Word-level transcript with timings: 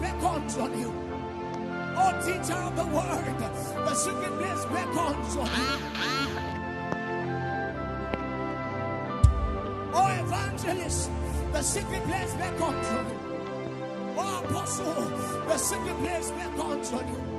back 0.00 0.22
on 0.22 0.78
you. 0.78 0.92
Oh, 2.00 2.12
teacher 2.24 2.54
of 2.54 2.76
the 2.76 2.86
word, 2.86 3.38
the 3.86 3.94
sickness 3.94 4.64
back 4.66 4.96
on 4.96 5.14
you. 5.30 5.42
Oh, 9.94 10.08
evangelist, 10.24 11.10
the 11.52 11.62
sickness 11.62 12.34
back 12.34 12.60
on 12.60 12.74
you. 12.74 13.00
Oh, 14.16 14.44
apostle, 14.44 14.94
the 15.48 15.58
sickness 15.58 16.30
back 16.32 16.58
on 16.58 16.78
you. 16.78 17.37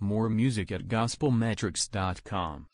More 0.00 0.30
music 0.30 0.72
at 0.72 0.88
gospelmetrics.com. 0.88 2.69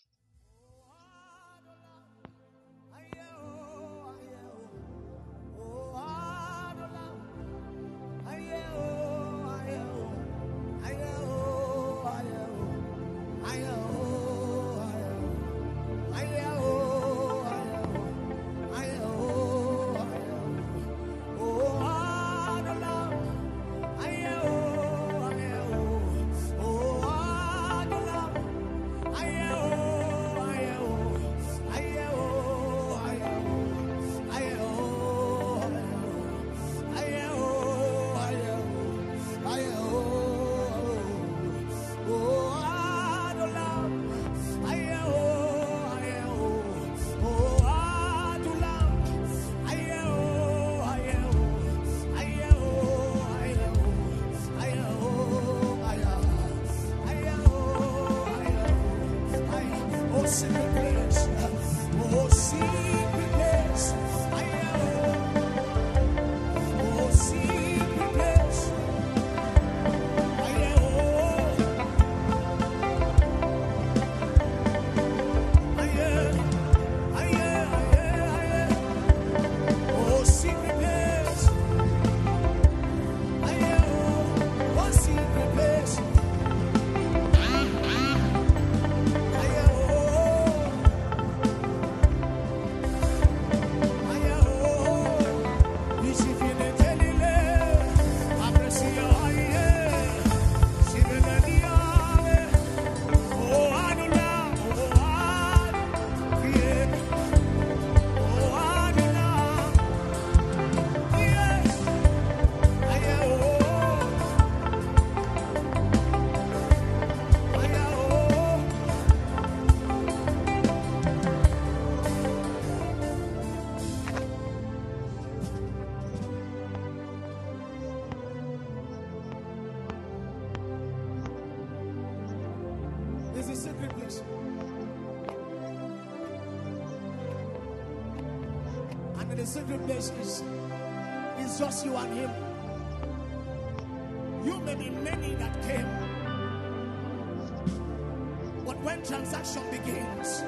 transaction 149.07 149.63
begins, 149.71 150.43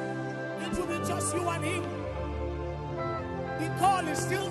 it 0.61 0.77
will 0.77 0.87
be 0.87 1.07
just 1.07 1.33
you 1.33 1.49
and 1.49 1.65
him. 1.65 1.83
The 3.61 3.69
call 3.79 4.07
is 4.09 4.19
still 4.19 4.48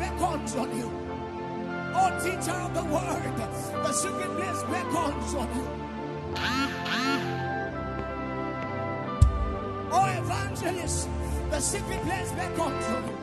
beckons 0.00 0.56
on 0.56 0.76
you. 0.76 0.90
Oh, 1.94 2.10
teacher 2.24 2.58
of 2.66 2.72
the 2.74 2.84
word, 2.94 3.36
the 3.84 3.92
secret 3.92 4.32
place 4.38 4.62
beckons 4.72 5.34
on 5.34 5.48
you. 5.56 5.66
Oh, 9.92 10.06
evangelist, 10.22 11.08
the 11.50 11.60
secret 11.60 12.00
place 12.02 12.32
beckons 12.32 12.86
on 12.96 13.02
you. 13.08 13.16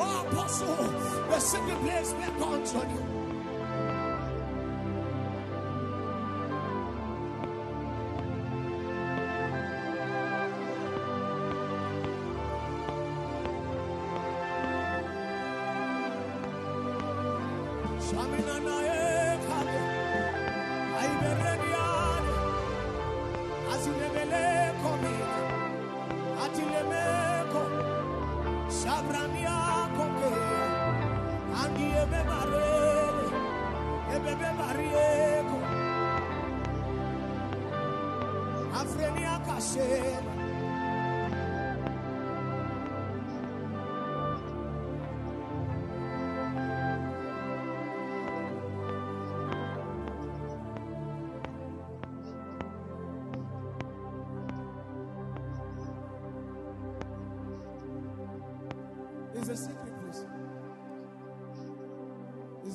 Oh, 0.00 0.26
apostle, 0.26 0.86
the 1.28 1.38
secret 1.38 1.80
place 1.80 2.12
beckons 2.14 2.74
on 2.74 2.90
you. 2.90 3.13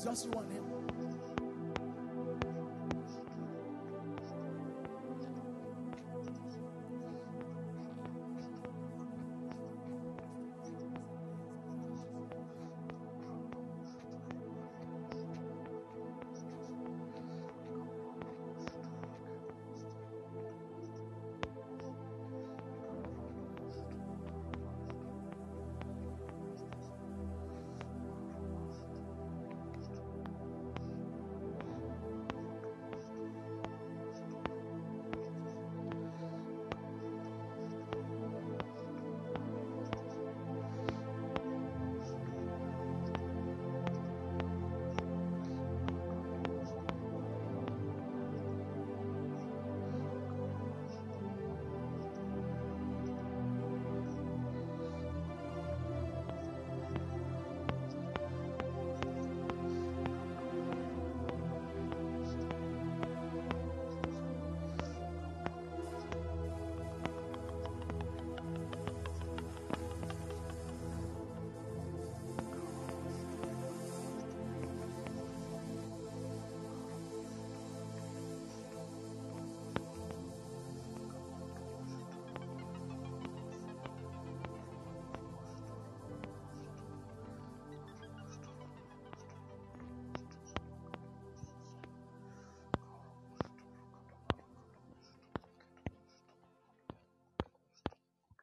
Just 0.09 0.25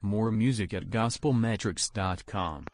More 0.07 0.31
music 0.31 0.73
at 0.73 0.89
gospelmetrics.com. 0.89 2.67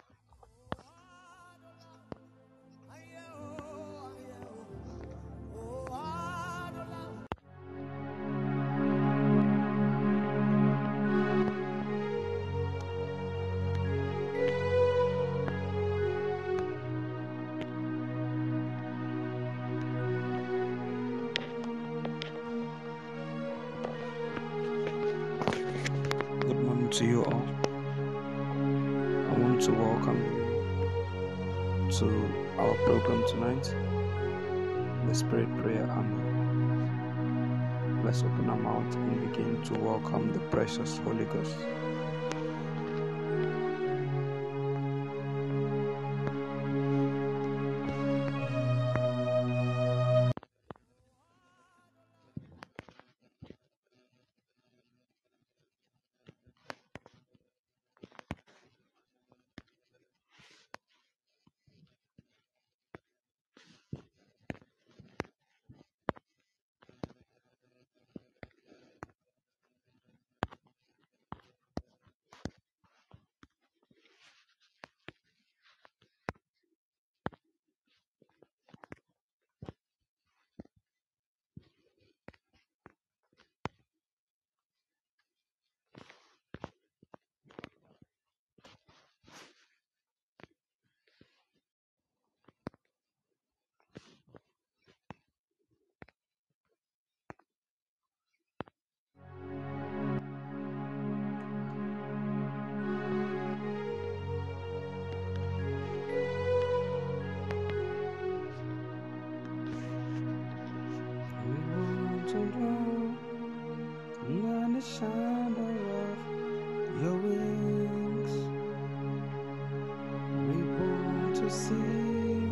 see 121.52 122.50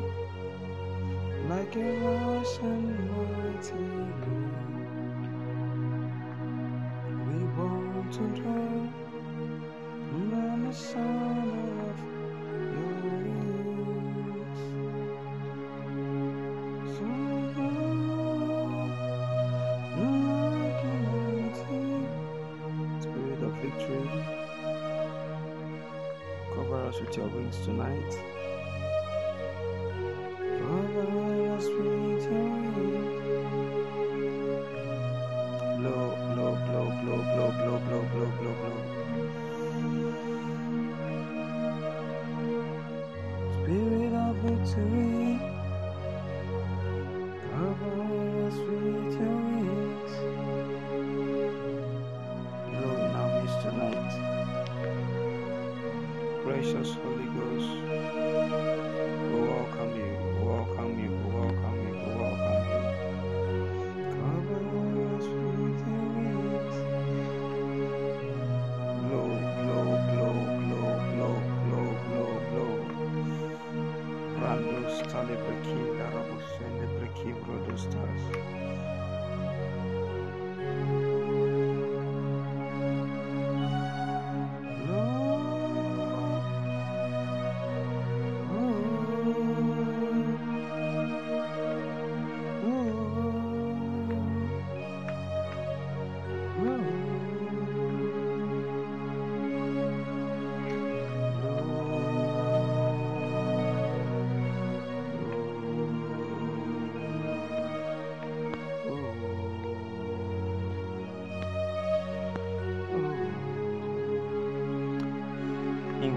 like 1.48 1.74
a 1.74 1.78
rushing 2.04 2.86
mighty 3.08 3.74
wind. 4.20 4.88
We 7.26 7.38
want 7.56 8.12
to 8.12 8.22
know 8.22 8.92
under 10.14 10.66
the 10.66 10.72
shadow 10.72 11.88
of 11.88 11.98
your 12.74 12.94
wings. 13.24 14.60
So 16.96 17.06
like 19.96 20.84
a 20.84 20.94
mighty 21.10 21.82
Spirit 23.00 23.42
of 23.42 23.52
victory, 23.62 24.10
cover 26.54 26.80
us 26.86 27.00
with 27.00 27.16
your 27.16 27.28
wings 27.28 27.58
tonight. 27.64 28.29
blow, 37.02 37.16
blow, 37.22 37.52
blow, 37.52 37.78
blow, 37.80 38.02
blow, 38.12 38.32
blow, 38.40 38.54
blow. 38.60 38.78
Spirit 43.52 44.14
of 44.14 44.36
victory, 44.44 45.40
cover 47.52 48.46
us 48.46 48.56
with 48.58 49.20
your 49.20 49.38
wings. 49.46 50.12
Blow 52.54 52.96
in 53.06 53.16
our 53.16 53.42
midst 53.42 53.60
tonight. 53.62 54.36
Precious 56.44 56.94
Holy 56.94 57.26
Ghost. 57.26 57.89
Kinda 75.62 76.10
Robo 76.14 76.40
Shende 76.40 76.86
Breaking 76.98 77.36
Brothers 77.44 77.82
Stars. 77.82 78.39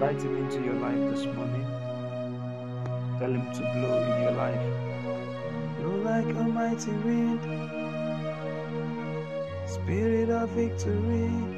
Invite 0.04 0.22
him 0.22 0.36
into 0.36 0.62
your 0.62 0.74
life 0.74 1.16
this 1.16 1.24
morning. 1.34 1.64
Tell 3.18 3.30
him 3.30 3.46
to 3.54 3.60
blow 3.72 4.02
in 4.02 4.22
your 4.22 4.32
life. 4.32 4.60
Blow 5.78 5.96
like 6.04 6.26
a 6.26 6.44
mighty 6.44 6.90
wind. 6.90 7.40
Spirit 9.66 10.28
of 10.28 10.50
victory. 10.50 11.53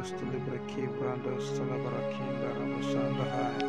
Brandosta 0.00 0.24
Libraki 0.32 0.88
Brandosta 0.98 1.62
Labrakinda 1.62 2.48
Ramasanda 2.56 3.24
Hai 3.34 3.60
eh. 3.60 3.68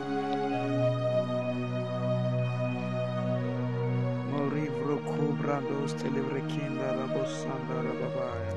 Morivro 4.32 4.96
Kubrandosta 5.04 6.08
Librakinda 6.08 6.88
Rabosanda 6.96 7.76
Rababaya 7.84 8.56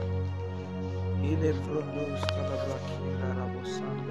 Ile 1.20 1.52
Brandosta 1.66 2.40
Labrakinda 2.46 3.26
Rabosanda 3.38 4.03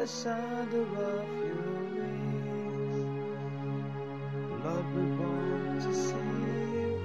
the 0.00 0.06
sound 0.06 0.72
of 0.72 0.88
your 0.96 1.24
wings. 1.94 2.96
Lord, 4.64 4.86
we're 4.94 5.14
born 5.18 5.78
to 5.78 5.92
sing 5.94 6.96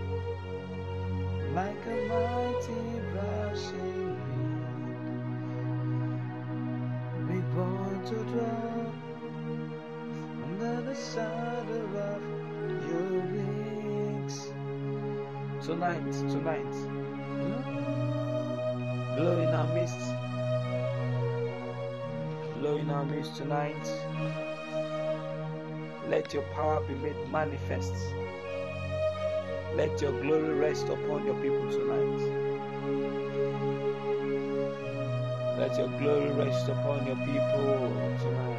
like 1.54 1.86
a 1.88 1.98
mighty 2.08 2.84
rushing 3.16 4.16
wind. 4.32 4.88
We're 7.28 7.50
born 7.54 7.96
to 8.06 8.18
draw. 8.32 8.66
under 10.46 10.76
the 10.84 10.96
shadow 10.96 11.84
of 12.14 12.22
your 12.88 13.12
wings. 13.34 14.36
Tonight, 15.66 16.14
tonight, 16.32 16.76
hmm? 17.36 17.60
glow 19.18 19.36
in 19.42 19.50
our 19.50 19.68
midst 19.74 20.15
midst 23.04 23.36
tonight. 23.36 23.86
Let 26.08 26.34
your 26.34 26.44
power 26.54 26.82
be 26.88 26.94
made 26.96 27.16
manifest. 27.32 27.94
Let 29.76 30.00
your 30.02 30.12
glory 30.22 30.54
rest 30.54 30.88
upon 30.88 31.26
your 31.26 31.36
people 31.42 31.70
tonight. 31.70 32.46
Let 35.60 35.78
your 35.78 35.90
glory 36.00 36.30
rest 36.32 36.70
upon 36.70 37.06
your 37.08 37.18
people 37.18 38.18
tonight. 38.22 38.55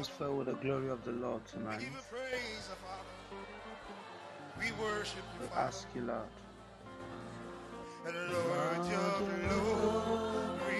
This 0.00 0.08
atmosphere 0.08 0.32
with 0.32 0.46
the 0.46 0.54
glory 0.54 0.88
of 0.88 1.04
the 1.04 1.12
Lord 1.12 1.44
tonight. 1.46 1.80
give 1.80 1.90
praise, 2.10 2.68
Father. 2.80 3.04
We 4.58 4.72
worship 4.82 5.16
you, 5.34 5.40
We 5.42 5.46
Father. 5.48 5.60
ask 5.60 5.86
you, 5.94 6.02
Lord. 6.02 6.20
And 8.06 8.16
Lord, 8.32 8.90
your 8.90 9.12
glory 9.48 10.70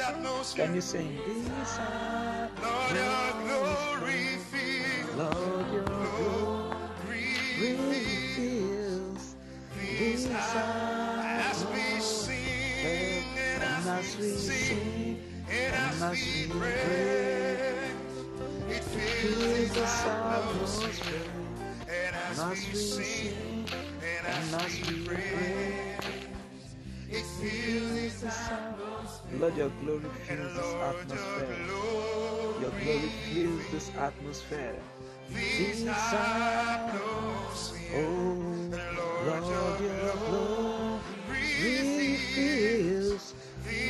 atmosphere. 0.00 0.66
Can 0.66 0.74
you 0.74 0.80
sing 0.80 1.16
this? 1.26 1.78
Lord, 2.62 2.94
your 2.96 3.32
glory. 3.44 4.38
Lord, 5.14 5.72
your 5.72 5.84
glory 5.84 7.24
fills 8.34 9.24
as 10.30 11.66
we 11.66 12.00
sing 12.00 13.24
And 13.36 13.62
as 13.62 14.16
we 14.16 14.30
sing 14.30 15.01
as 16.02 16.18
we 16.18 16.46
pray. 16.58 17.90
It 18.68 18.84
fills 18.84 19.70
atmosphere. 19.70 20.10
atmosphere. 20.10 21.22
And 21.88 22.16
as 22.16 22.68
we 22.68 22.74
sing 22.74 23.66
and 24.02 24.26
as 24.26 24.54
as 24.54 24.90
we 24.90 25.04
we 25.04 25.96
it 27.08 27.24
fills 27.38 27.92
this 27.92 28.24
atmosphere. 28.24 29.38
Lord, 29.38 29.56
your 29.56 29.70
glory 29.82 30.10
fills 30.26 30.54
this 30.56 30.74
atmosphere. 30.74 31.56
Your 32.60 32.72
glory 32.82 33.10
fills 33.30 33.66
this 33.70 33.90
atmosphere. 33.96 34.76
this 35.30 35.86
atmosphere. 35.86 37.12
Oh, 37.94 38.00
Lord, 38.96 39.44
your 39.50 40.16
glory 40.26 41.00
fills 41.60 43.34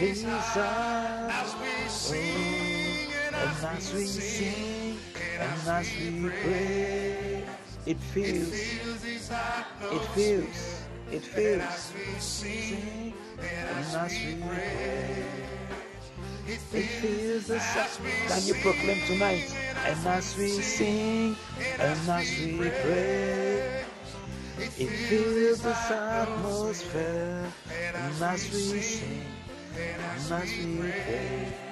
this 0.01 0.23
we 1.61 1.62
sing 2.03 3.13
and 3.33 3.65
as 3.65 3.95
we 3.95 4.07
sing 4.07 4.99
and 5.39 5.69
as 5.69 5.89
we 6.01 6.31
pray, 6.31 7.45
it 7.87 7.99
feels, 8.13 8.51
it 8.51 10.03
feels, 10.15 10.83
it 11.13 11.23
feels. 11.23 11.63
as 11.63 11.93
we 11.95 12.19
sing 12.19 13.15
and 13.39 13.97
as 13.97 14.13
we 14.13 14.35
pray, 14.43 15.25
it 16.49 16.59
feels 16.59 17.47
the 17.47 17.61
sound. 17.61 17.91
Can 18.27 18.43
you 18.47 18.55
proclaim 18.55 19.01
tonight? 19.07 19.55
And 19.87 20.07
as 20.09 20.37
we 20.37 20.49
sing 20.49 21.37
and 21.79 22.11
as 22.11 22.29
we 22.41 22.59
pray, 22.59 23.85
it 24.59 24.91
fills 25.07 25.63
this 25.63 25.91
atmosphere. 25.91 27.47
And 27.95 28.23
as 28.23 28.51
we 28.51 28.81
sing 28.81 29.25
and 29.79 30.33
as 30.33 30.51
we 30.59 30.79
pray, 30.81 31.72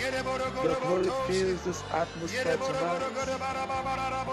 Your 0.00 0.76
glory 0.80 1.10
fills 1.28 1.62
this 1.62 1.82
atmosphere 1.92 2.56
tonight. 2.56 3.00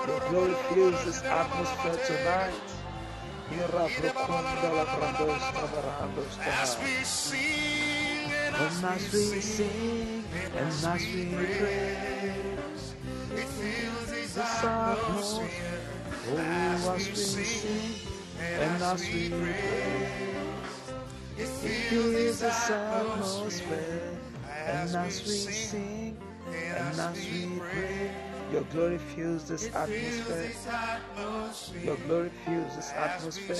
Your 0.07 0.19
glory 0.29 0.55
fills 0.73 1.05
this 1.05 1.21
atmosphere 1.23 1.99
tonight. 2.07 2.53
Ira 3.51 3.67
Brokunda 3.67 4.69
La 4.71 4.85
Brandos 4.95 5.43
Tabarados 5.51 6.33
As 6.39 6.77
we 6.79 7.03
sing 7.03 8.31
and 8.31 8.55
as 8.55 8.83
as 8.83 9.13
we 9.13 9.41
sing, 9.41 10.23
and 10.55 10.67
as 10.67 11.01
we 11.03 11.25
pray, 11.35 12.35
it 13.35 13.47
fills 13.59 14.07
this 14.09 14.37
atmosphere. 14.37 15.81
oh, 16.31 16.37
as 16.37 17.07
we 17.09 17.15
sing 17.15 18.07
and 18.39 18.81
as 18.83 19.01
we 19.01 19.29
pray, 19.29 20.31
It 21.37 21.47
fills 21.47 22.39
this 22.39 22.69
atmosphere. 22.69 24.20
And 24.67 24.95
as 24.95 25.21
we 25.23 25.31
sing 25.31 26.17
and 26.47 26.99
as 26.99 27.17
we 27.17 27.59
pray, 27.59 28.11
your 28.51 28.63
glory 28.63 28.97
fills 28.97 29.47
this 29.47 29.73
atmosphere. 29.73 30.51
Your 31.83 31.95
glory 32.07 32.31
fills 32.45 32.75
this 32.75 32.91
atmosphere. 32.91 33.55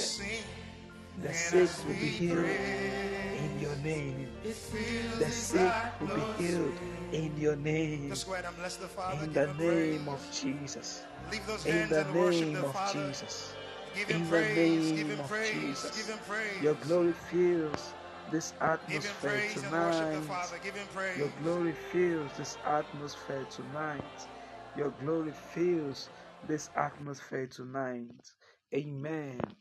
The 1.22 1.34
sick 1.34 1.70
will 1.86 1.94
be 1.94 2.08
healed 2.08 2.46
in 2.46 3.60
your 3.60 3.76
name. 3.78 4.28
The 4.44 5.30
sick 5.30 5.74
will 6.00 6.08
be 6.08 6.44
healed 6.44 6.74
in 7.12 7.38
your 7.38 7.56
name. 7.56 8.10
Just 8.10 8.28
go 8.28 8.34
ahead 8.34 8.46
and 8.46 8.58
bless 8.58 8.78
the 8.78 8.88
Father. 8.88 9.24
In 9.24 9.34
the 9.34 9.54
name 9.54 10.08
of 10.08 10.26
Jesus. 10.32 11.04
In 11.32 11.40
hands 11.72 11.90
the 11.90 12.02
and 12.02 12.16
worship 12.16 12.42
name 12.42 12.54
the 12.54 12.66
of 12.66 12.94
Jesus. 12.94 13.54
Give 13.96 14.08
him 14.08 14.18
In 14.18 14.24
the 14.24 14.30
praise. 14.30 14.92
Give 14.92 14.98
name 14.98 15.08
him 15.08 15.20
of 15.20 15.28
praise. 15.28 15.52
Jesus. 15.52 15.98
Give 15.98 16.16
him 16.16 16.20
praise. 16.28 16.64
Your 16.64 16.74
glory 16.76 17.14
fills 17.30 17.94
this 18.32 18.54
atmosphere 18.62 19.32
praise 19.32 19.64
and 19.64 19.72
worship 19.74 20.12
the 20.12 20.22
tonight. 20.22 20.28
Father. 20.28 20.60
Give 20.60 20.76
him 20.76 20.88
praise. 20.88 21.18
Your 21.20 21.30
glory 21.32 21.74
fills 21.74 22.34
this 22.38 22.58
atmosphere 22.66 23.46
tonight. 23.46 24.28
Your 24.76 24.92
glory 24.92 25.34
fills 25.34 26.10
this 26.44 26.70
atmosphere 26.76 27.48
tonight. 27.48 28.34
Amen. 28.76 29.58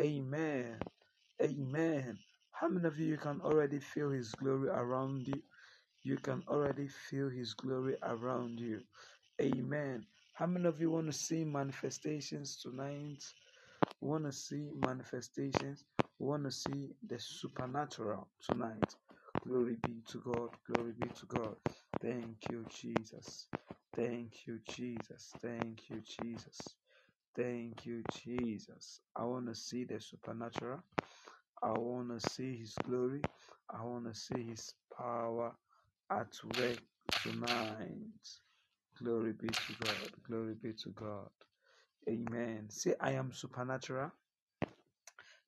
Amen. 0.00 0.80
Amen. 1.42 2.18
How 2.52 2.68
many 2.68 2.88
of 2.88 2.98
you 2.98 3.18
can 3.18 3.40
already 3.42 3.80
feel 3.80 4.10
His 4.10 4.34
glory 4.34 4.68
around 4.70 5.28
you? 5.28 5.42
You 6.02 6.18
can 6.18 6.44
already 6.48 6.88
feel 6.88 7.30
His 7.30 7.54
glory 7.54 7.96
around 8.02 8.60
you. 8.60 8.86
Amen. 9.42 10.06
How 10.34 10.46
many 10.46 10.66
of 10.68 10.80
you 10.80 10.90
want 10.90 11.06
to 11.08 11.12
see 11.12 11.44
manifestations 11.44 12.58
tonight? 12.62 13.22
Want 14.00 14.24
to 14.26 14.32
see 14.32 14.70
manifestations? 14.74 15.84
Want 16.18 16.44
to 16.44 16.52
see 16.52 16.96
the 17.02 17.18
supernatural 17.20 18.30
tonight? 18.40 18.96
Glory 19.46 19.76
be 19.76 20.02
to 20.08 20.20
God. 20.20 20.50
Glory 20.66 20.94
be 20.94 21.10
to 21.10 21.26
God. 21.26 21.56
Thank 22.00 22.48
you, 22.50 22.66
Jesus. 22.70 23.48
Thank 23.94 24.46
you, 24.46 24.60
Jesus. 24.60 25.32
Thank 25.42 25.90
you, 25.90 26.00
Jesus. 26.02 26.76
Thank 27.36 27.86
you, 27.86 28.04
Jesus. 28.04 29.00
I 29.16 29.24
want 29.24 29.48
to 29.48 29.54
see 29.56 29.84
the 29.84 30.00
supernatural. 30.00 30.82
I 31.62 31.72
want 31.72 32.10
to 32.10 32.20
see 32.20 32.58
His 32.58 32.78
glory. 32.78 33.26
I 33.70 33.84
want 33.84 34.06
to 34.06 34.14
see 34.14 34.44
His 34.44 34.74
power 34.96 35.56
at 36.10 36.44
work 36.44 36.80
tonight. 37.22 38.28
Glory 38.98 39.34
be 39.34 39.54
to 39.54 39.74
God. 39.74 40.10
Glory 40.22 40.54
be 40.54 40.74
to 40.74 40.90
God. 40.90 41.30
Amen. 42.08 42.70
Say, 42.70 42.94
I 43.00 43.12
am 43.12 43.32
supernatural. 43.32 44.12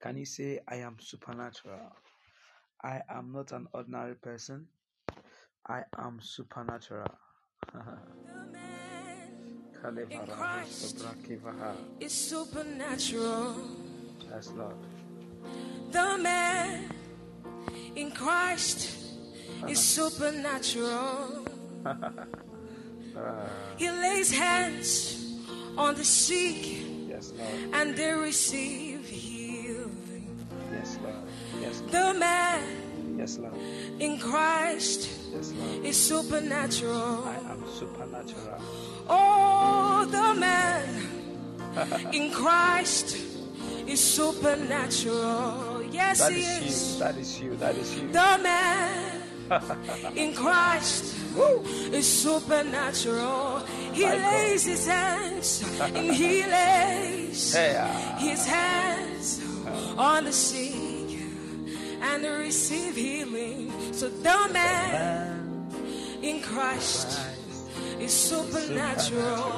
Can 0.01 0.17
you 0.17 0.25
say, 0.25 0.61
I 0.67 0.77
am 0.77 0.97
supernatural? 0.99 1.93
I 2.83 3.03
am 3.11 3.33
not 3.33 3.53
an 3.53 3.69
ordinary 3.75 4.15
person. 4.15 4.67
I 5.69 5.83
am 5.99 6.19
supernatural. 6.23 7.07
in 10.11 10.27
Christ 10.27 11.05
is 12.01 12.13
supernatural. 12.13 13.57
Yes, 14.31 14.53
Lord. 14.57 14.77
The 15.91 16.19
man 16.19 16.91
in 17.95 18.11
Christ 18.13 18.97
is 19.69 19.79
supernatural. 19.97 21.47
Ah. 23.17 23.49
he 23.77 23.91
lays 23.91 24.31
hands 24.31 25.41
on 25.77 25.95
the 25.95 26.05
sick 26.05 26.81
Yes, 27.09 27.33
and 27.73 27.97
they 27.97 28.13
receive 28.13 28.90
The 31.91 32.15
man 32.19 33.17
Yes, 33.19 33.39
Lord. 33.39 33.55
in 33.99 34.19
Christ 34.19 35.09
Yes, 35.33 35.53
Lord. 35.53 35.85
is 35.85 35.97
supernatural. 35.97 37.25
I 37.27 37.37
am 37.53 37.65
supernatural. 37.79 38.61
Oh, 39.09 40.07
the 40.11 40.35
man 40.41 40.87
in 42.13 42.31
Christ 42.33 43.17
is 43.87 44.01
supernatural. 44.01 45.83
Yes, 45.91 46.19
That 46.21 46.33
he 46.33 46.41
is 46.41 46.63
is. 46.63 46.93
you. 46.95 46.99
That 47.01 47.17
is 47.19 47.41
you. 47.41 47.57
That 47.57 47.75
is 47.77 47.95
you. 47.99 48.09
The 48.09 48.39
man 48.43 49.23
in 50.17 50.33
Christ 50.35 51.15
is 51.93 52.07
supernatural. 52.07 53.59
He 53.93 54.05
My 54.05 54.17
God. 54.17 54.33
lays 54.33 54.65
his 54.65 54.87
hands 54.87 55.63
and 55.81 56.13
he 56.15 56.43
lays 56.57 57.53
Hey, 57.53 57.77
ah. 57.79 58.17
his 58.19 58.47
hands 58.47 59.41
on 59.99 60.25
the 60.25 60.33
sick 60.33 60.75
and 62.11 62.25
receive 62.39 62.97
healing. 62.97 63.71
So 63.93 64.09
the 64.09 64.49
man 64.53 65.69
in 66.23 66.41
Christ 66.43 67.21
is 68.01 68.13
supernatural. 68.13 69.53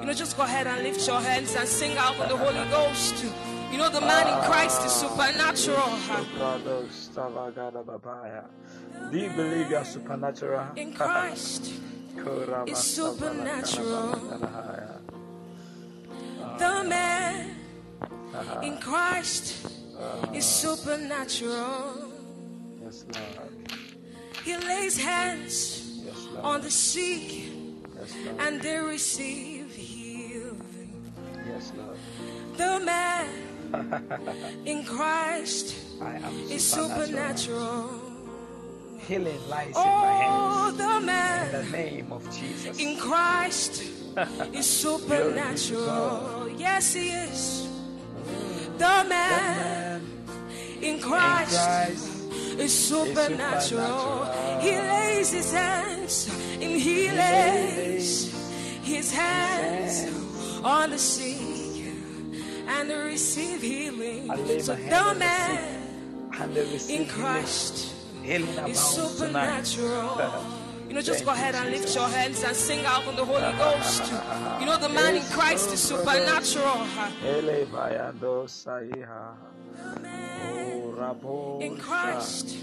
You 0.00 0.06
know, 0.06 0.12
just 0.12 0.36
go 0.36 0.42
ahead 0.44 0.66
and 0.66 0.82
lift 0.82 1.06
your 1.06 1.20
hands 1.20 1.54
and 1.56 1.68
sing 1.68 1.96
out 1.96 2.18
with 2.18 2.28
the 2.28 2.36
Holy 2.36 2.68
Ghost. 2.70 3.24
You 3.72 3.78
know, 3.78 3.88
the 3.90 4.00
man 4.00 4.26
in 4.28 4.44
Christ 4.44 4.84
is 4.84 4.92
supernatural. 4.92 5.88
Soprados, 6.08 7.08
Tavagada 7.14 7.84
Babaya. 7.84 8.44
Do 9.10 9.18
you 9.18 9.30
believe 9.30 9.70
you 9.70 9.76
are 9.76 9.84
supernatural? 9.84 10.66
In 10.76 10.92
Christ, 10.92 11.72
is 12.66 12.78
supernatural. 12.78 14.12
The 16.58 16.84
man 16.84 17.56
in 18.62 18.78
Christ 18.78 19.77
is 20.34 20.44
supernatural. 20.44 22.12
Yes, 22.82 23.04
Lord. 23.14 23.72
He 24.44 24.56
lays 24.56 24.96
hands 24.96 26.02
Yes, 26.04 26.26
Lord. 26.32 26.44
on 26.44 26.60
the 26.62 26.70
sick 26.70 27.32
Yes, 27.98 28.14
Lord. 28.24 28.40
and 28.40 28.62
they 28.62 28.78
receive 28.78 29.74
healing. 29.74 31.12
Yes, 31.46 31.72
Lord. 31.76 31.98
The 32.56 32.84
man 32.84 33.28
in 34.64 34.84
Christ 34.84 35.76
I 36.00 36.14
am 36.16 36.34
is 36.50 36.64
supernatural. 36.64 37.90
Healing 39.06 39.40
lies 39.48 39.68
in 39.68 39.72
my 39.74 39.80
oh, 39.80 40.18
hands. 40.20 40.32
Oh, 40.32 40.72
the 40.76 40.96
In 40.98 41.52
the 41.52 41.76
name 41.76 42.12
of 42.12 42.24
Jesus. 42.38 42.78
in 42.78 42.98
Christ 42.98 43.82
is 44.52 44.66
supernatural. 44.66 46.48
Yes, 46.56 46.94
he 46.94 47.10
is. 47.10 47.67
The 48.78 49.04
man 49.08 50.00
in 50.80 51.00
Christ 51.00 51.90
is 52.58 52.72
supernatural. 52.72 54.24
He 54.60 54.70
lays 54.70 55.32
his 55.32 55.52
hands 55.52 56.28
and 56.52 56.62
he 56.62 57.10
lays 57.10 58.32
his 58.82 59.12
hands 59.12 60.06
on 60.62 60.90
the 60.90 60.98
sick 60.98 61.38
and 62.68 62.88
they 62.88 62.96
receive 62.96 63.62
healing. 63.62 64.28
So 64.60 64.74
the 64.76 65.14
man 65.18 66.30
and 66.38 66.54
they 66.54 66.72
receive 66.72 67.00
in. 67.00 67.06
Christ 67.08 67.94
is 68.24 68.78
supernatural. 68.78 70.57
You 70.88 70.94
know, 70.94 71.02
just 71.02 71.24
go 71.24 71.30
ahead 71.32 71.54
and 71.54 71.70
lift 71.70 71.94
your 71.94 72.08
hands 72.08 72.42
and 72.42 72.56
sing 72.56 72.84
out 72.86 73.06
with 73.06 73.16
the 73.16 73.24
Holy 73.24 73.52
Ghost. 73.58 74.10
You 74.58 74.64
know, 74.66 74.78
the 74.78 74.88
man 74.88 75.16
in 75.16 75.22
Christ 75.24 75.70
is 75.72 75.80
supernatural. 75.82 76.86
Ele 77.22 77.66
bayando 77.66 78.46
saiha. 78.48 79.34
Rabo 80.96 81.60
In 81.60 81.76
Christ 81.76 82.56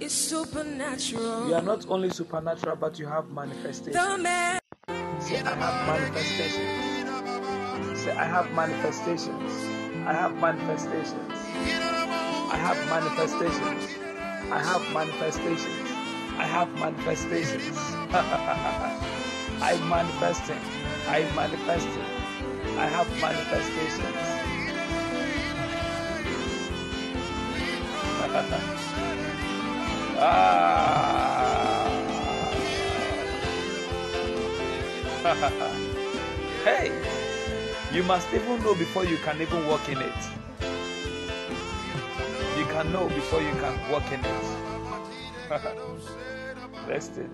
is 0.00 0.12
supernatural. 0.12 1.48
You 1.48 1.54
are 1.54 1.62
not 1.62 1.86
only 1.88 2.10
supernatural, 2.10 2.76
but 2.76 2.98
you 2.98 3.06
have 3.06 3.30
manifestation. 3.30 3.92
Say, 3.94 5.40
I 5.40 5.54
have 5.54 5.86
manifestations. 5.86 8.00
Say, 8.00 8.10
I 8.12 8.24
have 8.24 8.50
manifestations. 8.52 9.52
I 10.06 10.12
have 10.12 10.34
manifestations. 10.36 11.32
I 12.50 12.56
have 12.56 12.76
manifestations. 12.90 13.86
I 14.50 14.58
have 14.58 14.82
manifestations. 14.92 15.97
I 16.38 16.46
have 16.46 16.72
manifestations. 16.78 17.76
I'm 19.60 19.88
manifesting. 19.88 20.60
I'm 21.08 21.34
manifesting. 21.34 22.04
I 22.78 22.86
have 22.86 23.10
manifestations. 23.20 24.14
ah. 30.20 31.58
hey, 36.64 36.92
you 37.92 38.04
must 38.04 38.32
even 38.32 38.62
know 38.62 38.74
before 38.76 39.04
you 39.04 39.16
can 39.18 39.42
even 39.42 39.66
walk 39.66 39.88
in 39.88 39.98
it. 39.98 40.14
You 42.56 42.64
can 42.66 42.92
know 42.92 43.08
before 43.08 43.42
you 43.42 43.50
can 43.54 43.90
walk 43.90 44.12
in 44.12 44.24
it. 44.24 44.44
Listen. 46.88 47.30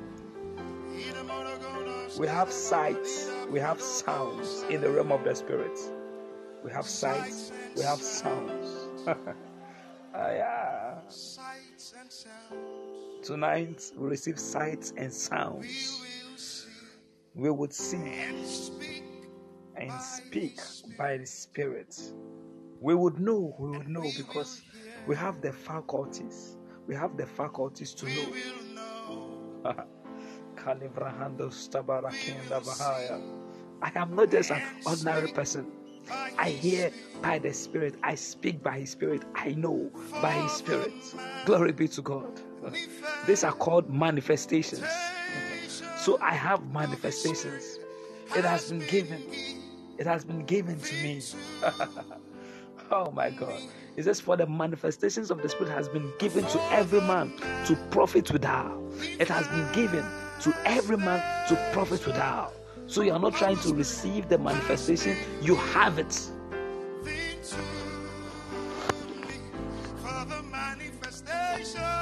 We 2.19 2.27
have 2.29 2.53
sights, 2.53 3.31
we 3.51 3.61
have 3.61 3.81
sounds 3.81 4.65
in 4.71 4.81
the 4.81 4.91
realm 4.91 5.13
of 5.13 5.25
the 5.25 5.35
spirit. 5.35 5.79
We 6.65 6.71
have 6.73 6.87
sights, 6.87 7.53
we 7.77 7.83
have 7.83 8.01
sounds. 8.01 8.89
Ah, 10.17 10.31
yeah. 10.31 10.99
Tonight 13.23 13.83
we 13.97 14.09
receive 14.11 14.39
sights 14.39 14.93
and 14.97 15.13
sounds. 15.13 16.03
We 17.35 17.51
would 17.51 17.73
see 17.73 17.97
and 19.77 20.01
speak 20.01 20.61
by 20.97 21.19
the 21.19 21.27
Spirit. 21.27 22.01
We 22.81 22.95
would 22.95 23.19
know, 23.19 23.57
we 23.59 23.77
would 23.79 23.89
know 23.89 24.03
because 24.17 24.63
we 25.07 25.17
have 25.17 25.41
the 25.41 25.53
faculties. 25.53 26.57
We 26.87 26.95
have 26.95 27.17
the 27.17 27.27
faculties 27.27 27.93
to 27.95 28.07
know. 28.07 28.27
I 33.83 33.93
am 33.95 34.15
not 34.15 34.31
just 34.31 34.51
an 34.51 34.63
ordinary 34.87 35.29
person. 35.29 35.67
I 36.39 36.51
hear 36.51 36.91
by 37.23 37.39
the 37.39 37.53
Spirit. 37.53 37.95
I 38.03 38.15
speak 38.15 38.63
by 38.63 38.81
His 38.81 38.91
Spirit. 38.91 39.23
I 39.35 39.51
know 39.53 39.91
by 40.21 40.33
His 40.33 40.53
Spirit. 40.53 40.93
Glory 41.47 41.73
be 41.73 41.89
to 41.89 42.03
God. 42.03 42.41
These 43.27 43.45
are 43.45 43.53
called 43.53 43.91
manifestations. 43.91 44.85
So 45.97 46.19
I 46.21 46.35
have 46.35 46.67
manifestations. 46.73 47.79
It 48.37 48.45
has 48.45 48.71
been 48.71 48.81
given. 48.89 49.23
It 49.99 50.07
has 50.07 50.25
been 50.25 50.45
given 50.45 50.79
to 50.81 50.95
me. 51.03 51.23
oh 52.91 53.11
my 53.13 53.31
God. 53.31 53.61
It 53.97 54.05
says, 54.05 54.21
For 54.21 54.37
the 54.37 54.47
manifestations 54.47 55.31
of 55.31 55.41
the 55.43 55.49
Spirit 55.49 55.71
has 55.71 55.89
been 55.89 56.13
given 56.19 56.45
to 56.47 56.63
every 56.73 57.01
man 57.01 57.33
to 57.67 57.77
profit 57.91 58.31
without. 58.33 58.84
It 59.01 59.29
has 59.29 59.47
been 59.49 59.73
given 59.73 60.05
to 60.43 60.55
every 60.65 60.97
man 60.97 61.23
to 61.49 61.71
profit 61.73 62.07
without. 62.07 62.53
So 62.87 63.03
you 63.03 63.13
are 63.13 63.19
not 63.19 63.35
trying 63.35 63.57
to 63.59 63.75
receive 63.75 64.29
the 64.29 64.39
manifestation, 64.39 65.17
you 65.41 65.57
have 65.57 65.99
it. 65.99 66.13
For 70.03 70.25
the 70.27 70.43
manifestation, 70.51 71.95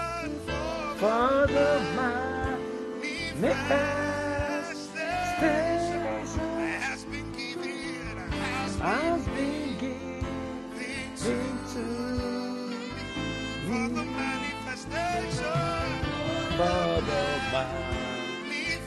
above 16.55 17.05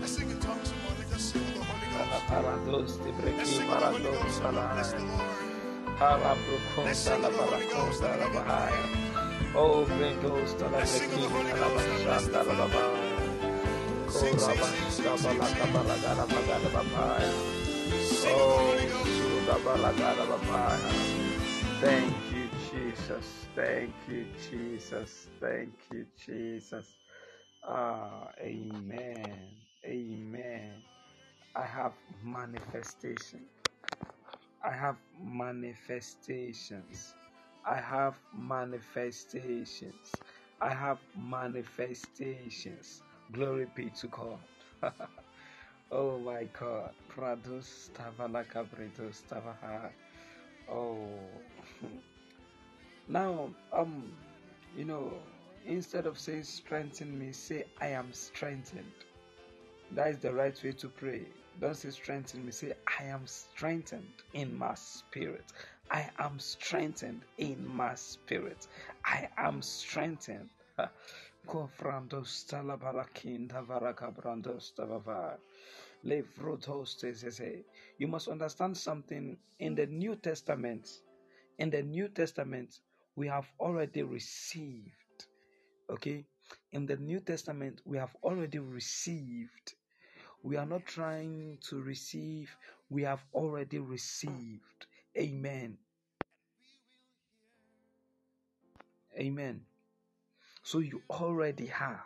Let's 0.00 0.12
sing 0.12 0.30
in 0.30 0.38
tongues, 0.40 0.68
somebody. 0.68 1.02
Sing 1.18 1.42
the 1.54 1.62
Holy 1.62 1.86
Ghost. 1.94 2.12
Let's 3.34 3.50
the 7.22 7.30
Holy 7.30 7.66
Ghost. 7.66 8.02
The 8.02 8.08
Oh, 9.54 9.84
Thank 21.80 22.32
you, 22.32 22.48
Jesus. 22.72 23.46
Thank 23.54 23.94
you, 24.08 24.26
Jesus. 24.50 25.28
Thank 25.40 25.74
you, 25.92 26.06
Jesus. 26.16 26.98
Ah, 27.62 28.32
amen. 28.40 29.62
Amen. 29.84 30.82
I 31.56 31.64
have 31.66 31.94
manifestation. 32.24 33.48
I 34.64 34.72
have 34.72 34.98
manifestations. 35.18 37.14
I 37.66 37.76
have 37.80 38.16
manifestations. 38.34 40.22
I 40.60 40.74
have 40.74 41.00
manifestations. 41.16 43.02
Glory 43.32 43.66
be 43.74 43.90
to 43.90 44.06
God. 44.08 44.38
oh 45.92 46.18
my 46.18 46.44
God. 46.58 46.90
Pradus 47.10 47.90
tavalaka 47.94 48.66
bredus 48.68 49.22
tavaha. 49.30 49.90
Oh. 50.70 51.08
now, 53.08 53.50
um, 53.72 54.12
you 54.76 54.84
know, 54.86 55.12
instead 55.66 56.06
of 56.06 56.18
saying 56.18 56.44
strengthen 56.44 57.18
me, 57.18 57.32
say 57.32 57.64
I 57.80 57.88
am 57.88 58.12
strengthened. 58.12 58.92
That 59.92 60.08
is 60.08 60.18
the 60.18 60.32
right 60.32 60.58
way 60.62 60.72
to 60.72 60.88
pray. 60.88 61.26
Don't 61.60 61.76
say 61.76 61.90
strengthen 61.90 62.46
me. 62.46 62.52
Say 62.52 62.74
I 63.00 63.04
am 63.04 63.26
strengthened 63.26 64.12
in 64.34 64.56
my 64.56 64.74
spirit. 64.74 65.52
I 65.90 66.10
am 66.18 66.38
strengthened 66.38 67.22
in 67.38 67.66
my 67.66 67.94
spirit. 67.94 68.68
I 69.04 69.28
am 69.38 69.62
strengthened. 69.62 70.48
Kofrandos 71.48 72.44
talabarakinda 72.46 73.64
varakabrandos 73.66 74.74
tavava. 74.76 75.38
Levrotos. 76.04 77.02
You 77.98 78.06
must 78.06 78.28
understand 78.28 78.76
something 78.76 79.38
in 79.58 79.74
the 79.74 79.86
New 79.86 80.16
Testament. 80.16 80.86
In 81.58 81.70
the 81.70 81.82
New 81.82 82.08
Testament, 82.08 82.78
we 83.16 83.26
have 83.28 83.50
already 83.58 84.02
received. 84.02 85.26
Okay? 85.90 86.26
In 86.72 86.84
the 86.84 86.96
New 86.96 87.20
Testament, 87.20 87.80
we 87.84 87.96
have 87.96 88.14
already 88.22 88.58
received. 88.58 89.74
We 90.42 90.56
are 90.56 90.66
not 90.66 90.86
trying 90.86 91.58
to 91.68 91.80
receive, 91.82 92.54
we 92.90 93.02
have 93.02 93.24
already 93.34 93.78
received. 93.78 94.86
Amen. 95.16 95.78
Amen. 99.18 99.62
So 100.68 100.80
you 100.80 101.00
already 101.08 101.64
have. 101.68 102.02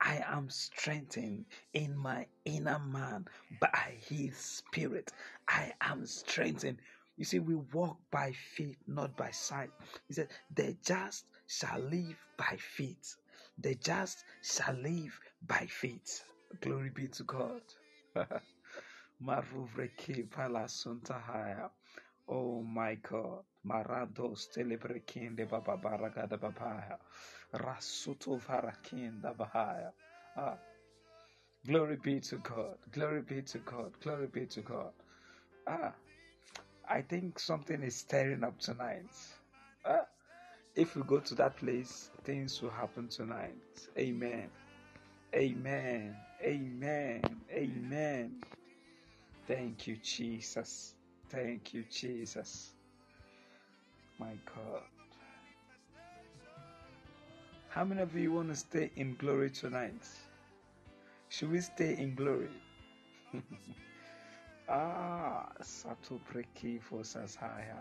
I 0.00 0.22
am 0.28 0.48
strengthened 0.48 1.46
in 1.74 1.96
my 1.96 2.26
inner 2.44 2.78
man 2.78 3.26
by 3.60 3.96
his 4.08 4.36
spirit. 4.36 5.10
I 5.48 5.72
am 5.80 6.06
strengthened. 6.06 6.78
You 7.16 7.24
see, 7.24 7.40
we 7.40 7.56
walk 7.56 7.98
by 8.12 8.30
faith, 8.54 8.76
not 8.86 9.16
by 9.16 9.32
sight. 9.32 9.70
He 10.06 10.14
said, 10.14 10.28
The 10.54 10.76
just 10.84 11.24
shall 11.48 11.80
live 11.80 12.16
by 12.36 12.56
faith. 12.60 13.16
The 13.58 13.74
just 13.74 14.22
shall 14.44 14.74
live 14.74 15.18
by 15.48 15.66
faith. 15.66 16.22
Glory 16.60 16.90
be 16.90 17.08
to 17.08 17.24
God. 17.24 17.62
Oh 22.30 22.62
my 22.62 22.96
God. 22.96 23.44
Marados 23.66 24.48
telebrekinde 24.54 25.48
baba 25.50 25.78
baragada 25.78 26.38
babaya. 26.38 26.98
Rasuto 27.54 28.38
varakinda 28.40 29.36
bahaya. 29.36 29.94
Ah. 30.36 30.58
Glory 31.66 31.96
be 31.96 32.20
to 32.20 32.38
God. 32.38 32.78
Glory 32.92 33.22
be 33.22 33.42
to 33.42 33.60
God. 33.60 34.00
Glory 34.00 34.28
be 34.28 34.46
to 34.46 34.62
God. 34.62 34.94
Ah. 35.66 35.96
I 36.88 37.02
think 37.02 37.38
something 37.40 37.82
is 37.82 37.96
stirring 37.96 38.44
up 38.44 38.58
tonight. 38.60 39.10
Ah. 39.84 40.08
If 40.76 40.96
we 40.96 41.02
go 41.04 41.20
to 41.20 41.36
that 41.36 41.56
place, 41.58 42.10
things 42.24 42.62
will 42.62 42.70
happen 42.70 43.08
tonight. 43.08 43.88
Amen. 43.98 44.50
Amen. 45.34 46.16
Amen. 46.42 47.22
Amen. 47.50 48.42
Thank 49.46 49.88
you, 49.88 49.96
Jesus. 49.98 50.96
Thank 51.30 51.74
you, 51.74 51.84
Jesus. 51.88 52.72
My 54.18 54.32
God. 54.44 54.82
How 57.68 57.84
many 57.84 58.02
of 58.02 58.16
you 58.16 58.32
want 58.32 58.48
to 58.48 58.56
stay 58.56 58.90
in 58.96 59.14
glory 59.14 59.48
tonight? 59.50 60.02
Should 61.28 61.52
we 61.52 61.60
stay 61.60 61.96
in 61.96 62.16
glory? 62.16 62.50
ah, 64.68 65.46
Sato 65.62 66.20
Preki 66.28 66.80
Fosasaya. 66.82 67.78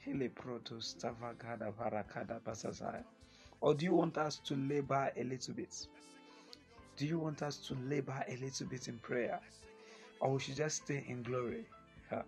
Hele 0.00 0.28
Protos 0.28 0.96
Tavagada 0.96 1.72
Varakada 1.72 2.40
Basasaya. 2.40 3.04
Or 3.60 3.72
do 3.72 3.84
you 3.84 3.94
want 3.94 4.18
us 4.18 4.38
to 4.46 4.56
labor 4.56 5.12
a 5.16 5.22
little 5.22 5.54
bit? 5.54 5.86
Do 6.96 7.06
you 7.06 7.20
want 7.20 7.42
us 7.42 7.58
to 7.68 7.76
labor 7.88 8.24
a 8.26 8.36
little 8.38 8.66
bit 8.66 8.88
in 8.88 8.98
prayer? 8.98 9.38
Or 10.18 10.32
we 10.32 10.40
should 10.40 10.56
just 10.56 10.82
stay 10.82 11.04
in 11.06 11.22
glory? 11.22 11.66
Ha. 12.10 12.24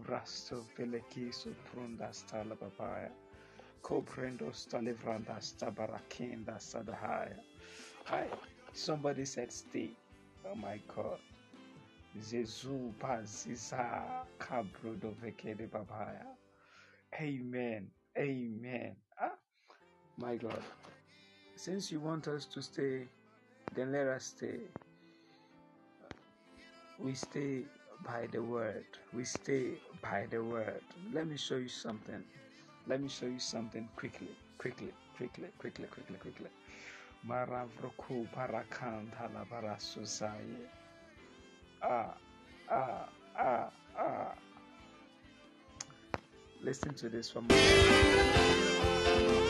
Rasto 0.00 0.64
Veleki 0.76 1.32
Suprunda 1.32 2.10
Stala 2.10 2.56
Papaya. 2.58 3.10
Coprendo 3.82 4.50
Stalivranda 4.52 5.38
Stabarakinda 5.38 6.58
Sadahaya. 6.58 7.38
Hi. 8.06 8.26
Somebody 8.72 9.24
said 9.24 9.52
stay. 9.52 9.90
Oh 10.50 10.54
my 10.54 10.80
God. 10.94 11.18
Zezu 12.18 12.92
Paziza 12.98 14.24
Kabrudo 14.38 15.14
Vekede 15.22 15.68
Babaya. 15.68 16.26
Amen. 17.20 17.88
Amen. 18.18 18.96
Ah, 19.20 19.32
my 20.18 20.36
God. 20.36 20.62
Since 21.56 21.92
you 21.92 22.00
want 22.00 22.28
us 22.28 22.46
to 22.46 22.62
stay, 22.62 23.08
then 23.74 23.92
let 23.92 24.06
us 24.06 24.24
stay. 24.24 24.60
We 26.98 27.14
stay 27.14 27.64
by 28.04 28.26
the 28.32 28.42
word. 28.42 28.84
We 29.12 29.24
stay 29.24 29.72
by 30.02 30.26
the 30.30 30.42
word. 30.42 30.82
Let 31.12 31.26
me 31.28 31.36
show 31.36 31.56
you 31.56 31.68
something. 31.68 32.22
Let 32.86 33.00
me 33.02 33.08
show 33.08 33.26
you 33.26 33.38
something 33.38 33.88
quickly, 33.96 34.28
quickly, 34.58 34.92
quickly, 35.16 35.48
quickly, 35.58 35.86
quickly, 35.86 36.16
quickly. 36.16 36.50
Maravroku 37.28 38.28
parakanta 38.34 39.30
la 39.34 39.44
barasusaye. 39.44 40.66
Ah, 41.82 42.14
ah, 42.70 43.08
ah, 43.38 43.70
ah. 43.98 44.34
Listen 46.62 46.94
to 46.94 47.08
this 47.08 47.30
from 47.30 47.48
Sights 47.50 49.41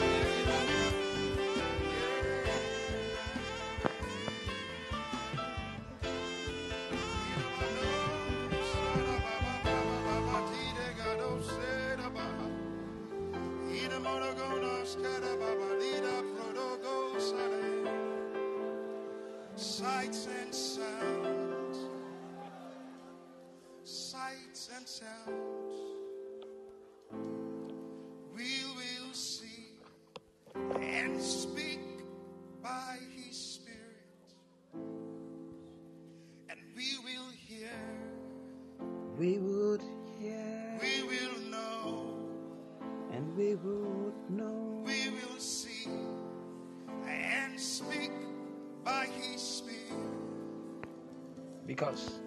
Because 51.83 52.22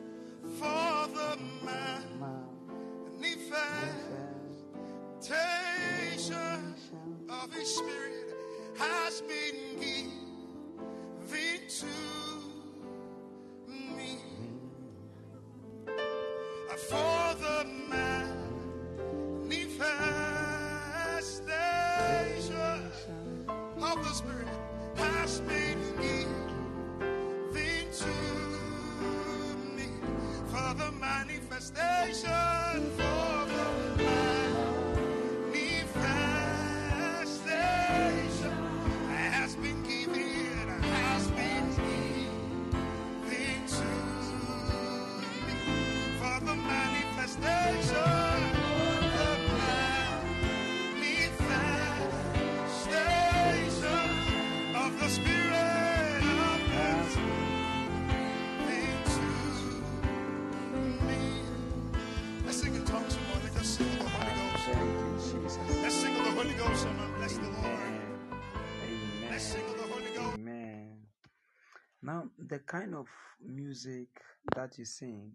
kind 72.79 72.93
of 72.93 73.07
music 73.41 74.09
that 74.53 74.77
you 74.77 74.83
sing, 74.83 75.31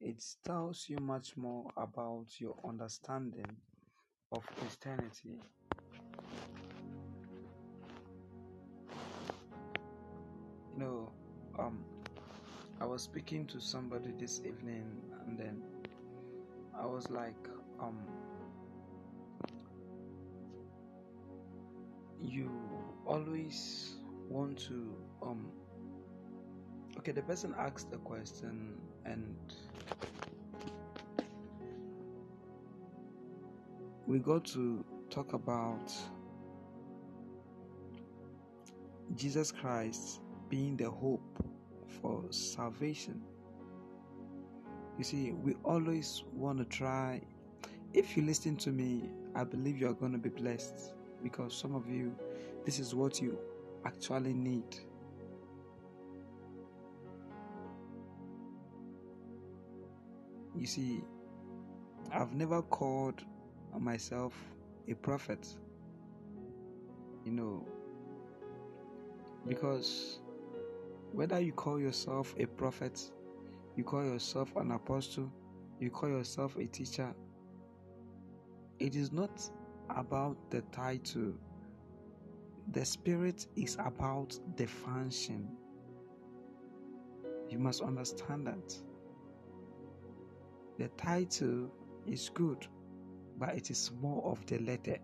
it 0.00 0.24
tells 0.42 0.88
you 0.88 0.96
much 0.96 1.36
more 1.36 1.70
about 1.76 2.24
your 2.38 2.54
understanding 2.66 3.44
of 4.32 4.42
Christianity. 4.56 5.38
You 10.72 10.78
know, 10.78 11.12
um, 11.58 11.84
I 12.80 12.86
was 12.86 13.02
speaking 13.02 13.46
to 13.48 13.60
somebody 13.60 14.14
this 14.18 14.40
evening, 14.40 14.86
and 15.26 15.38
then 15.38 15.62
I 16.74 16.86
was 16.86 17.10
like, 17.10 17.46
um, 17.78 17.98
you 22.22 22.50
always 23.04 23.96
want 24.30 24.58
to 24.58 24.94
um 25.22 25.52
okay 27.06 27.12
the 27.12 27.22
person 27.22 27.54
asked 27.56 27.86
a 27.92 27.98
question 27.98 28.74
and 29.04 29.36
we 34.08 34.18
got 34.18 34.44
to 34.44 34.84
talk 35.08 35.32
about 35.32 35.92
jesus 39.14 39.52
christ 39.52 40.20
being 40.48 40.76
the 40.76 40.90
hope 40.90 41.22
for 42.02 42.24
salvation. 42.30 43.22
You 44.98 45.04
see 45.04 45.30
we 45.30 45.54
always 45.64 46.24
want 46.32 46.58
to 46.58 46.64
try. 46.64 47.20
If 47.94 48.16
you 48.16 48.24
listen 48.24 48.56
to 48.56 48.70
me 48.70 49.10
i 49.36 49.44
believe 49.44 49.80
you 49.80 49.88
are 49.88 49.94
going 49.94 50.10
to 50.10 50.18
be 50.18 50.30
blessed 50.30 50.92
because 51.22 51.56
some 51.56 51.72
of 51.72 51.88
you 51.88 52.16
this 52.64 52.80
is 52.80 52.96
what 52.96 53.22
you 53.22 53.38
actually 53.84 54.34
need 54.34 54.80
you 60.56 60.66
see 60.66 61.02
i've 62.12 62.34
never 62.34 62.62
called 62.62 63.22
myself 63.78 64.34
a 64.88 64.94
prophet 64.94 65.46
you 67.24 67.32
know 67.32 67.66
because 69.46 70.20
whether 71.12 71.40
you 71.40 71.52
call 71.52 71.78
yourself 71.78 72.34
a 72.38 72.46
prophet 72.46 73.10
you 73.76 73.84
call 73.84 74.04
yourself 74.04 74.54
an 74.56 74.72
apostle 74.72 75.30
you 75.78 75.90
call 75.90 76.08
yourself 76.08 76.56
a 76.56 76.66
teacher 76.66 77.14
it 78.78 78.94
is 78.94 79.12
not 79.12 79.42
about 79.90 80.36
the 80.50 80.60
title. 80.72 81.32
The 82.72 82.84
spirit 82.84 83.46
is 83.56 83.76
about 83.80 84.38
the 84.56 84.66
function. 84.66 85.48
You 87.48 87.58
must 87.58 87.82
understand 87.82 88.46
that. 88.46 88.76
The 90.78 90.88
title 90.96 91.70
is 92.06 92.30
good, 92.34 92.66
but 93.38 93.54
it 93.54 93.70
is 93.70 93.90
more 94.00 94.22
of 94.24 94.44
the 94.46 94.58
letter. 94.58 94.98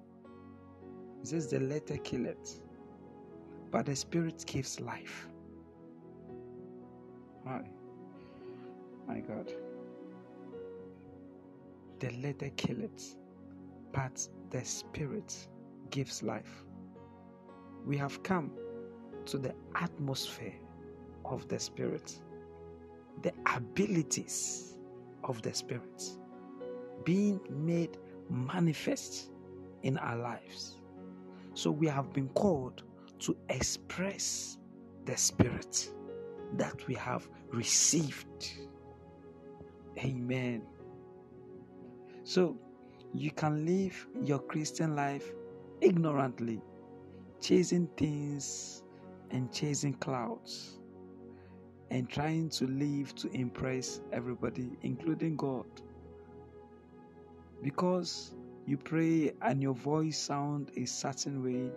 It 1.23 1.27
says 1.29 1.49
the 1.49 1.61
letter 1.61 1.97
killeth, 1.99 2.61
but 3.71 3.87
the 3.87 3.97
spirit 3.97 4.45
gives 4.47 4.81
life. 4.81 5.29
My, 7.45 7.63
my 9.07 9.21
God. 9.21 9.53
The 12.01 12.11
letter 12.21 12.51
killeth, 12.57 13.17
but 13.93 14.27
the 14.51 14.65
Spirit 14.65 15.49
gives 15.91 16.23
life. 16.23 16.65
We 17.87 17.97
have 17.97 18.23
come 18.23 18.51
to 19.27 19.39
the 19.39 19.55
atmosphere 19.75 20.55
of 21.25 21.47
the 21.49 21.59
Spirit, 21.59 22.21
the 23.23 23.33
abilities 23.55 24.79
of 25.25 25.43
the 25.43 25.53
Spirit 25.55 26.03
being 27.05 27.41
made 27.51 27.99
manifest 28.31 29.31
in 29.83 29.99
our 29.99 30.17
lives. 30.17 30.79
So 31.55 31.71
we 31.71 31.87
have 31.89 32.13
been 32.13 32.29
called 32.31 32.83
to 33.21 33.37
express 33.49 34.59
the 35.05 35.17
Spirit 35.17 35.91
that 36.57 36.87
we 36.87 36.95
have 36.95 37.29
received. 37.51 38.53
Amen. 39.99 40.63
So 42.25 42.57
you 43.13 43.31
can 43.31 43.67
live 43.67 44.07
your 44.23 44.39
Christian 44.39 44.97
life 44.97 45.33
ignorantly, 45.81 46.61
chasing 47.41 47.89
things 47.97 48.85
and 49.31 49.53
chasing 49.53 49.95
clouds, 49.95 50.79
and 51.93 52.09
trying 52.09 52.49
to 52.49 52.67
live 52.69 53.15
to 53.15 53.29
impress 53.37 54.01
everybody, 54.13 54.71
including 54.81 55.37
God. 55.37 55.67
Because 57.63 58.35
you 58.67 58.79
pray 58.79 59.35
and 59.43 59.63
your 59.63 59.75
voice 59.75 60.19
sound 60.19 60.71
a 60.79 60.87
certain 60.87 61.45
way 61.45 61.71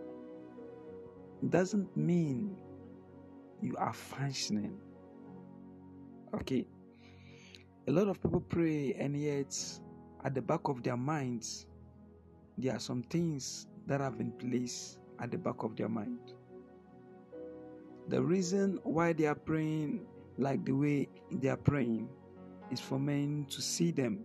doesn't 1.49 1.95
mean 1.97 2.55
you 3.61 3.75
are 3.75 3.91
functioning. 3.91 4.77
Okay. 6.33 6.65
A 7.89 7.91
lot 7.91 8.07
of 8.07 8.23
people 8.23 8.39
pray 8.39 8.93
and 8.97 9.21
yet 9.21 9.53
at 10.23 10.33
the 10.33 10.41
back 10.41 10.69
of 10.69 10.81
their 10.81 10.97
minds, 10.97 11.67
there 12.57 12.73
are 12.73 12.79
some 12.79 13.03
things 13.03 13.67
that 13.85 13.99
have 13.99 14.17
been 14.17 14.31
placed 14.31 14.97
at 15.19 15.29
the 15.29 15.37
back 15.37 15.63
of 15.63 15.75
their 15.75 15.89
mind. 15.89 16.33
The 18.07 18.21
reason 18.21 18.79
why 18.83 19.13
they 19.13 19.25
are 19.25 19.35
praying 19.35 20.05
like 20.37 20.63
the 20.63 20.73
way 20.73 21.09
they 21.31 21.47
are 21.49 21.57
praying 21.57 22.07
is 22.71 22.79
for 22.79 22.99
men 22.99 23.47
to 23.49 23.61
see 23.61 23.91
them 23.91 24.19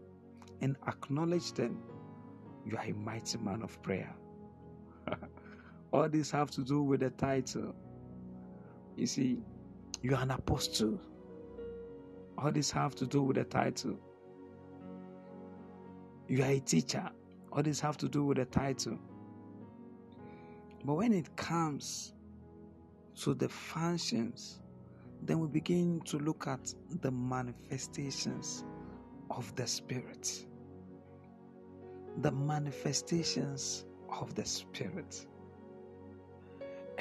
and 0.61 0.77
acknowledge 0.87 1.53
them. 1.53 1.79
You 2.67 2.77
are 2.77 2.85
a 2.85 2.93
mighty 2.93 3.39
man 3.39 3.63
of 3.63 3.81
prayer. 3.83 4.15
All 5.93 6.09
this 6.09 6.31
have 6.31 6.51
to 6.53 6.63
do 6.63 6.83
with 6.83 7.01
the 7.01 7.11
title. 7.11 7.75
You 8.97 9.07
see, 9.07 9.39
you 10.03 10.15
are 10.15 10.23
an 10.23 10.31
apostle. 10.31 11.01
All 12.37 12.53
this 12.53 12.71
have 12.71 12.95
to 12.97 13.07
do 13.07 13.23
with 13.23 13.37
the 13.37 13.45
title. 13.45 13.99
You 16.29 16.43
are 16.43 16.51
a 16.51 16.61
teacher. 16.61 17.09
All 17.51 17.63
this 17.63 17.81
have 17.81 17.97
to 17.99 18.09
do 18.09 18.25
with 18.25 18.37
the 18.37 18.45
title. 18.45 18.99
But 20.85 20.95
when 20.95 21.13
it 21.13 21.35
comes 21.37 22.13
to 23.17 23.35
the 23.35 23.49
functions, 23.49 24.61
then 25.23 25.39
we 25.39 25.49
begin 25.49 26.01
to 26.07 26.19
look 26.19 26.47
at 26.47 26.73
the 27.03 27.11
manifestations 27.11 28.65
of 29.31 29.55
the 29.57 29.67
Spirit. 29.67 30.47
The 32.23 32.33
manifestations 32.33 33.85
of 34.21 34.35
the 34.35 34.45
Spirit. 34.45 35.27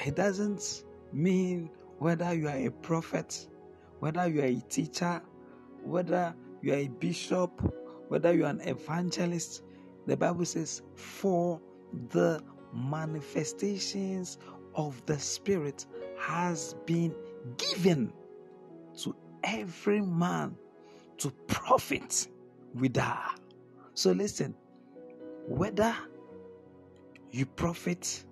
It 0.04 0.16
doesn't 0.16 0.84
mean 1.12 1.70
whether 1.98 2.32
you 2.32 2.48
are 2.48 2.56
a 2.56 2.70
prophet, 2.70 3.48
whether 3.98 4.26
you 4.28 4.40
are 4.40 4.46
a 4.46 4.62
teacher, 4.68 5.22
whether 5.82 6.34
you 6.62 6.72
are 6.72 6.76
a 6.76 6.88
bishop, 6.88 7.50
whether 8.08 8.34
you 8.34 8.44
are 8.44 8.50
an 8.50 8.60
evangelist. 8.62 9.62
The 10.06 10.16
Bible 10.16 10.44
says, 10.44 10.82
for 10.94 11.60
the 12.10 12.42
manifestations 12.74 14.38
of 14.74 15.04
the 15.06 15.18
Spirit 15.18 15.86
has 16.20 16.74
been 16.86 17.14
given 17.56 18.12
to 19.02 19.14
every 19.42 20.00
man 20.00 20.56
to 21.18 21.30
profit 21.46 22.28
with 22.74 22.96
her. 22.96 23.22
So 23.94 24.12
listen, 24.12 24.54
whether 25.46 25.94
you 27.30 27.46
profit 27.46 28.24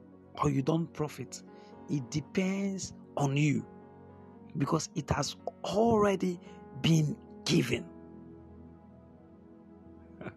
or 0.43 0.51
you 0.51 0.63
don't 0.63 0.93
profit, 0.93 1.43
it 1.89 2.11
depends 2.11 2.93
on 3.17 3.37
you 3.37 3.65
because 4.57 4.89
it 4.95 5.11
has 5.11 5.37
already 5.65 6.41
been 6.81 7.17
given. 7.45 7.85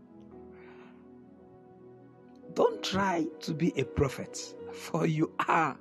Don't 2.54 2.84
try 2.84 3.26
to 3.42 3.54
be 3.54 3.74
a 3.78 3.84
prophet, 3.84 4.56
for 4.74 5.06
you 5.06 5.32
are. 5.48 5.78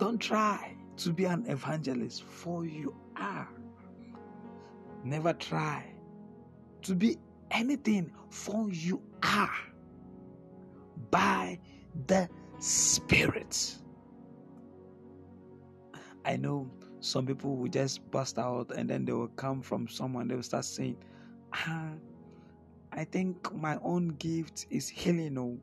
Don't 0.00 0.18
try 0.18 0.74
to 0.96 1.12
be 1.12 1.26
an 1.26 1.44
evangelist, 1.46 2.24
for 2.24 2.64
you 2.64 2.94
are. 3.16 3.46
Never 5.04 5.34
try 5.34 5.84
to 6.80 6.94
be 6.94 7.18
anything, 7.50 8.10
for 8.30 8.70
you 8.70 9.02
are 9.22 9.52
by 11.10 11.60
the 12.06 12.30
Spirit. 12.60 13.76
I 16.24 16.36
know 16.36 16.70
some 17.00 17.26
people 17.26 17.56
will 17.56 17.68
just 17.68 18.10
bust 18.10 18.38
out 18.38 18.70
and 18.74 18.88
then 18.88 19.04
they 19.04 19.12
will 19.12 19.28
come 19.28 19.60
from 19.60 19.86
someone, 19.86 20.28
they 20.28 20.34
will 20.34 20.42
start 20.42 20.64
saying, 20.64 20.96
ah, 21.52 21.90
I 22.92 23.04
think 23.04 23.52
my 23.54 23.78
own 23.82 24.08
gift 24.18 24.66
is 24.70 24.88
healing. 24.88 25.36
Oh. 25.36 25.58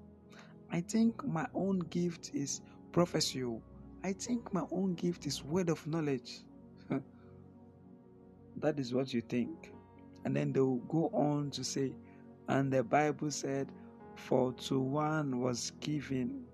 I 0.71 0.81
think 0.81 1.25
my 1.25 1.47
own 1.55 1.79
gift 1.79 2.29
is 2.35 2.61
prophecy. 2.91 3.43
I 4.03 4.13
think 4.13 4.53
my 4.53 4.63
own 4.71 4.93
gift 4.95 5.25
is 5.25 5.43
word 5.43 5.69
of 5.69 5.85
knowledge. 5.87 6.41
that 8.57 8.79
is 8.79 8.93
what 8.93 9.13
you 9.13 9.21
think. 9.21 9.73
And 10.25 10.35
then 10.35 10.53
they 10.53 10.59
will 10.59 10.77
go 10.89 11.09
on 11.13 11.51
to 11.51 11.63
say, 11.63 11.93
and 12.47 12.71
the 12.71 12.83
Bible 12.83 13.31
said, 13.31 13.71
For 14.15 14.53
to 14.53 14.79
one 14.79 15.41
was 15.41 15.71
given 15.79 16.45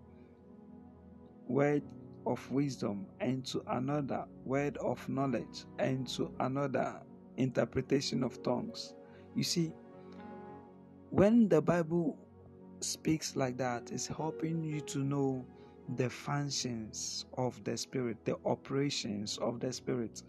word 1.48 1.84
of 2.26 2.50
wisdom, 2.52 3.06
and 3.20 3.46
to 3.48 3.64
another 3.68 4.26
word 4.46 4.78
of 4.78 5.08
knowledge, 5.10 5.66
and 5.80 6.08
to 6.10 6.32
another 6.40 7.02
interpretation 7.38 8.24
of 8.24 8.42
tongues. 8.44 8.94
You 9.36 9.44
see, 9.44 9.74
when 11.10 11.50
the 11.50 11.62
Bible 11.62 12.18
speaks 12.80 13.36
like 13.36 13.58
that, 13.58 13.92
it's 13.92 14.08
helping 14.08 14.64
you 14.64 14.82
to 14.82 15.00
know 15.00 15.46
the 15.96 16.10
functions 16.10 17.26
of 17.38 17.64
the 17.64 17.78
Spirit, 17.78 18.18
the 18.26 18.38
operations 18.46 19.38
of 19.40 19.60
the 19.60 19.72
Spirit. 19.74 20.24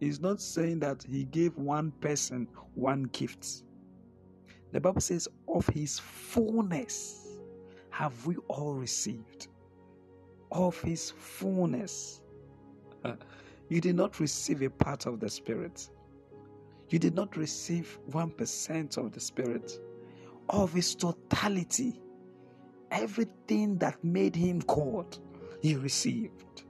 It's 0.00 0.20
not 0.20 0.40
saying 0.40 0.80
that 0.80 1.04
He 1.08 1.24
gave 1.24 1.56
one 1.56 1.90
person 2.00 2.48
one 2.74 3.04
gift. 3.12 3.64
The 4.72 4.80
Bible 4.80 5.00
says, 5.00 5.28
Of 5.48 5.66
His 5.68 5.98
fullness 5.98 7.38
have 7.90 8.26
we 8.26 8.36
all 8.48 8.74
received 8.74 9.48
of 10.52 10.80
his 10.80 11.10
fullness. 11.10 12.22
You 13.68 13.80
did 13.80 13.96
not 13.96 14.20
receive 14.20 14.62
a 14.62 14.70
part 14.70 15.06
of 15.06 15.18
the 15.18 15.28
Spirit. 15.28 15.90
You 16.88 17.00
did 17.00 17.16
not 17.16 17.36
receive 17.36 17.98
1% 18.12 18.96
of 18.96 19.10
the 19.10 19.18
Spirit. 19.18 19.80
Of 20.48 20.72
his 20.72 20.94
totality. 20.94 22.00
Everything 22.90 23.78
that 23.78 24.02
made 24.04 24.36
him 24.36 24.60
God, 24.60 25.18
he 25.62 25.74
received. 25.76 26.64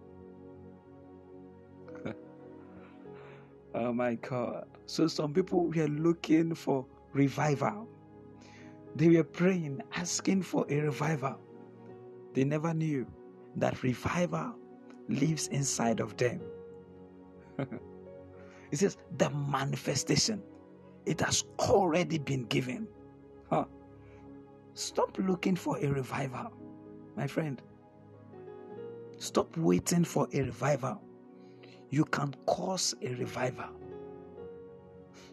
oh 3.75 3.93
my 3.93 4.14
God. 4.17 4.67
So 4.87 5.07
some 5.07 5.33
people 5.35 5.67
were 5.67 5.89
looking 5.89 6.55
for 6.55 6.87
revival. 7.12 7.89
They 8.95 9.09
were 9.09 9.25
praying, 9.25 9.83
asking 9.95 10.43
for 10.43 10.67
a 10.71 10.81
revival. 10.81 11.39
They 12.35 12.45
never 12.45 12.73
knew 12.73 13.07
that 13.57 13.83
revival 13.83 14.55
lives 15.09 15.49
inside 15.49 16.01
of 16.01 16.17
them. 16.17 16.41
it 17.59 18.77
says 18.79 18.97
the 19.19 19.31
manifestation, 19.31 20.43
it 21.07 21.21
has 21.21 21.45
already 21.59 22.19
been 22.19 22.45
given. 22.45 22.89
Huh. 23.51 23.64
Stop 24.77 25.16
looking 25.18 25.57
for 25.57 25.79
a 25.79 25.87
revival, 25.87 26.53
my 27.16 27.27
friend. 27.27 27.62
Stop 29.16 29.57
waiting 29.57 30.05
for 30.05 30.29
a 30.35 30.43
revival. 30.43 31.01
You 31.89 32.05
can 32.05 32.35
cause 32.45 32.95
a 33.01 33.14
revival. 33.14 33.70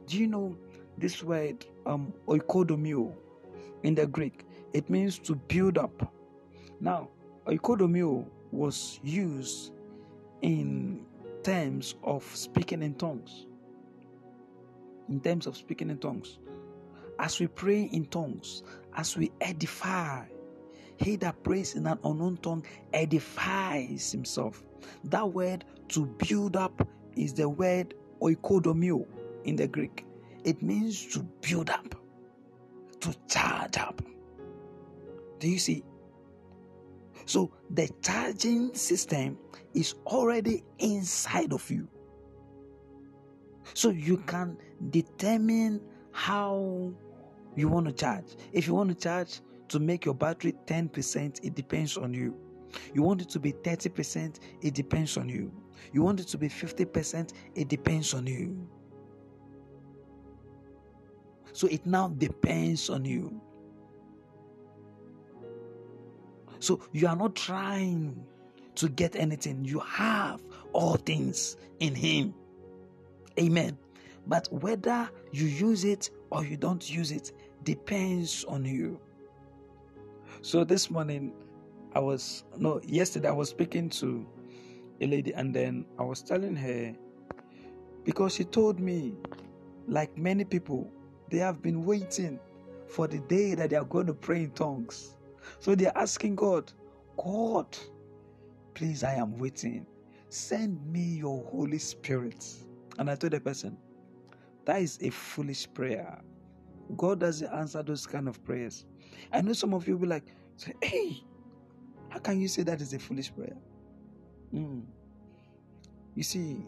Do 0.08 0.18
you 0.18 0.28
know 0.28 0.58
this 0.98 1.22
word, 1.22 1.66
um, 1.86 2.14
oikodomio, 2.26 3.14
in 3.84 3.96
the 3.96 4.08
Greek? 4.08 4.46
It 4.72 4.89
means 4.89 5.20
to 5.20 5.36
build 5.36 5.78
up. 5.78 6.14
Now, 6.80 7.10
Oikodomio 7.46 8.26
was 8.52 9.02
used 9.04 9.74
in 10.41 11.06
terms 11.44 11.96
of 12.02 12.24
speaking 12.34 12.82
in 12.82 12.96
tongues. 12.96 13.48
In 15.10 15.20
terms 15.20 15.48
of 15.48 15.58
speaking 15.58 15.89
in 15.89 15.98
tongues. 15.98 16.39
As 17.20 17.41
we 17.41 17.48
pray 17.48 17.84
in 17.84 18.06
tongues, 18.06 18.64
as 18.96 19.18
we 19.18 19.32
edify, 19.41 20.26
he 20.98 21.16
that 21.18 21.44
prays 21.44 21.76
in 21.76 21.88
an 21.88 22.00
unknown 22.04 22.38
tongue 22.38 22.66
edifies 22.94 24.12
himself. 24.12 24.64
That 25.06 25.32
word 25.32 25.66
to 25.89 26.06
build 26.06 26.56
up 26.56 26.88
is 27.16 27.34
the 27.34 27.50
word 27.50 27.94
oikodomio 28.22 29.06
in 29.44 29.56
the 29.56 29.68
Greek. 29.68 30.06
It 30.44 30.62
means 30.62 31.06
to 31.14 31.24
build 31.41 31.70
up, 31.70 31.96
to 33.02 33.14
charge 33.30 33.78
up. 33.78 34.02
Do 35.39 35.50
you 35.50 35.60
see? 35.60 35.84
So 37.26 37.52
the 37.70 37.89
charging 38.02 38.74
system 38.74 39.38
is 39.74 39.96
already 40.06 40.64
inside 40.80 41.54
of 41.54 41.70
you. 41.72 41.88
So 43.74 43.89
you 43.89 44.18
can 44.18 44.58
determine 44.89 45.82
how 46.12 46.94
you 47.56 47.68
want 47.68 47.86
to 47.88 47.91
charge. 47.91 48.36
If 48.51 48.68
you 48.68 48.74
want 48.74 48.89
to 48.89 48.95
charge 48.95 49.41
to 49.70 49.80
make 49.80 50.06
your 50.06 50.16
battery 50.16 50.54
10%, 50.66 51.39
it 51.43 51.56
depends 51.56 51.97
on 51.97 52.14
you. 52.14 52.38
You 52.93 53.04
want 53.04 53.22
it 53.22 53.30
to 53.30 53.39
be 53.39 53.54
30%, 53.54 54.39
it 54.62 54.74
depends 54.74 55.18
on 55.18 55.30
you. 55.30 55.51
You 55.91 56.01
want 56.01 56.20
it 56.20 56.28
to 56.30 56.38
be 56.38 56.49
50%, 56.49 57.34
it 57.56 57.68
depends 57.68 58.14
on 58.14 58.26
you. 58.26 58.68
So 61.54 61.68
it 61.68 61.86
now 61.86 62.10
depends 62.10 62.89
on 62.89 63.06
you. 63.06 63.39
So 66.60 66.80
you 66.93 67.08
are 67.08 67.16
not 67.16 67.36
trying 67.36 68.26
to 68.76 68.89
get 68.89 69.16
anything. 69.16 69.66
You 69.66 69.80
have 69.80 70.41
all 70.72 70.95
things 70.95 71.58
in 71.80 71.93
Him. 71.93 72.34
Amen. 73.39 73.78
But 74.26 74.47
whether 74.51 75.10
you 75.32 75.45
use 75.45 75.84
it 75.84 76.10
or 76.30 76.43
you 76.43 76.58
don't 76.58 76.89
use 76.89 77.12
it 77.12 77.34
depends 77.64 78.43
on 78.45 78.66
you. 78.66 78.99
So 80.41 80.64
this 80.64 80.89
morning, 80.89 81.34
I 81.93 81.99
was, 81.99 82.43
no, 82.57 82.82
yesterday 82.86 83.30
I 83.30 83.34
was 83.34 83.49
speaking 83.49 83.89
to 83.91 84.26
a 85.01 85.07
lady 85.07 85.34
and 85.34 85.53
then 85.53 85.86
I 85.99 86.03
was 86.03 86.22
telling 86.22 86.55
her 86.55 86.95
because 88.03 88.34
she 88.34 88.43
told 88.43 88.80
me, 88.80 89.14
like 89.88 90.18
many 90.18 90.43
people, 90.43 90.91
they 91.30 91.38
have 91.38 91.61
been 91.61 91.86
waiting 91.86 92.39
for 92.88 93.07
the 93.07 93.20
day 93.20 93.55
that 93.55 93.70
they 93.70 93.76
are 93.76 93.86
going 93.86 94.07
to 94.07 94.14
pray 94.14 94.43
in 94.43 94.51
tongues. 94.51 95.16
So 95.59 95.76
they're 95.76 95.97
asking 95.97 96.36
God, 96.36 96.72
God, 97.18 97.78
please, 98.74 99.03
I 99.03 99.14
am 99.16 99.38
waiting. 99.38 99.86
Send 100.30 100.86
me 100.91 101.01
your 101.01 101.43
Holy 101.45 101.80
Spirit. 101.80 102.45
And 102.97 103.09
I 103.09 103.16
told 103.16 103.34
the 103.34 103.39
person, 103.39 103.78
that 104.66 104.82
is 104.82 104.99
a 105.01 105.09
foolish 105.09 105.68
prayer. 105.74 106.22
God 106.98 107.20
doesn't 107.20 107.52
answer 107.54 107.84
those 107.84 108.06
kind 108.06 108.28
of 108.28 108.44
prayers. 108.44 108.86
I 109.32 109.42
know 109.42 109.54
some 109.54 109.74
of 109.74 109.88
you 109.88 109.96
will 109.96 110.02
be 110.02 110.08
like, 110.08 110.26
hey, 110.82 111.24
how 112.10 112.20
can 112.20 112.40
you 112.40 112.48
say 112.48 112.64
that 112.64 112.82
is 112.82 112.94
a 112.94 113.00
foolish 113.00 113.34
prayer? 113.34 113.58
Mm. 114.54 114.84
You 116.16 116.24
see, 116.24 116.66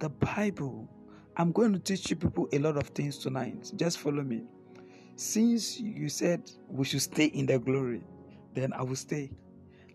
the 0.00 0.08
Bible, 0.08 0.88
I'm 1.36 1.52
going 1.52 1.72
to 1.72 1.78
teach 1.78 2.10
you 2.10 2.16
people 2.16 2.48
a 2.52 2.58
lot 2.58 2.76
of 2.76 2.88
things 2.88 3.18
tonight. 3.18 3.70
Just 3.76 3.98
follow 3.98 4.22
me. 4.22 4.42
Since 5.16 5.80
you 5.80 6.08
said 6.08 6.50
we 6.68 6.84
should 6.84 7.02
stay 7.02 7.26
in 7.26 7.46
the 7.46 7.58
glory, 7.58 8.02
then 8.54 8.72
I 8.72 8.82
will 8.82 8.96
stay. 8.96 9.30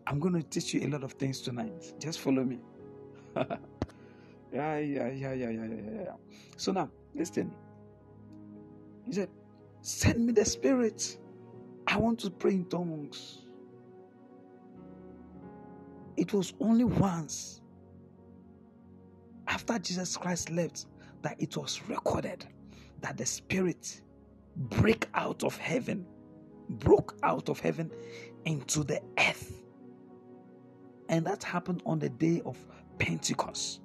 I'm 0.08 0.20
going 0.20 0.34
to 0.34 0.44
teach 0.44 0.74
you 0.74 0.86
a 0.86 0.90
lot 0.90 1.04
of 1.04 1.14
things 1.14 1.42
tonight. 1.42 1.94
Just 2.00 2.20
follow 2.20 2.44
me. 2.44 2.60
yeah, 3.36 3.48
yeah, 4.52 4.78
yeah, 4.80 5.34
yeah, 5.34 5.50
yeah, 5.50 5.50
yeah. 5.50 6.12
So 6.58 6.72
now, 6.72 6.90
listen. 7.16 7.54
He 9.06 9.14
said, 9.14 9.30
Send 9.84 10.26
me 10.26 10.34
the 10.34 10.46
Spirit. 10.46 11.20
I 11.88 11.98
want 11.98 12.20
to 12.22 12.32
pray 12.32 12.54
in 12.54 12.66
tongues. 12.66 13.46
It 16.18 16.34
was 16.34 16.54
only 16.62 16.86
once 16.86 17.62
after 19.48 19.78
Jesus 19.80 20.18
Christ 20.18 20.50
left 20.52 20.88
that 21.22 21.36
it 21.42 21.58
was 21.58 21.82
recorded 21.88 22.46
that 23.02 23.18
the 23.18 23.26
Spirit 23.26 24.02
break 24.56 25.08
out 25.14 25.44
of 25.44 25.58
heaven 25.58 26.06
broke 26.70 27.18
out 27.24 27.50
of 27.50 27.60
heaven 27.60 27.92
into 28.46 28.84
the 28.84 29.02
earth. 29.20 29.64
And 31.10 31.26
that 31.28 31.44
happened 31.44 31.84
on 31.86 32.00
the 32.00 32.10
day 32.10 32.42
of 32.46 32.58
Pentecost. 33.00 33.82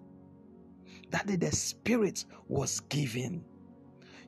That 1.10 1.26
day 1.26 1.36
the 1.36 1.52
Spirit 1.52 2.24
was 2.48 2.80
given. 2.80 3.44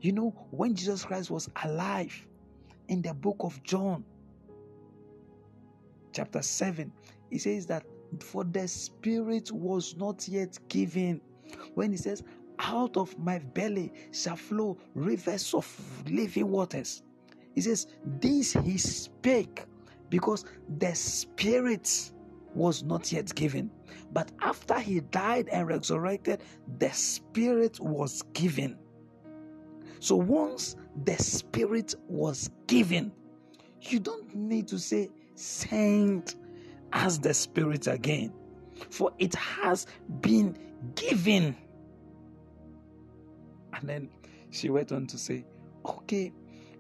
You 0.01 0.13
know, 0.13 0.31
when 0.51 0.75
Jesus 0.75 1.05
Christ 1.05 1.31
was 1.31 1.51
alive 1.63 2.27
in 2.89 3.03
the 3.03 3.13
book 3.13 3.37
of 3.41 3.63
John, 3.63 4.05
chapter 6.13 6.41
7, 6.41 6.91
he 7.31 7.39
says 7.39 7.67
that 7.67 7.85
for 8.19 8.45
the 8.45 8.67
Spirit 8.67 9.53
was 9.53 9.97
not 9.97 10.27
yet 10.27 10.59
given. 10.69 11.21
When 11.75 11.91
he 11.91 11.99
says, 11.99 12.23
Out 12.59 12.97
of 12.97 13.17
my 13.19 13.39
belly 13.39 13.93
shall 14.13 14.37
flow 14.37 14.79
rivers 14.95 15.53
of 15.53 15.67
living 16.09 16.51
waters. 16.51 17.03
He 17.55 17.61
says, 17.61 17.89
This 18.21 18.55
he 18.55 18.79
spake 18.79 19.65
because 20.09 20.47
the 20.79 20.95
Spirit 20.95 22.11
was 22.55 22.83
not 22.83 23.13
yet 23.13 23.35
given. 23.35 23.71
But 24.13 24.33
after 24.41 24.79
he 24.79 25.01
died 25.01 25.49
and 25.53 25.69
resurrected, 25.69 26.43
the 26.79 26.91
Spirit 26.91 27.79
was 27.81 28.23
given. 28.33 28.79
So 30.01 30.17
once 30.17 30.77
the 31.05 31.17
Spirit 31.17 31.95
was 32.09 32.51
given, 32.67 33.13
you 33.83 34.01
don't 34.01 34.35
need 34.35 34.67
to 34.69 34.79
say, 34.79 35.11
Send 35.35 36.35
as 36.93 37.19
the 37.19 37.33
Spirit 37.33 37.87
again, 37.87 38.33
for 38.91 39.13
it 39.19 39.35
has 39.35 39.87
been 40.21 40.57
given. 40.95 41.55
And 43.75 43.89
then 43.89 44.11
she 44.51 44.71
went 44.71 44.91
on 44.91 45.07
to 45.07 45.19
say, 45.19 45.45
Okay, 45.85 46.33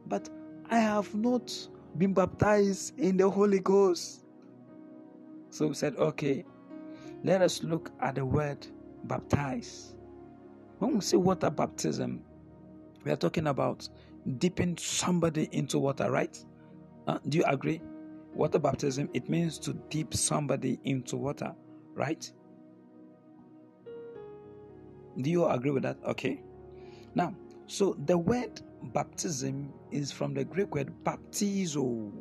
but 0.06 0.28
I 0.70 0.78
have 0.78 1.14
not 1.14 1.52
been 1.98 2.14
baptized 2.14 2.98
in 2.98 3.18
the 3.18 3.28
Holy 3.28 3.60
Ghost. 3.60 4.24
So 5.50 5.66
we 5.66 5.74
said, 5.74 5.94
Okay, 5.96 6.44
let 7.22 7.42
us 7.42 7.62
look 7.62 7.90
at 8.00 8.14
the 8.14 8.24
word 8.24 8.66
baptize. 9.04 9.94
When 10.78 10.94
we 10.94 11.00
say 11.02 11.18
water 11.18 11.50
baptism, 11.50 12.22
we 13.04 13.10
are 13.10 13.16
talking 13.16 13.46
about 13.46 13.88
dipping 14.38 14.76
somebody 14.76 15.48
into 15.52 15.78
water, 15.78 16.10
right? 16.10 16.42
Uh, 17.06 17.18
do 17.28 17.38
you 17.38 17.44
agree? 17.46 17.80
Water 18.34 18.58
baptism, 18.58 19.08
it 19.14 19.28
means 19.28 19.58
to 19.58 19.72
dip 19.88 20.14
somebody 20.14 20.78
into 20.84 21.16
water, 21.16 21.54
right? 21.94 22.30
Do 25.20 25.30
you 25.30 25.46
agree 25.46 25.70
with 25.70 25.82
that? 25.82 25.98
Okay. 26.06 26.42
Now, 27.14 27.34
so 27.66 27.96
the 28.06 28.16
word 28.16 28.60
baptism 28.92 29.72
is 29.90 30.12
from 30.12 30.34
the 30.34 30.44
Greek 30.44 30.74
word 30.74 30.92
baptizo. 31.04 32.12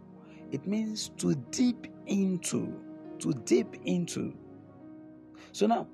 It 0.51 0.65
means 0.65 1.09
to 1.17 1.36
dip 1.51 1.88
into, 2.07 2.73
to 3.19 3.34
dip 3.45 3.75
into. 3.86 4.36
So 5.51 5.67
now, 5.67 5.88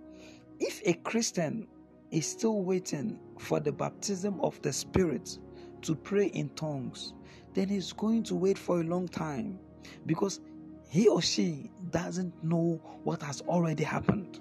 if 0.60 0.82
a 0.86 0.94
Christian 0.94 1.68
is 2.12 2.26
still 2.26 2.64
waiting 2.64 3.20
for 3.40 3.60
the 3.60 3.72
baptism 3.72 4.40
of 4.42 4.62
the 4.62 4.74
Spirit 4.74 5.38
to 5.82 5.96
pray 5.96 6.28
in 6.28 6.50
tongues, 6.50 7.14
then 7.54 7.70
he's 7.70 7.94
going 7.94 8.24
to 8.24 8.36
wait 8.36 8.58
for 8.58 8.82
a 8.82 8.84
long 8.84 9.08
time 9.08 9.60
because 10.06 10.42
he 10.90 11.08
or 11.08 11.22
she 11.22 11.72
doesn't 11.90 12.44
know 12.44 12.82
what 13.04 13.22
has 13.22 13.42
already 13.42 13.84
happened. 13.84 14.40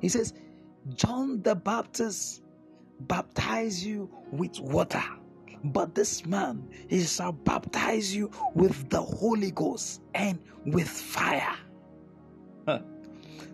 He 0.00 0.08
says, 0.08 0.34
John 0.94 1.42
the 1.42 1.54
Baptist 1.54 2.42
baptize 3.00 3.84
you 3.84 4.10
with 4.30 4.60
water, 4.60 5.02
but 5.64 5.94
this 5.94 6.24
man 6.26 6.68
he 6.88 7.02
shall 7.02 7.32
baptize 7.32 8.14
you 8.14 8.30
with 8.54 8.88
the 8.90 9.00
Holy 9.00 9.50
Ghost 9.50 10.02
and 10.14 10.38
with 10.64 10.88
fire. 10.88 11.56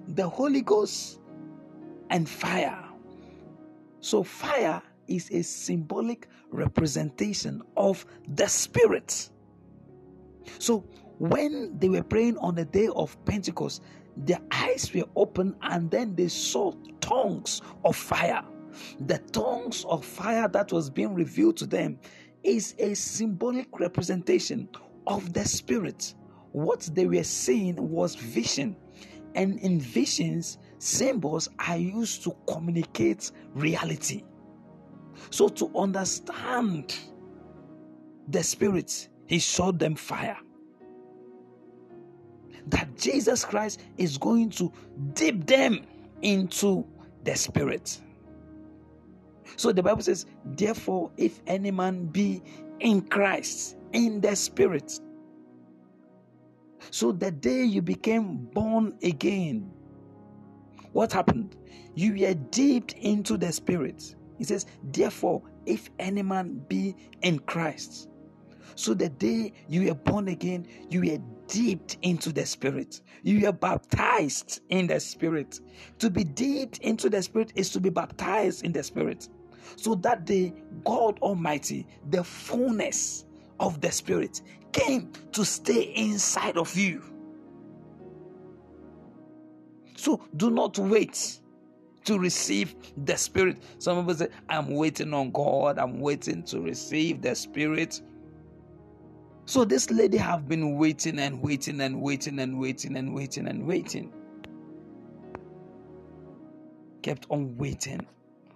The 0.08 0.28
Holy 0.28 0.62
Ghost 0.62 1.20
and 2.10 2.28
fire. 2.28 2.91
So, 4.02 4.24
fire 4.24 4.82
is 5.06 5.30
a 5.30 5.42
symbolic 5.42 6.28
representation 6.50 7.62
of 7.76 8.04
the 8.34 8.48
Spirit. 8.48 9.30
So, 10.58 10.80
when 11.18 11.78
they 11.78 11.88
were 11.88 12.02
praying 12.02 12.36
on 12.38 12.56
the 12.56 12.64
day 12.64 12.88
of 12.96 13.16
Pentecost, 13.24 13.82
their 14.16 14.40
eyes 14.50 14.92
were 14.92 15.04
open 15.14 15.54
and 15.62 15.88
then 15.88 16.16
they 16.16 16.26
saw 16.26 16.72
tongues 17.00 17.62
of 17.84 17.94
fire. 17.94 18.44
The 19.06 19.18
tongues 19.30 19.84
of 19.84 20.04
fire 20.04 20.48
that 20.48 20.72
was 20.72 20.90
being 20.90 21.14
revealed 21.14 21.56
to 21.58 21.66
them 21.66 22.00
is 22.42 22.74
a 22.80 22.94
symbolic 22.94 23.78
representation 23.78 24.68
of 25.06 25.32
the 25.32 25.44
Spirit. 25.44 26.14
What 26.50 26.90
they 26.92 27.06
were 27.06 27.22
seeing 27.22 27.76
was 27.76 28.16
vision, 28.16 28.74
and 29.36 29.60
in 29.60 29.78
visions, 29.78 30.58
symbols 30.82 31.48
are 31.58 31.76
used 31.76 32.24
to 32.24 32.36
communicate 32.46 33.30
reality. 33.54 34.24
So, 35.30 35.48
to 35.48 35.70
understand 35.76 36.96
the 38.28 38.42
Spirit, 38.42 39.08
He 39.26 39.38
showed 39.38 39.78
them 39.78 39.94
fire. 39.94 40.38
That 42.66 42.96
Jesus 42.96 43.44
Christ 43.44 43.80
is 43.96 44.18
going 44.18 44.50
to 44.50 44.72
dip 45.14 45.46
them 45.46 45.84
into 46.22 46.86
the 47.24 47.36
Spirit. 47.36 48.00
So 49.56 49.72
the 49.72 49.82
Bible 49.82 50.02
says, 50.02 50.26
Therefore, 50.44 51.10
if 51.16 51.40
any 51.46 51.70
man 51.70 52.06
be 52.06 52.42
in 52.80 53.02
Christ, 53.02 53.76
in 53.92 54.20
the 54.20 54.34
Spirit. 54.34 54.98
So 56.90 57.12
the 57.12 57.30
day 57.30 57.64
you 57.64 57.82
became 57.82 58.36
born 58.52 58.96
again, 59.02 59.70
what 60.92 61.12
happened? 61.12 61.56
You 61.94 62.12
were 62.18 62.34
dipped 62.34 62.94
into 62.94 63.36
the 63.36 63.52
Spirit. 63.52 64.14
He 64.38 64.44
says, 64.44 64.66
Therefore, 64.82 65.42
if 65.66 65.90
any 65.98 66.22
man 66.22 66.64
be 66.68 66.96
in 67.22 67.38
Christ. 67.40 68.08
So 68.76 68.94
the 68.94 69.08
day 69.10 69.52
you 69.68 69.86
were 69.88 69.94
born 69.94 70.28
again, 70.28 70.66
you 70.90 71.00
were 71.00 71.18
dipped 71.48 71.98
into 72.02 72.32
the 72.32 72.46
Spirit. 72.46 73.02
You 73.22 73.40
were 73.42 73.52
baptized 73.52 74.60
in 74.70 74.86
the 74.86 75.00
Spirit. 75.00 75.60
To 75.98 76.10
be 76.10 76.24
dipped 76.24 76.78
into 76.78 77.10
the 77.10 77.22
Spirit 77.22 77.52
is 77.54 77.70
to 77.70 77.80
be 77.80 77.90
baptized 77.90 78.64
in 78.64 78.72
the 78.72 78.82
Spirit. 78.82 79.28
So 79.76 79.94
that 79.96 80.24
day, 80.24 80.54
God 80.84 81.18
Almighty, 81.20 81.86
the 82.10 82.24
fullness 82.24 83.26
of 83.60 83.80
the 83.80 83.92
Spirit, 83.92 84.42
came 84.72 85.12
to 85.32 85.44
stay 85.44 85.92
inside 85.94 86.56
of 86.56 86.76
you. 86.76 87.02
So 90.02 90.20
do 90.36 90.50
not 90.50 90.76
wait 90.80 91.38
to 92.06 92.18
receive 92.18 92.74
the 93.04 93.16
Spirit. 93.16 93.62
Some 93.78 94.00
people 94.00 94.16
say, 94.16 94.30
I'm 94.48 94.66
waiting 94.74 95.14
on 95.14 95.30
God, 95.30 95.78
I'm 95.78 96.00
waiting 96.00 96.42
to 96.46 96.60
receive 96.60 97.22
the 97.22 97.36
Spirit. 97.36 98.02
So 99.44 99.64
this 99.64 99.92
lady 99.92 100.16
have 100.16 100.48
been 100.48 100.76
waiting 100.76 101.20
and 101.20 101.40
waiting 101.40 101.80
and 101.80 102.02
waiting 102.02 102.40
and 102.40 102.58
waiting 102.58 102.96
and 102.96 103.14
waiting 103.14 103.46
and 103.46 103.64
waiting. 103.64 104.12
Kept 107.02 107.26
on 107.30 107.56
waiting 107.56 108.04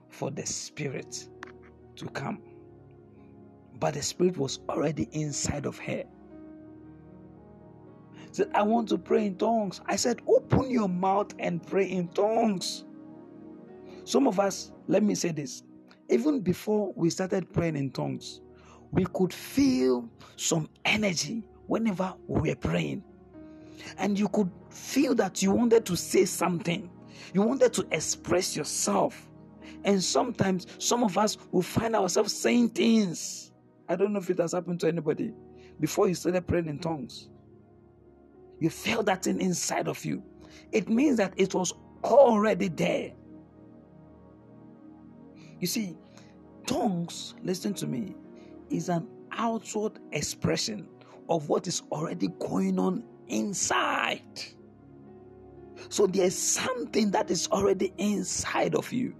for 0.08 0.32
the 0.32 0.44
Spirit 0.44 1.28
to 1.94 2.06
come. 2.06 2.42
But 3.78 3.94
the 3.94 4.02
Spirit 4.02 4.36
was 4.36 4.58
already 4.68 5.08
inside 5.12 5.66
of 5.66 5.78
her. 5.78 6.02
Said, 8.32 8.50
I 8.54 8.62
want 8.62 8.88
to 8.90 8.98
pray 8.98 9.26
in 9.26 9.36
tongues. 9.36 9.80
I 9.86 9.96
said, 9.96 10.20
Open 10.26 10.70
your 10.70 10.88
mouth 10.88 11.34
and 11.38 11.64
pray 11.66 11.90
in 11.90 12.08
tongues. 12.08 12.84
Some 14.04 14.26
of 14.26 14.38
us, 14.38 14.72
let 14.86 15.02
me 15.02 15.14
say 15.14 15.32
this, 15.32 15.62
even 16.08 16.40
before 16.40 16.92
we 16.94 17.10
started 17.10 17.52
praying 17.52 17.76
in 17.76 17.90
tongues, 17.90 18.40
we 18.92 19.04
could 19.12 19.32
feel 19.32 20.08
some 20.36 20.68
energy 20.84 21.42
whenever 21.66 22.14
we 22.28 22.50
were 22.50 22.56
praying. 22.56 23.02
And 23.98 24.18
you 24.18 24.28
could 24.28 24.50
feel 24.70 25.14
that 25.16 25.42
you 25.42 25.50
wanted 25.50 25.84
to 25.86 25.96
say 25.96 26.24
something, 26.24 26.90
you 27.34 27.42
wanted 27.42 27.72
to 27.74 27.86
express 27.90 28.56
yourself. 28.56 29.28
And 29.84 30.02
sometimes 30.02 30.66
some 30.78 31.04
of 31.04 31.18
us 31.18 31.36
will 31.52 31.62
find 31.62 31.94
ourselves 31.94 32.34
saying 32.34 32.70
things. 32.70 33.52
I 33.88 33.96
don't 33.96 34.12
know 34.12 34.18
if 34.18 34.30
it 34.30 34.38
has 34.38 34.52
happened 34.52 34.80
to 34.80 34.88
anybody 34.88 35.32
before 35.80 36.08
you 36.08 36.14
started 36.14 36.46
praying 36.46 36.66
in 36.66 36.78
tongues. 36.78 37.28
You 38.58 38.70
felt 38.70 39.06
that 39.06 39.24
thing 39.24 39.40
inside 39.40 39.88
of 39.88 40.04
you. 40.04 40.22
It 40.72 40.88
means 40.88 41.18
that 41.18 41.34
it 41.36 41.54
was 41.54 41.72
already 42.04 42.68
there. 42.68 43.12
You 45.60 45.66
see, 45.66 45.96
tongues, 46.66 47.34
listen 47.42 47.74
to 47.74 47.86
me, 47.86 48.14
is 48.70 48.88
an 48.88 49.06
outward 49.32 49.98
expression 50.12 50.88
of 51.28 51.48
what 51.48 51.66
is 51.66 51.82
already 51.90 52.28
going 52.38 52.78
on 52.78 53.04
inside. 53.28 54.22
So 55.88 56.06
there's 56.06 56.36
something 56.36 57.10
that 57.10 57.30
is 57.30 57.48
already 57.48 57.92
inside 57.98 58.74
of 58.74 58.92
you. 58.92 59.14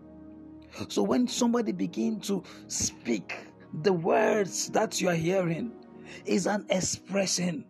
So 0.88 1.02
when 1.02 1.26
somebody 1.26 1.72
begin 1.72 2.20
to 2.20 2.42
speak 2.68 3.34
the 3.82 3.92
words 3.92 4.68
that 4.70 5.00
you 5.00 5.08
are 5.08 5.14
hearing, 5.14 5.72
is 6.24 6.46
an 6.46 6.66
expression. 6.70 7.64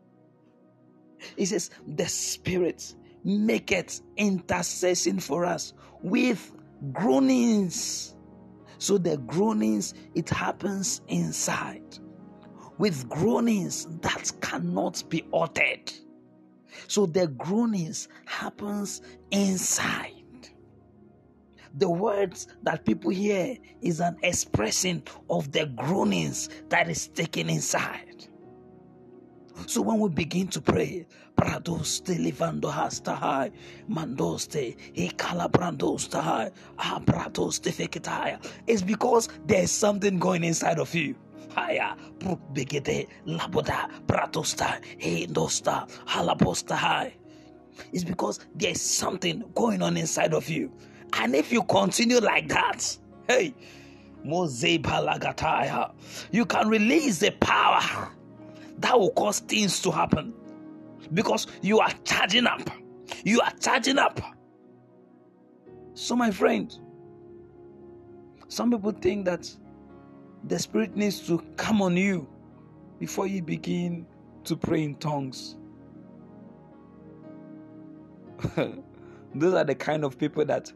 It 1.36 1.46
says, 1.46 1.70
The 1.86 2.06
Spirit 2.06 2.94
maketh 3.24 4.02
intercession 4.16 5.18
for 5.20 5.44
us 5.44 5.72
with 6.02 6.52
groanings. 6.92 8.14
So 8.78 8.98
the 8.98 9.16
groanings, 9.18 9.94
it 10.14 10.28
happens 10.28 11.00
inside. 11.08 11.98
With 12.78 13.08
groanings 13.08 13.86
that 14.02 14.30
cannot 14.40 15.02
be 15.08 15.26
uttered. 15.32 15.92
So 16.88 17.06
the 17.06 17.26
groanings 17.28 18.08
happens 18.26 19.00
inside. 19.30 20.12
The 21.78 21.88
words 21.90 22.46
that 22.62 22.84
people 22.84 23.10
hear 23.10 23.56
is 23.82 24.00
an 24.00 24.16
expression 24.22 25.02
of 25.28 25.52
the 25.52 25.66
groanings 25.66 26.48
that 26.68 26.88
is 26.88 27.08
taken 27.08 27.50
inside. 27.50 28.05
So 29.66 29.80
when 29.80 29.98
we 29.98 30.10
begin 30.10 30.48
to 30.48 30.60
pray, 30.60 31.06
Prados 31.36 32.02
te 32.02 32.18
livando 32.18 32.70
hasta 32.70 33.14
high, 33.14 33.52
mandoste, 33.90 34.74
e 34.94 35.10
calabrandos 35.10 36.08
te 36.08 36.18
high, 36.18 36.50
ah, 36.78 36.98
abrados 36.98 37.60
te 37.60 37.72
fekitaya. 37.72 38.40
It's 38.66 38.80
because 38.82 39.28
there's 39.46 39.70
something 39.70 40.18
going 40.18 40.44
inside 40.44 40.78
of 40.78 40.94
you. 40.94 41.14
Haya, 41.54 41.94
begede, 42.54 43.06
laboda, 43.26 43.90
pratosta, 44.06 44.80
dosta, 45.30 45.86
halabosta 46.06 46.74
high. 46.74 47.12
It's 47.92 48.04
because 48.04 48.40
there's 48.54 48.80
something 48.80 49.44
going 49.54 49.82
on 49.82 49.98
inside 49.98 50.32
of 50.32 50.48
you. 50.48 50.72
And 51.12 51.34
if 51.34 51.52
you 51.52 51.62
continue 51.64 52.20
like 52.20 52.48
that, 52.48 52.96
hey, 53.28 53.54
you 54.24 54.48
can 56.46 56.68
release 56.68 57.18
the 57.18 57.30
power 57.40 58.08
that 58.78 58.98
will 58.98 59.10
cause 59.10 59.40
things 59.40 59.80
to 59.82 59.90
happen 59.90 60.34
because 61.14 61.46
you 61.62 61.80
are 61.80 61.92
charging 62.04 62.46
up. 62.46 62.62
You 63.24 63.40
are 63.40 63.52
charging 63.60 63.98
up. 63.98 64.20
So, 65.94 66.14
my 66.16 66.30
friend, 66.30 66.76
some 68.48 68.70
people 68.70 68.92
think 68.92 69.24
that 69.24 69.50
the 70.44 70.58
Spirit 70.58 70.96
needs 70.96 71.26
to 71.26 71.38
come 71.56 71.80
on 71.82 71.96
you 71.96 72.28
before 72.98 73.26
you 73.26 73.42
begin 73.42 74.06
to 74.44 74.56
pray 74.56 74.82
in 74.84 74.96
tongues. 74.96 75.56
Those 79.34 79.54
are 79.54 79.64
the 79.64 79.74
kind 79.74 80.04
of 80.04 80.18
people 80.18 80.44
that 80.44 80.72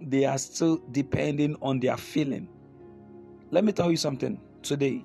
they 0.00 0.24
are 0.24 0.38
still 0.38 0.82
depending 0.92 1.56
on 1.62 1.80
their 1.80 1.96
feeling. 1.96 2.48
Let 3.50 3.64
me 3.64 3.72
tell 3.72 3.90
you 3.90 3.96
something 3.96 4.40
today. 4.62 5.04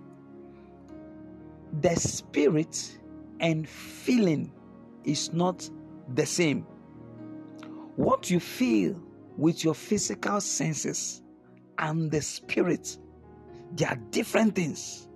The 1.81 1.95
spirit 1.95 2.97
and 3.39 3.67
feeling 3.67 4.51
is 5.03 5.31
not 5.33 5.69
the 6.13 6.25
same. 6.25 6.65
What 7.95 8.29
you 8.29 8.39
feel 8.39 9.01
with 9.37 9.63
your 9.63 9.75
physical 9.75 10.41
senses 10.41 11.21
and 11.77 12.11
the 12.11 12.21
spirit, 12.21 12.97
they 13.75 13.85
are 13.85 13.97
different 14.11 14.55
things. 14.55 15.07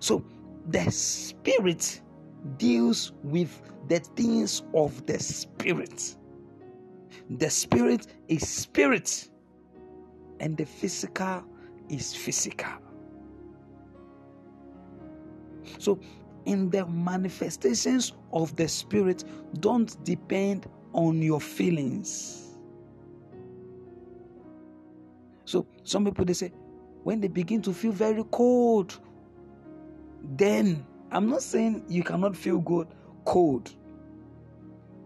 So 0.00 0.24
the 0.68 0.90
spirit 0.90 2.00
deals 2.56 3.12
with 3.22 3.62
the 3.88 4.00
things 4.00 4.62
of 4.74 5.06
the 5.06 5.18
spirit. 5.18 6.16
The 7.30 7.50
spirit 7.50 8.06
is 8.28 8.48
spirit, 8.48 9.28
and 10.40 10.56
the 10.56 10.64
physical 10.64 11.44
is 11.92 12.14
physical. 12.14 12.72
So, 15.78 16.00
in 16.44 16.70
the 16.70 16.86
manifestations 16.86 18.12
of 18.32 18.56
the 18.56 18.66
spirit, 18.66 19.24
don't 19.60 20.02
depend 20.04 20.66
on 20.92 21.22
your 21.22 21.40
feelings. 21.40 22.58
So, 25.44 25.66
some 25.84 26.04
people 26.04 26.24
they 26.24 26.32
say, 26.32 26.52
when 27.04 27.20
they 27.20 27.28
begin 27.28 27.62
to 27.62 27.72
feel 27.72 27.92
very 27.92 28.24
cold, 28.30 28.98
then 30.22 30.86
I'm 31.10 31.28
not 31.28 31.42
saying 31.42 31.84
you 31.88 32.02
cannot 32.02 32.36
feel 32.36 32.58
good 32.58 32.88
cold, 33.24 33.74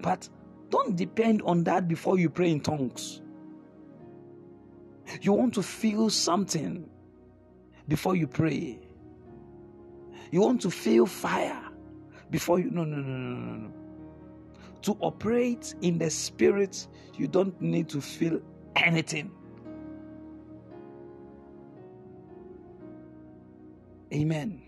but 0.00 0.28
don't 0.70 0.96
depend 0.96 1.42
on 1.42 1.64
that 1.64 1.88
before 1.88 2.18
you 2.18 2.30
pray 2.30 2.50
in 2.50 2.60
tongues. 2.60 3.22
You 5.20 5.32
want 5.32 5.54
to 5.54 5.62
feel 5.62 6.10
something 6.10 6.88
before 7.88 8.16
you 8.16 8.26
pray. 8.26 8.80
You 10.30 10.40
want 10.40 10.60
to 10.62 10.70
feel 10.70 11.06
fire 11.06 11.62
before 12.30 12.58
you. 12.58 12.70
No, 12.70 12.84
no, 12.84 12.96
no, 12.96 13.12
no, 13.12 13.56
no. 13.68 13.72
To 14.82 14.96
operate 15.00 15.74
in 15.82 15.98
the 15.98 16.10
spirit, 16.10 16.86
you 17.16 17.26
don't 17.28 17.60
need 17.60 17.88
to 17.90 18.00
feel 18.00 18.40
anything. 18.74 19.30
Amen. 24.12 24.65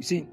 You 0.00 0.04
see, 0.04 0.26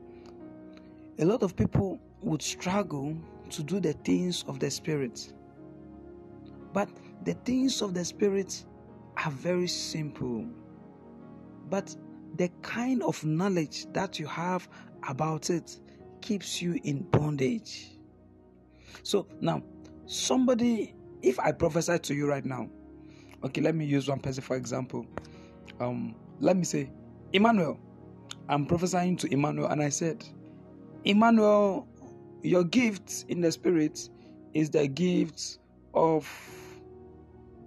a 1.20 1.26
lot 1.26 1.44
of 1.44 1.58
people 1.58 2.00
would 2.22 2.42
struggle 2.42 3.18
to 3.50 3.64
do 3.64 3.82
the 3.82 3.92
things 3.92 4.46
of 4.48 4.62
the 4.62 4.72
Spirit. 4.72 5.34
But 6.72 6.88
the 7.26 7.34
things 7.34 7.82
of 7.82 7.94
the 7.94 8.06
Spirit 8.06 8.64
are 9.18 9.30
very 9.30 9.68
simple. 9.68 10.46
But 11.70 11.94
the 12.38 12.50
kind 12.62 13.04
of 13.04 13.22
knowledge 13.26 13.88
that 13.92 14.20
you 14.20 14.26
have 14.28 14.70
about 15.06 15.50
it 15.50 15.78
keeps 16.22 16.62
you 16.62 16.80
in 16.86 17.02
bondage. 17.02 17.98
So 19.04 19.28
now, 19.42 19.64
somebody, 20.06 20.96
if 21.22 21.42
I 21.42 21.52
prophesy 21.52 22.00
to 22.00 22.16
you 22.16 22.30
right 22.30 22.46
now, 22.46 22.70
okay, 23.44 23.60
let 23.60 23.76
me 23.76 23.84
use 23.84 24.08
one 24.08 24.22
person 24.22 24.44
for 24.44 24.56
example. 24.56 25.06
Um, 25.82 26.16
let 26.40 26.56
me 26.56 26.64
say, 26.64 26.90
Emmanuel, 27.34 27.78
I'm 28.50 28.66
prophesying 28.66 29.18
to 29.18 29.34
Emmanuel, 29.34 29.68
and 29.68 29.82
I 29.82 29.90
said, 29.90 30.26
Emmanuel, 31.04 31.88
your 32.44 32.64
gift 32.64 33.26
in 33.28 33.42
the 33.42 33.52
spirit 33.52 34.10
is 34.54 34.70
the 34.70 34.88
gift 34.88 35.60
of 35.94 36.28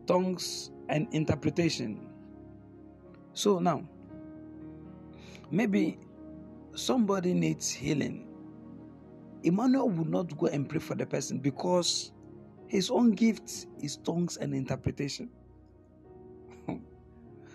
tongues 0.07 0.71
and 0.89 1.07
interpretation. 1.13 2.09
So 3.35 3.59
now, 3.59 3.87
maybe 5.51 5.99
somebody 6.75 7.35
needs 7.35 7.71
healing. 7.71 8.27
Emmanuel 9.43 9.89
would 9.91 10.09
not 10.09 10.37
go 10.37 10.47
and 10.47 10.69
pray 10.69 10.81
for 10.81 10.95
the 10.95 11.07
person 11.07 11.39
because 11.39 12.13
his 12.67 12.91
own 12.91 13.13
gift 13.13 13.67
is 13.83 13.97
tongues 13.99 14.37
and 14.37 14.55
interpretation. 14.55 15.31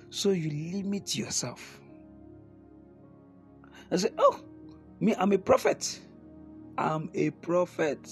so 0.09 0.31
you 0.31 0.73
limit 0.73 1.15
yourself. 1.15 1.81
I 3.91 3.97
say, 3.97 4.09
Oh, 4.17 4.39
me, 4.99 5.15
I'm 5.15 5.31
a 5.31 5.37
prophet. 5.37 5.99
I'm 6.77 7.09
a 7.13 7.29
prophet. 7.31 8.09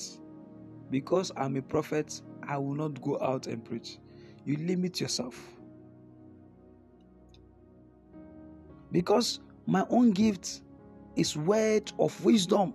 Because 0.90 1.32
I'm 1.36 1.56
a 1.58 1.62
prophet, 1.62 2.22
I 2.48 2.58
will 2.58 2.76
not 2.76 3.02
go 3.02 3.20
out 3.22 3.48
and 3.48 3.64
preach. 3.64 3.98
You 4.46 4.58
limit 4.58 5.02
yourself. 5.02 5.40
Because 8.92 9.40
my 9.66 9.86
own 9.90 10.12
gift 10.12 10.62
is 11.16 11.36
word 11.36 11.92
of 12.00 12.24
wisdom. 12.24 12.74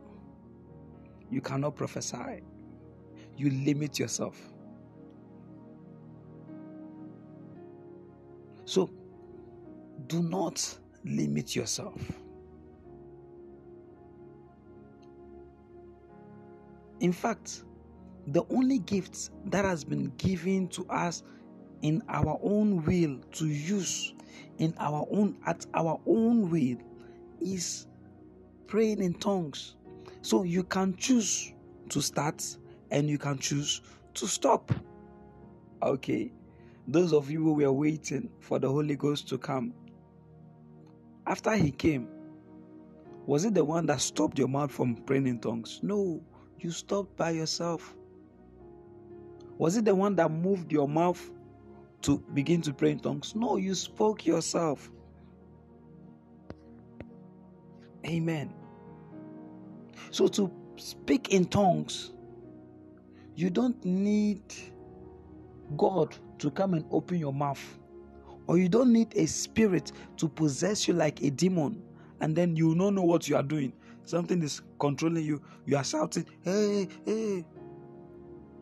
You 1.31 1.41
cannot 1.41 1.77
prophesy. 1.77 2.43
You 3.37 3.51
limit 3.51 3.99
yourself. 3.99 4.37
So, 8.65 8.91
do 10.09 10.23
not 10.23 10.79
limit 11.05 11.55
yourself. 11.57 12.01
In 17.01 17.13
fact, 17.13 17.65
the 18.27 18.45
only 18.51 18.79
gift 18.81 19.31
that 19.47 19.65
has 19.65 19.85
been 19.85 20.13
given 20.17 20.69
to 20.69 20.87
us 20.89 21.23
in 21.83 22.03
our 22.09 22.39
own 22.43 22.85
will 22.85 23.19
to 23.33 23.47
use 23.47 24.15
in 24.59 24.75
our 24.79 25.07
own 25.11 25.37
at 25.47 25.67
our 25.75 26.01
own 26.07 26.51
will 26.51 26.79
is 27.41 27.87
praying 28.67 29.03
in 29.03 29.15
tongues. 29.15 29.77
So 30.23 30.43
you 30.43 30.65
can 30.65 30.97
choose 30.97 31.53
to 31.91 32.01
start 32.01 32.45
and 32.91 33.09
you 33.09 33.19
can 33.19 33.39
choose 33.39 33.83
to 34.15 34.27
stop. 34.27 34.73
Okay. 35.83 36.33
Those 36.89 37.13
of 37.13 37.31
you 37.31 37.43
who 37.45 37.53
were 37.53 37.73
waiting 37.73 38.31
for 38.41 38.59
the 38.59 38.69
Holy 38.69 38.97
Ghost 38.97 39.29
to 39.29 39.39
come, 39.39 39.75
After 41.29 41.55
he 41.55 41.71
came, 41.71 42.09
was 43.27 43.45
it 43.45 43.53
the 43.53 43.63
one 43.63 43.85
that 43.87 44.01
stopped 44.01 44.39
your 44.39 44.49
mouth 44.49 44.73
from 44.73 44.97
praying 44.97 45.27
in 45.27 45.39
tongues? 45.39 45.81
No, 45.83 46.23
you 46.61 46.71
stopped 46.71 47.17
by 47.17 47.31
yourself. 47.31 47.95
Was 49.59 49.77
it 49.77 49.85
the 49.85 49.95
one 49.95 50.17
that 50.17 50.31
moved 50.31 50.73
your 50.73 50.89
mouth 50.89 51.31
to 52.03 52.19
begin 52.35 52.63
to 52.63 52.73
pray 52.73 52.93
in 52.93 53.01
tongues? 53.01 53.35
No, 53.35 53.57
you 53.57 53.75
spoke 53.75 54.25
yourself. 54.25 54.91
Amen. 58.07 58.55
So 60.11 60.29
to 60.29 60.51
speak 60.77 61.35
in 61.35 61.45
tongues, 61.45 62.13
you 63.35 63.51
don't 63.51 63.85
need 63.85 64.43
God 65.77 66.17
to 66.39 66.51
come 66.51 66.75
and 66.75 66.85
open 66.91 67.19
your 67.19 67.33
mouth, 67.33 67.63
or 68.47 68.59
you 68.59 68.69
don't 68.69 68.93
need 68.93 69.15
a 69.17 69.27
spirit 69.27 69.93
to 70.17 70.29
possess 70.29 70.89
you 70.89 70.95
like 70.95 71.23
a 71.23 71.31
demon, 71.31 71.83
and 72.21 72.35
then 72.35 72.57
you 72.57 72.75
don't 72.75 72.95
know 72.95 73.03
what 73.03 73.29
you 73.29 73.37
are 73.37 73.43
doing. 73.43 73.73
Something 74.09 74.43
is 74.43 74.63
controlling 74.81 75.23
you. 75.23 75.43
You 75.67 75.77
are 75.77 75.85
shouting, 75.85 76.25
"Hey, 76.41 76.89
hey!" 77.05 77.45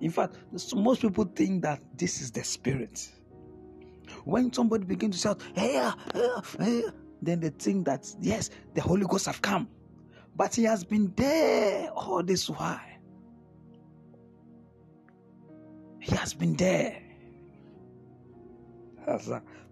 In 0.01 0.11
fact, 0.11 0.35
most 0.75 1.01
people 1.01 1.25
think 1.25 1.63
that 1.63 1.81
this 1.97 2.21
is 2.21 2.33
the 2.33 2.43
spirit. 2.43 3.09
When 4.25 4.53
somebody 4.53 4.85
begins 4.85 5.15
to 5.17 5.21
shout, 5.23 5.43
"Hey, 5.55 5.79
ah, 5.81 5.95
hey, 6.13 6.29
ah, 6.35 6.43
hey!" 6.59 6.83
then 7.23 7.39
they 7.39 7.51
think 7.51 7.87
that 7.87 8.13
yes, 8.21 8.51
the 8.75 8.81
Holy 8.81 9.07
Ghost 9.07 9.27
have 9.27 9.41
come, 9.41 9.69
but 10.35 10.53
he 10.57 10.65
has 10.65 10.83
been 10.85 11.13
there 11.17 11.91
all 11.93 12.25
this 12.25 12.51
while. 12.51 12.81
He 16.01 16.13
has 16.17 16.35
been 16.35 16.57
there. 16.57 17.03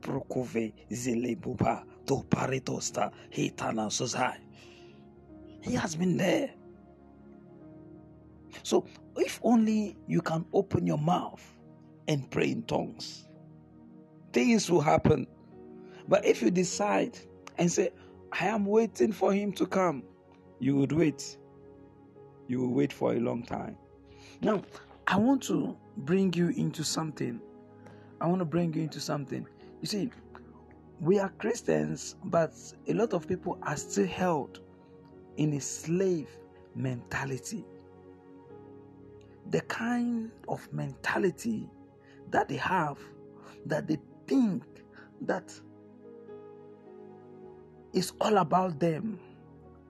Prokove 0.01 0.73
zele 0.93 1.35
buba 1.37 1.83
to 2.07 2.23
paritosta 2.31 3.11
hitana 3.33 3.91
sozai. 3.91 4.44
He 5.65 5.75
has 5.75 5.97
been 5.97 6.19
there. 6.19 6.51
So 8.63 8.87
if 9.17 9.41
only 9.43 9.97
you 10.07 10.21
can 10.21 10.45
open 10.53 10.87
your 10.87 10.99
mouth 10.99 11.43
and 12.07 12.31
pray 12.31 12.51
in 12.51 12.65
tongues, 12.65 13.29
things 14.33 14.71
will 14.71 14.83
happen. 14.83 15.27
But 16.07 16.27
if 16.27 16.43
you 16.43 16.51
decide 16.51 17.19
and 17.57 17.73
say, 17.73 17.91
I 18.31 18.47
am 18.49 18.67
waiting 18.67 19.11
for 19.11 19.33
him 19.33 19.53
to 19.53 19.67
come, 19.67 20.03
you 20.61 20.77
would 20.77 20.93
wait. 20.93 21.39
You 22.47 22.61
will 22.61 22.75
wait 22.75 22.93
for 22.93 23.15
a 23.15 23.19
long 23.19 23.43
time. 23.43 23.79
Now, 24.43 24.63
I 25.07 25.17
want 25.17 25.43
to 25.45 25.77
bring 25.97 26.35
you 26.35 26.49
into 26.51 26.85
something. 26.85 27.41
I 28.21 28.27
want 28.27 28.41
to 28.41 28.45
bring 28.45 28.75
you 28.75 28.83
into 28.83 29.01
something. 29.01 29.47
You 29.81 29.87
see, 29.87 30.11
we 31.01 31.19
are 31.19 31.31
Christians, 31.39 32.17
but 32.25 32.53
a 32.87 32.93
lot 32.93 33.15
of 33.15 33.27
people 33.27 33.59
are 33.63 33.77
still 33.77 34.07
held 34.07 34.61
in 35.37 35.55
a 35.55 35.61
slave 35.61 36.29
mentality. 36.75 37.65
The 39.51 39.61
kind 39.63 40.31
of 40.49 40.73
mentality 40.73 41.69
that 42.31 42.49
they 42.49 42.57
have 42.57 42.99
that 43.67 43.87
they 43.87 43.99
think 44.27 44.63
that 45.23 45.53
is 47.93 48.13
all 48.21 48.39
about 48.39 48.79
them. 48.81 49.19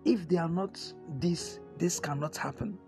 If 0.04 0.28
they 0.28 0.36
are 0.36 0.48
not 0.48 0.80
this, 1.18 1.60
this 1.78 1.98
cannot 1.98 2.36
happen. 2.36 2.78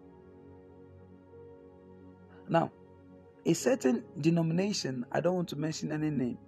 Now, 2.49 2.71
a 3.47 3.55
certain 3.55 4.05
denomination, 4.21 5.07
I 5.13 5.21
don't 5.21 5.35
want 5.35 5.49
to 5.49 5.57
mention 5.57 5.93
any 5.93 6.11
name, 6.11 6.39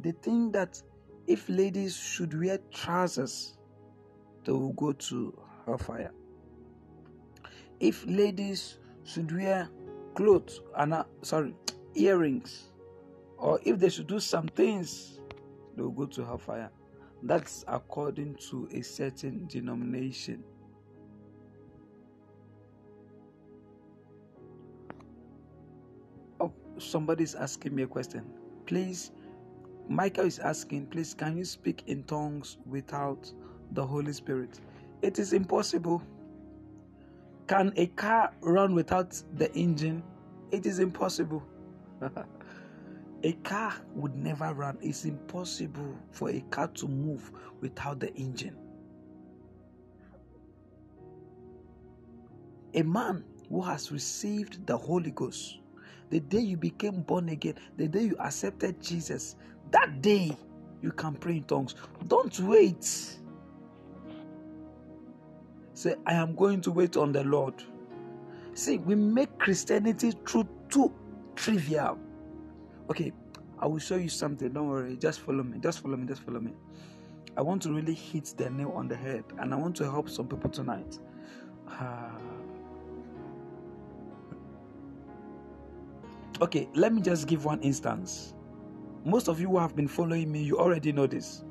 they 0.00 0.12
think 0.12 0.52
that 0.54 0.82
if 1.26 1.48
ladies 1.48 1.96
should 1.96 2.38
wear 2.38 2.58
trousers, 2.72 3.56
they 4.44 4.52
will 4.52 4.72
go 4.72 4.92
to 4.92 5.38
hellfire. 5.68 6.10
If 7.78 8.04
ladies 8.06 8.78
should 9.04 9.30
wear 9.34 9.68
clothes 10.14 10.60
and 10.76 10.94
uh, 10.94 11.04
sorry, 11.22 11.54
earrings, 11.94 12.64
or 13.36 13.60
if 13.64 13.78
they 13.78 13.90
should 13.90 14.08
do 14.08 14.18
some 14.18 14.48
things, 14.48 15.20
they 15.76 15.82
will 15.82 15.90
go 15.90 16.06
to 16.06 16.24
hellfire. 16.24 16.70
That's 17.22 17.64
according 17.68 18.36
to 18.50 18.68
a 18.72 18.82
certain 18.82 19.46
denomination. 19.46 20.42
Oh, 26.40 26.52
somebody's 26.78 27.34
asking 27.34 27.74
me 27.74 27.82
a 27.82 27.86
question. 27.86 28.24
Please, 28.66 29.12
Michael 29.88 30.26
is 30.26 30.38
asking, 30.38 30.86
please, 30.86 31.14
can 31.14 31.36
you 31.36 31.44
speak 31.44 31.84
in 31.86 32.04
tongues 32.04 32.58
without 32.66 33.32
the 33.72 33.84
Holy 33.84 34.12
Spirit? 34.12 34.60
It 35.02 35.18
is 35.18 35.32
impossible. 35.32 36.02
Can 37.46 37.72
a 37.76 37.86
car 37.86 38.32
run 38.40 38.74
without 38.74 39.20
the 39.36 39.52
engine? 39.54 40.02
It 40.50 40.66
is 40.66 40.80
impossible. 40.80 41.42
a 43.22 43.32
car 43.44 43.74
would 43.94 44.16
never 44.16 44.52
run. 44.52 44.78
It's 44.80 45.04
impossible 45.04 45.94
for 46.10 46.30
a 46.30 46.40
car 46.50 46.68
to 46.68 46.88
move 46.88 47.30
without 47.60 48.00
the 48.00 48.14
engine. 48.14 48.56
A 52.74 52.82
man 52.82 53.24
who 53.48 53.62
has 53.62 53.90
received 53.90 54.66
the 54.66 54.76
Holy 54.76 55.10
Ghost, 55.12 55.58
the 56.10 56.20
day 56.20 56.40
you 56.40 56.56
became 56.56 57.02
born 57.02 57.28
again, 57.30 57.54
the 57.76 57.88
day 57.88 58.02
you 58.02 58.16
accepted 58.18 58.82
Jesus, 58.82 59.36
that 59.70 60.02
day 60.02 60.36
you 60.82 60.92
can 60.92 61.14
pray 61.14 61.38
in 61.38 61.44
tongues. 61.44 61.74
Don't 62.06 62.38
wait. 62.40 63.18
Say, 65.78 65.94
I 66.06 66.14
am 66.14 66.34
going 66.34 66.60
to 66.62 66.72
wait 66.72 66.96
on 66.96 67.12
the 67.12 67.22
Lord. 67.22 67.54
See, 68.54 68.78
we 68.78 68.96
make 68.96 69.38
Christianity 69.38 70.12
too, 70.26 70.44
too 70.68 70.92
trivial. 71.36 71.96
Okay, 72.90 73.12
I 73.60 73.66
will 73.68 73.78
show 73.78 73.94
you 73.94 74.08
something. 74.08 74.52
Don't 74.52 74.68
worry. 74.68 74.96
Just 74.96 75.20
follow 75.20 75.44
me. 75.44 75.58
Just 75.60 75.78
follow 75.78 75.96
me. 75.96 76.04
Just 76.08 76.22
follow 76.22 76.40
me. 76.40 76.50
I 77.36 77.42
want 77.42 77.62
to 77.62 77.72
really 77.72 77.94
hit 77.94 78.34
the 78.36 78.50
nail 78.50 78.72
on 78.74 78.88
the 78.88 78.96
head 78.96 79.22
and 79.38 79.54
I 79.54 79.56
want 79.56 79.76
to 79.76 79.84
help 79.84 80.10
some 80.10 80.26
people 80.26 80.50
tonight. 80.50 80.98
Uh, 81.68 82.10
okay, 86.40 86.68
let 86.74 86.92
me 86.92 87.00
just 87.02 87.28
give 87.28 87.44
one 87.44 87.60
instance. 87.60 88.34
Most 89.04 89.28
of 89.28 89.40
you 89.40 89.46
who 89.46 89.58
have 89.58 89.76
been 89.76 89.86
following 89.86 90.32
me, 90.32 90.42
you 90.42 90.58
already 90.58 90.90
know 90.90 91.06
this. 91.06 91.44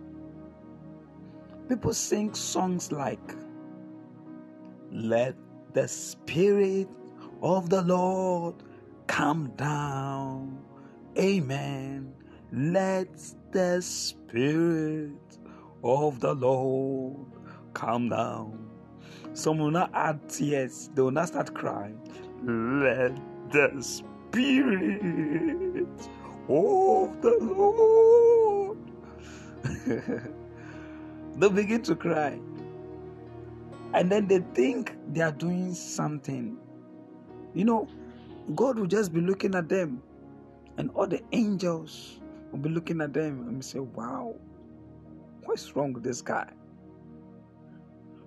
People 1.69 1.93
sing 1.93 2.33
songs 2.33 2.91
like, 2.91 3.21
Let 4.97 5.35
the 5.73 5.87
Spirit 5.87 6.87
of 7.43 7.69
the 7.69 7.83
Lord 7.83 8.55
come 9.05 9.51
down. 9.55 10.57
Amen. 11.19 12.15
Let 12.51 13.07
the 13.51 13.79
Spirit 13.83 15.37
of 15.83 16.19
the 16.19 16.33
Lord 16.33 17.27
come 17.75 18.09
down. 18.09 18.71
Some 19.33 19.59
will 19.59 19.69
not 19.69 19.91
add 19.93 20.27
tears, 20.29 20.89
they 20.95 21.03
will 21.03 21.11
not 21.11 21.27
start 21.27 21.53
crying. 21.53 21.99
Let 22.43 23.15
the 23.51 23.79
Spirit 23.83 25.87
of 26.49 27.21
the 27.21 27.37
Lord. 27.39 28.79
they 31.37 31.49
begin 31.49 31.83
to 31.83 31.95
cry. 31.95 32.39
And 33.93 34.11
then 34.11 34.27
they 34.27 34.39
think 34.53 34.95
they 35.13 35.21
are 35.21 35.31
doing 35.31 35.73
something. 35.73 36.57
You 37.53 37.65
know, 37.65 37.87
God 38.55 38.79
will 38.79 38.87
just 38.87 39.13
be 39.13 39.21
looking 39.21 39.55
at 39.55 39.69
them, 39.69 40.01
and 40.77 40.91
all 40.91 41.07
the 41.07 41.21
angels 41.31 42.19
will 42.51 42.59
be 42.59 42.69
looking 42.69 43.01
at 43.01 43.13
them 43.13 43.47
and 43.47 43.63
say, 43.63 43.79
Wow, 43.79 44.35
what's 45.45 45.75
wrong 45.75 45.93
with 45.93 46.03
this 46.03 46.21
guy? 46.21 46.49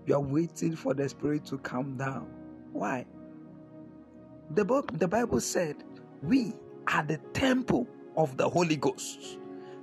You 0.06 0.14
are 0.16 0.20
waiting 0.20 0.76
for 0.76 0.94
the 0.94 1.08
Spirit 1.08 1.44
to 1.46 1.58
come 1.58 1.96
down. 1.96 2.28
Why? 2.72 3.06
The, 4.54 4.64
the 4.94 5.08
Bible 5.08 5.40
said, 5.40 5.76
We 6.22 6.54
are 6.88 7.04
the 7.04 7.18
temple 7.34 7.86
of 8.16 8.36
the 8.36 8.48
Holy 8.48 8.76
Ghost. 8.76 9.38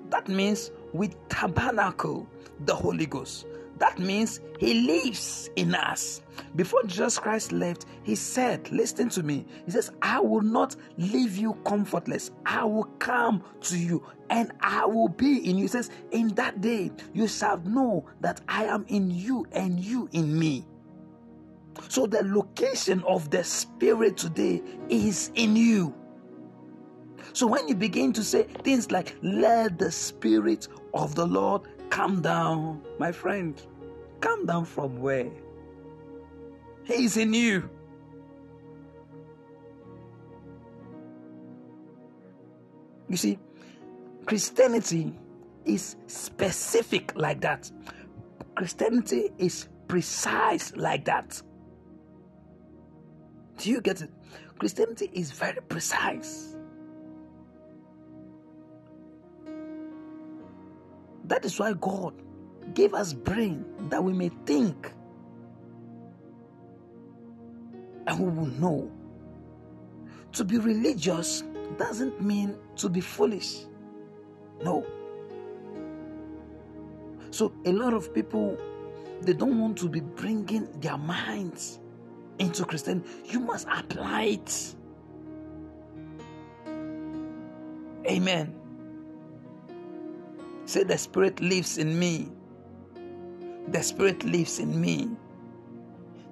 That 0.09 0.27
means 0.27 0.71
we 0.93 1.09
tabernacle 1.29 2.27
the 2.65 2.75
Holy 2.75 3.05
Ghost. 3.05 3.45
That 3.79 3.99
means 3.99 4.41
He 4.59 4.73
lives 4.81 5.49
in 5.55 5.75
us. 5.75 6.21
Before 6.55 6.83
Jesus 6.83 7.19
Christ 7.19 7.51
left, 7.51 7.85
He 8.03 8.15
said, 8.15 8.71
Listen 8.71 9.09
to 9.09 9.23
me. 9.23 9.45
He 9.65 9.71
says, 9.71 9.91
I 10.01 10.19
will 10.19 10.41
not 10.41 10.75
leave 10.97 11.37
you 11.37 11.53
comfortless. 11.65 12.31
I 12.45 12.63
will 12.63 12.85
come 12.99 13.43
to 13.61 13.77
you 13.77 14.03
and 14.29 14.51
I 14.61 14.85
will 14.85 15.09
be 15.09 15.49
in 15.49 15.57
you. 15.57 15.63
He 15.63 15.67
says, 15.67 15.89
In 16.11 16.29
that 16.35 16.61
day, 16.61 16.91
you 17.13 17.27
shall 17.27 17.57
know 17.59 18.05
that 18.21 18.41
I 18.47 18.65
am 18.65 18.85
in 18.87 19.11
you 19.11 19.45
and 19.51 19.79
you 19.79 20.09
in 20.11 20.37
me. 20.37 20.65
So, 21.89 22.07
the 22.07 22.23
location 22.23 23.03
of 23.03 23.29
the 23.29 23.43
Spirit 23.43 24.17
today 24.17 24.61
is 24.89 25.31
in 25.35 25.55
you. 25.55 25.93
So 27.37 27.45
when 27.45 27.67
you 27.67 27.75
begin 27.75 28.13
to 28.13 28.23
say 28.23 28.43
things 28.63 28.89
like, 28.89 29.15
let 29.21 29.77
the 29.77 29.91
Spirit 29.91 30.67
of 30.95 31.13
the 31.13 31.27
Lord 31.27 31.67
Calm 31.89 32.21
down, 32.21 32.81
my 32.99 33.11
friend. 33.11 33.61
Calm 34.21 34.45
down 34.45 34.65
from 34.65 35.01
where? 35.01 35.29
He 36.83 37.05
is 37.05 37.17
in 37.17 37.33
you. 37.33 37.69
You 43.09 43.17
see, 43.17 43.39
Christianity 44.25 45.13
is 45.65 45.95
specific 46.07 47.13
like 47.15 47.41
that. 47.41 47.71
Christianity 48.55 49.31
is 49.37 49.67
precise 49.87 50.75
like 50.75 51.05
that. 51.05 51.41
Do 53.57 53.69
you 53.69 53.81
get 53.81 54.01
it? 54.01 54.09
Christianity 54.59 55.09
is 55.13 55.31
very 55.31 55.61
precise. 55.61 56.56
That 61.27 61.45
is 61.45 61.59
why 61.59 61.73
God 61.73 62.13
gave 62.73 62.93
us 62.93 63.13
brain 63.13 63.65
that 63.89 64.03
we 64.03 64.13
may 64.13 64.29
think 64.45 64.91
and 68.07 68.19
we 68.19 68.31
will 68.31 68.47
know. 68.59 68.91
To 70.33 70.43
be 70.43 70.57
religious 70.57 71.43
doesn't 71.77 72.21
mean 72.21 72.57
to 72.77 72.89
be 72.89 73.01
foolish. 73.01 73.65
No. 74.63 74.85
So 77.31 77.53
a 77.65 77.71
lot 77.71 77.93
of 77.93 78.13
people 78.13 78.57
they 79.21 79.33
don't 79.33 79.59
want 79.59 79.77
to 79.79 79.89
be 79.89 79.99
bringing 79.99 80.67
their 80.79 80.97
minds 80.97 81.79
into 82.39 82.63
Christian. 82.65 83.03
You 83.25 83.39
must 83.39 83.67
apply 83.69 84.23
it. 84.23 84.75
Amen. 88.07 88.56
Say, 90.67 90.83
the 90.83 90.97
Spirit 90.97 91.39
lives 91.39 91.77
in 91.77 91.97
me. 91.97 92.29
The 93.69 93.81
Spirit 93.81 94.25
lives 94.25 94.59
in 94.59 94.79
me. 94.81 95.09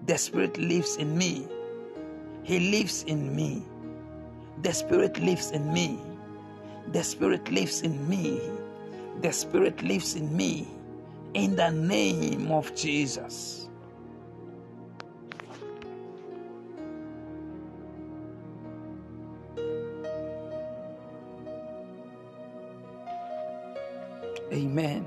The 0.07 0.17
Spirit 0.17 0.57
lives 0.57 0.97
in 0.97 1.17
me. 1.17 1.47
He 2.43 2.59
lives 2.59 3.03
in 3.03 3.33
me. 3.33 3.65
The 4.61 4.73
Spirit 4.73 5.17
lives 5.21 5.51
in 5.51 5.71
me. 5.71 5.99
The 6.91 7.01
Spirit 7.01 7.49
lives 7.49 7.81
in 7.81 8.09
me. 8.09 8.41
The 9.21 9.31
Spirit 9.31 9.81
lives 9.83 10.15
in 10.15 10.35
me. 10.35 10.67
In 11.33 11.55
the 11.55 11.71
name 11.71 12.51
of 12.51 12.75
Jesus. 12.75 13.64
Amen. 24.55 25.05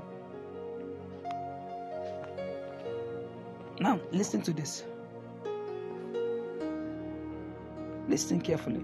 Now, 3.79 3.99
listen 4.11 4.43
to 4.43 4.53
this. 4.53 4.83
Listen 8.07 8.39
carefully. 8.41 8.83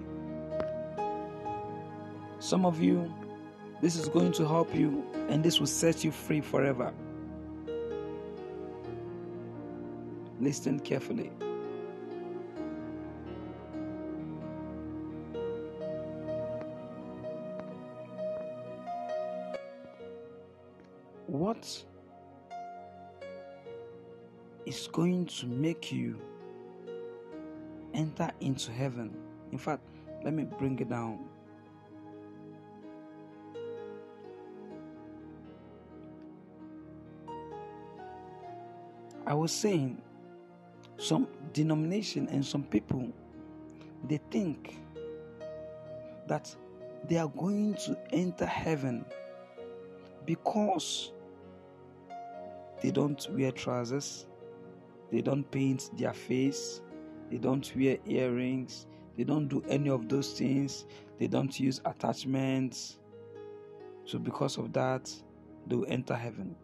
Some 2.39 2.65
of 2.65 2.81
you, 2.81 3.13
this 3.81 3.95
is 3.95 4.09
going 4.09 4.31
to 4.33 4.47
help 4.47 4.73
you 4.73 5.05
and 5.29 5.43
this 5.43 5.59
will 5.59 5.67
set 5.67 6.03
you 6.03 6.11
free 6.11 6.41
forever. 6.41 6.91
Listen 10.39 10.79
carefully. 10.79 11.31
What 21.55 21.83
is 24.65 24.87
going 24.91 25.25
to 25.27 25.45
make 25.45 25.89
you 25.89 26.19
enter 27.93 28.29
into 28.41 28.71
heaven? 28.73 29.15
In 29.53 29.57
fact, 29.57 29.81
let 30.23 30.33
me 30.33 30.43
bring 30.59 30.77
it 30.79 30.89
down. 30.89 31.19
I 39.25 39.33
was 39.33 39.53
saying 39.53 40.01
some 40.97 41.27
denomination 41.53 42.27
and 42.29 42.45
some 42.45 42.63
people 42.63 43.07
they 44.07 44.19
think 44.29 44.75
that 46.27 46.53
they 47.07 47.17
are 47.17 47.29
going 47.29 47.75
to 47.75 47.97
enter 48.11 48.45
heaven 48.45 49.05
because 50.25 51.11
they 52.81 52.91
don't 52.91 53.25
wear 53.31 53.51
trousers, 53.51 54.27
they 55.11 55.21
don't 55.21 55.49
paint 55.51 55.89
their 55.97 56.13
face, 56.13 56.81
they 57.29 57.37
don't 57.37 57.71
wear 57.75 57.97
earrings, 58.05 58.87
they 59.17 59.23
don't 59.23 59.47
do 59.47 59.63
any 59.67 59.89
of 59.89 60.09
those 60.09 60.33
things, 60.33 60.85
they 61.19 61.27
don't 61.27 61.59
use 61.59 61.81
attachments. 61.85 62.99
So, 64.05 64.19
because 64.19 64.57
of 64.57 64.73
that, 64.73 65.11
they 65.67 65.75
will 65.75 65.87
enter 65.87 66.15
heaven. 66.15 66.55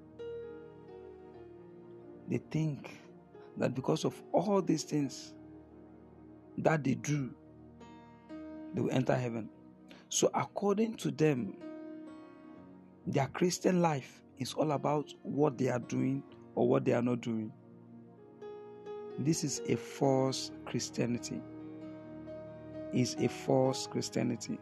They 2.28 2.38
think 2.38 2.92
that 3.58 3.74
because 3.74 4.06
of 4.06 4.22
all 4.32 4.62
these 4.62 4.84
things 4.84 5.34
that 6.60 6.84
they 6.84 6.96
do, 6.96 7.32
they 8.74 8.82
will 8.82 8.92
enter 8.92 9.16
heaven. 9.16 9.50
So, 10.10 10.30
according 10.34 10.96
to 10.98 11.12
them, 11.12 11.56
their 13.08 13.28
Christian 13.28 13.82
life 13.82 14.21
is 14.42 14.54
all 14.56 14.72
about 14.72 15.14
what 15.22 15.56
they 15.56 15.70
are 15.70 15.80
doing 15.80 16.24
or 16.56 16.68
what 16.68 16.84
they 16.84 16.94
are 16.94 17.02
not 17.02 17.22
doing. 17.22 17.52
This 19.20 19.44
is 19.44 19.62
a 19.68 19.76
false 19.76 20.52
Christianity. 20.66 21.40
Is 22.92 23.16
a 23.20 23.30
false 23.30 23.86
Christianity. 23.86 24.58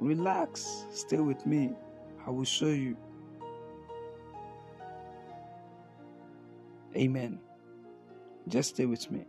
Relax, 0.00 0.84
stay 0.92 1.16
with 1.16 1.46
me. 1.46 1.72
I 2.26 2.30
will 2.30 2.44
show 2.44 2.66
you. 2.66 2.94
Amen. 6.94 7.40
Just 8.48 8.74
stay 8.74 8.84
with 8.84 9.10
me. 9.10 9.24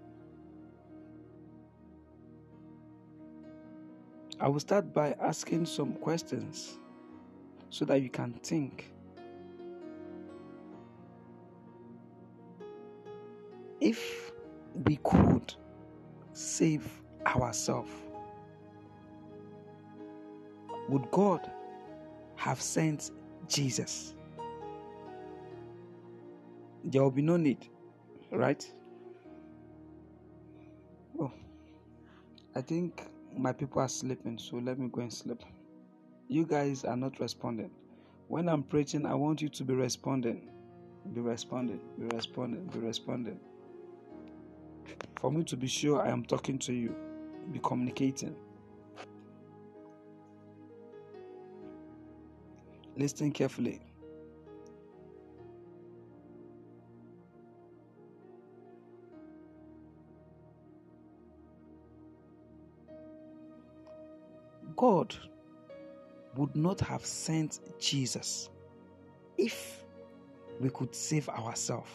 I 4.42 4.50
will 4.50 4.60
start 4.60 4.94
by 4.94 5.16
asking 5.22 5.66
some 5.66 5.94
questions 5.94 6.78
so 7.70 7.86
that 7.86 8.02
you 8.02 8.10
can 8.10 8.34
think. 8.44 8.92
If 13.82 14.32
we 14.86 14.98
could 15.04 15.54
save 16.34 16.86
ourselves, 17.26 17.92
would 20.90 21.10
God 21.12 21.50
have 22.36 22.62
sent 22.62 23.12
Jesus? 23.48 24.16
There 26.84 27.04
will 27.04 27.12
be 27.12 27.22
no 27.22 27.38
need, 27.38 27.68
right? 28.32 28.70
Oh, 31.20 31.32
I 32.56 32.62
think 32.62 33.02
my 33.38 33.54
people 33.54 33.82
are 33.82 33.90
sleeping, 33.90 34.38
so 34.38 34.58
let 34.58 34.80
me 34.80 34.90
go 34.92 35.02
and 35.02 35.14
sleep. 35.14 35.42
You 36.28 36.46
guys 36.46 36.84
are 36.84 36.98
not 36.98 37.20
responding. 37.20 37.72
When 38.28 38.50
I'm 38.50 38.64
preaching, 38.64 39.06
I 39.06 39.16
want 39.16 39.42
you 39.42 39.50
to 39.50 39.64
be 39.64 39.74
responding. 39.74 40.50
Be 41.14 41.22
responding, 41.22 41.80
be 41.98 42.16
responding, 42.16 42.66
be 42.68 42.80
responding. 42.80 43.40
For 45.20 45.32
me 45.32 45.44
to 45.46 45.58
be 45.58 45.68
sure 45.68 46.02
I 46.02 46.10
am 46.10 46.24
talking 46.24 46.58
to 46.60 46.74
you, 46.74 46.96
be 47.52 47.60
communicating. 47.60 48.36
Listen 52.96 53.32
carefully. 53.32 53.82
God 64.76 65.14
would 66.36 66.56
not 66.56 66.80
have 66.80 67.06
sent 67.06 67.60
Jesus 67.80 68.50
if 69.38 69.84
we 70.62 70.70
could 70.70 70.96
save 70.96 71.28
ourselves. 71.28 71.90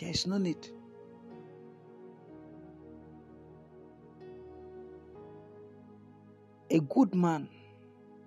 There 0.00 0.08
is 0.10 0.26
no 0.26 0.38
need. 0.38 0.68
A 6.70 6.80
good 6.80 7.14
man, 7.14 7.48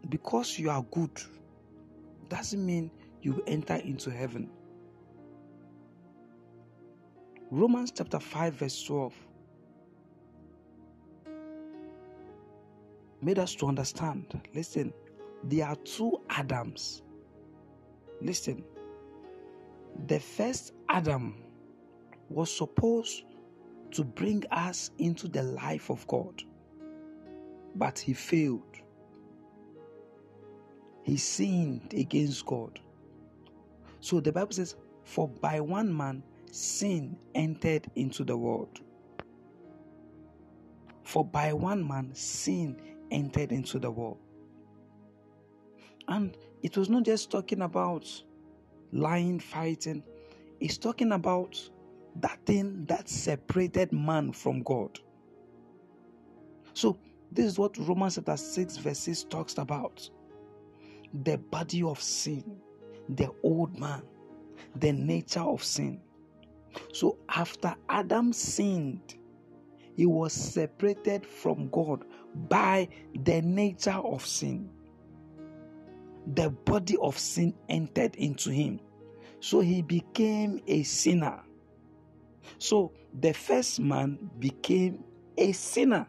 because 0.10 0.58
you 0.58 0.70
are 0.70 0.84
good, 0.92 1.12
doesn't 2.30 2.66
mean 2.66 2.90
you 3.22 3.44
enter 3.46 3.76
into 3.76 4.10
heaven. 4.10 4.50
Romans 7.52 7.92
chapter 7.96 8.20
5, 8.20 8.54
verse 8.54 8.84
12 8.84 9.14
made 13.22 13.38
us 13.38 13.54
to 13.56 13.68
understand 13.68 14.26
listen, 14.54 14.94
there 15.44 15.68
are 15.68 15.76
two 15.78 16.20
Adams. 16.30 17.04
Listen, 18.22 18.64
the 20.08 20.20
first 20.20 20.74
Adam 20.90 21.36
was 22.30 22.56
supposed 22.56 23.24
to 23.92 24.04
bring 24.04 24.44
us 24.52 24.92
into 25.00 25.28
the 25.28 25.44
life 25.44 25.90
of 25.90 26.08
God, 26.08 26.44
but 27.76 27.98
he 27.99 28.14
failed. 28.14 28.64
He 31.03 31.18
sinned 31.18 31.93
against 31.93 32.45
God. 32.45 32.80
So 33.99 34.19
the 34.19 34.31
Bible 34.31 34.52
says, 34.53 34.76
For 35.03 35.27
by 35.27 35.60
one 35.60 35.95
man 35.95 36.23
sin 36.52 37.18
entered 37.35 37.89
into 37.95 38.23
the 38.23 38.38
world. 38.38 38.80
For 41.03 41.26
by 41.26 41.53
one 41.53 41.88
man 41.88 42.14
sin 42.14 42.80
entered 43.10 43.52
into 43.52 43.80
the 43.80 43.91
world. 43.91 44.19
And 46.07 46.38
it 46.61 46.77
was 46.77 46.89
not 46.89 47.03
just 47.03 47.31
talking 47.31 47.61
about 47.61 48.07
lying, 48.91 49.39
fighting, 49.39 50.03
it's 50.60 50.77
talking 50.77 51.11
about 51.11 51.57
that 52.18 52.39
thing 52.45 52.85
that 52.85 53.10
separated 53.10 53.91
man 53.91 54.31
from 54.34 54.61
God. 54.64 54.99
So, 56.73 56.99
this 57.32 57.45
is 57.45 57.60
what 57.60 57.78
Romans 57.78 58.16
chapter 58.16 58.38
6, 58.38 58.78
verse 58.78 58.99
6 58.99 59.24
talks 59.24 59.58
about 59.58 60.10
the 61.24 61.38
body 61.38 61.84
of 61.84 62.02
sin, 62.02 62.44
the 63.10 63.30
old 63.44 63.78
man, 63.80 64.03
the 64.76 64.91
nature 64.91 65.41
of 65.41 65.64
sin. 65.64 66.02
So, 66.94 67.18
after 67.30 67.76
Adam 67.90 68.32
sinned, 68.32 69.16
he 69.95 70.06
was 70.06 70.34
separated 70.34 71.26
from 71.26 71.70
God 71.70 72.06
by 72.49 72.88
the 73.14 73.41
nature 73.41 73.91
of 73.91 74.26
sin. 74.26 74.70
The 76.34 76.49
body 76.49 76.98
of 77.02 77.18
sin 77.18 77.53
entered 77.68 78.16
into 78.16 78.52
him. 78.52 78.80
So 79.40 79.60
he 79.60 79.82
became 79.82 80.62
a 80.68 80.84
sinner. 80.84 81.41
So 82.60 82.94
the 83.20 83.34
first 83.34 83.80
man 83.80 84.30
became 84.40 85.03
a 85.38 85.52
sinner. 85.52 86.08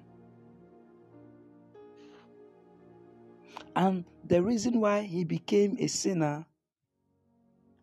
And 3.74 4.04
the 4.26 4.42
reason 4.42 4.80
why 4.80 5.02
he 5.02 5.24
became 5.24 5.76
a 5.78 5.86
sinner 5.86 6.44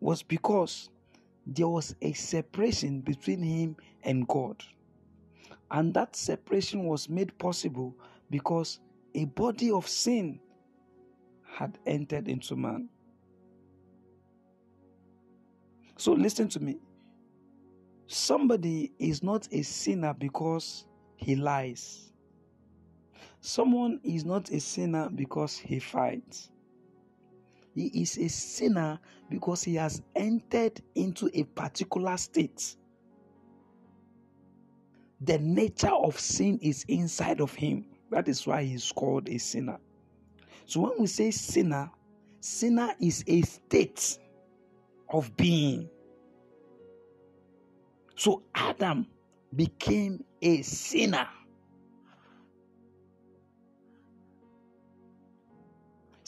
was 0.00 0.22
because 0.22 0.90
there 1.46 1.68
was 1.68 1.94
a 2.00 2.12
separation 2.12 3.00
between 3.00 3.42
him 3.42 3.76
and 4.02 4.26
God. 4.28 4.62
And 5.70 5.92
that 5.94 6.16
separation 6.16 6.84
was 6.84 7.08
made 7.08 7.36
possible 7.38 7.94
because 8.30 8.80
a 9.14 9.24
body 9.26 9.70
of 9.70 9.88
sin 9.88 10.40
had 11.44 11.78
entered 11.86 12.28
into 12.28 12.56
man. 12.56 12.88
So 15.96 16.12
listen 16.12 16.48
to 16.50 16.60
me. 16.60 16.78
Somebody 18.06 18.92
is 18.98 19.22
not 19.22 19.48
a 19.52 19.62
sinner 19.62 20.14
because 20.14 20.86
he 21.16 21.36
lies. 21.36 22.09
Someone 23.40 24.00
is 24.04 24.24
not 24.24 24.50
a 24.50 24.60
sinner 24.60 25.08
because 25.08 25.56
he 25.56 25.78
fights. 25.78 26.50
He 27.74 27.86
is 28.02 28.18
a 28.18 28.28
sinner 28.28 28.98
because 29.30 29.62
he 29.62 29.76
has 29.76 30.02
entered 30.14 30.82
into 30.94 31.30
a 31.32 31.44
particular 31.44 32.16
state. 32.16 32.76
The 35.22 35.38
nature 35.38 35.88
of 35.88 36.18
sin 36.18 36.58
is 36.62 36.84
inside 36.88 37.40
of 37.40 37.54
him. 37.54 37.86
That 38.10 38.28
is 38.28 38.46
why 38.46 38.64
he 38.64 38.74
is 38.74 38.90
called 38.92 39.28
a 39.28 39.38
sinner. 39.38 39.78
So 40.66 40.80
when 40.80 40.92
we 40.98 41.06
say 41.06 41.30
sinner, 41.30 41.90
sinner 42.40 42.94
is 43.00 43.24
a 43.26 43.42
state 43.42 44.18
of 45.08 45.34
being. 45.36 45.88
So 48.16 48.42
Adam 48.54 49.06
became 49.54 50.24
a 50.42 50.62
sinner. 50.62 51.28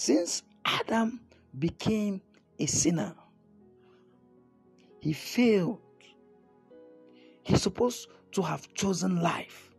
Since 0.02 0.42
Adam 0.64 1.20
became 1.60 2.20
a 2.58 2.66
sinner, 2.66 3.14
he 4.98 5.12
failed. 5.12 5.78
He's 7.44 7.62
supposed 7.62 8.08
to 8.32 8.42
have 8.42 8.74
chosen 8.74 9.22
life. 9.22 9.70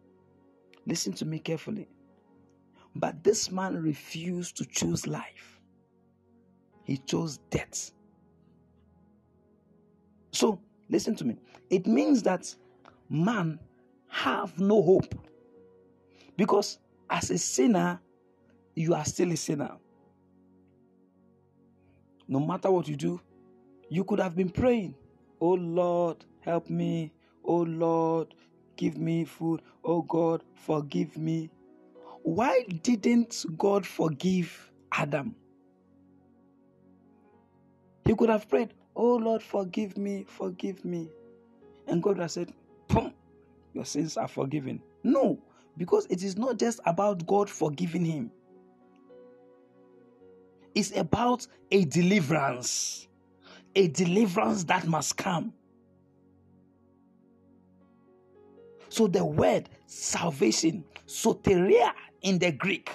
Listen 0.87 1.11
to 1.11 1.25
me 1.25 1.39
carefully. 1.39 1.89
But 2.95 3.21
this 3.21 3.51
man 3.51 3.75
refused 3.75 4.55
to 4.55 4.65
choose 4.65 5.05
life, 5.07 5.59
he 6.85 6.99
chose 6.99 7.39
death. 7.49 7.91
So, 10.31 10.61
listen 10.89 11.17
to 11.17 11.25
me. 11.25 11.35
It 11.69 11.85
means 11.85 12.23
that 12.23 12.55
man 13.09 13.59
have 14.07 14.57
no 14.57 14.81
hope. 14.81 15.15
Because 16.37 16.79
as 17.09 17.29
a 17.29 17.37
sinner, 17.37 17.99
you 18.73 18.93
are 18.93 19.03
still 19.03 19.29
a 19.29 19.35
sinner. 19.35 19.79
No 22.33 22.39
matter 22.39 22.71
what 22.71 22.87
you 22.87 22.95
do, 22.95 23.21
you 23.89 24.03
could 24.03 24.19
have 24.19 24.35
been 24.35 24.49
praying, 24.49 24.95
Oh 25.39 25.53
Lord, 25.53 26.25
help 26.39 26.67
me. 26.67 27.13
Oh 27.45 27.59
Lord, 27.59 28.33
give 28.75 28.97
me 28.97 29.23
food. 29.23 29.61
Oh 29.83 30.01
God, 30.01 30.41
forgive 30.55 31.15
me. 31.15 31.51
Why 32.23 32.63
didn't 32.81 33.45
God 33.55 33.85
forgive 33.85 34.71
Adam? 34.91 35.35
He 38.03 38.15
could 38.15 38.29
have 38.29 38.49
prayed, 38.49 38.73
Oh 38.95 39.17
Lord, 39.17 39.43
forgive 39.43 39.95
me, 39.95 40.25
forgive 40.27 40.83
me. 40.83 41.11
And 41.85 42.01
God 42.01 42.17
has 42.17 42.31
said, 42.33 42.51
Boom, 42.87 43.13
your 43.75 43.85
sins 43.85 44.17
are 44.17 44.27
forgiven. 44.27 44.81
No, 45.03 45.37
because 45.77 46.07
it 46.07 46.23
is 46.23 46.35
not 46.35 46.57
just 46.57 46.79
about 46.87 47.27
God 47.27 47.47
forgiving 47.47 48.05
him, 48.05 48.31
it's 50.75 50.95
about 50.95 51.45
a 51.71 51.85
deliverance, 51.85 53.07
a 53.75 53.87
deliverance 53.87 54.63
that 54.65 54.87
must 54.87 55.17
come. 55.17 55.53
So 58.89 59.07
the 59.07 59.25
word 59.25 59.69
salvation, 59.87 60.83
soteria 61.07 61.93
in 62.21 62.39
the 62.39 62.51
Greek, 62.51 62.91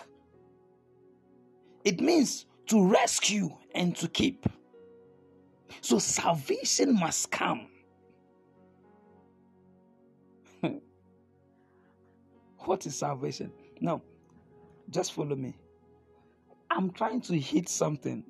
it 1.84 2.00
means 2.00 2.46
to 2.66 2.86
rescue 2.86 3.50
and 3.74 3.96
to 3.96 4.08
keep. 4.08 4.46
So 5.80 5.98
salvation 5.98 6.98
must 6.98 7.30
come. 7.30 7.66
what 12.58 12.86
is 12.86 12.96
salvation? 12.96 13.52
Now, 13.80 14.02
just 14.90 15.12
follow 15.12 15.36
me. 15.36 15.56
I'm 16.70 16.90
trying 16.90 17.20
to 17.22 17.38
hit 17.38 17.68
something. 17.68 18.24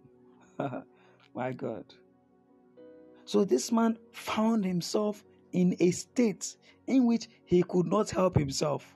My 1.35 1.53
God. 1.53 1.85
So 3.25 3.45
this 3.45 3.71
man 3.71 3.99
found 4.13 4.65
himself 4.65 5.23
in 5.53 5.77
a 5.81 5.91
state 5.91 6.57
in 6.87 7.07
which 7.07 7.29
he 7.45 7.63
could 7.63 7.87
not 7.87 8.11
help 8.11 8.37
himself. 8.37 8.95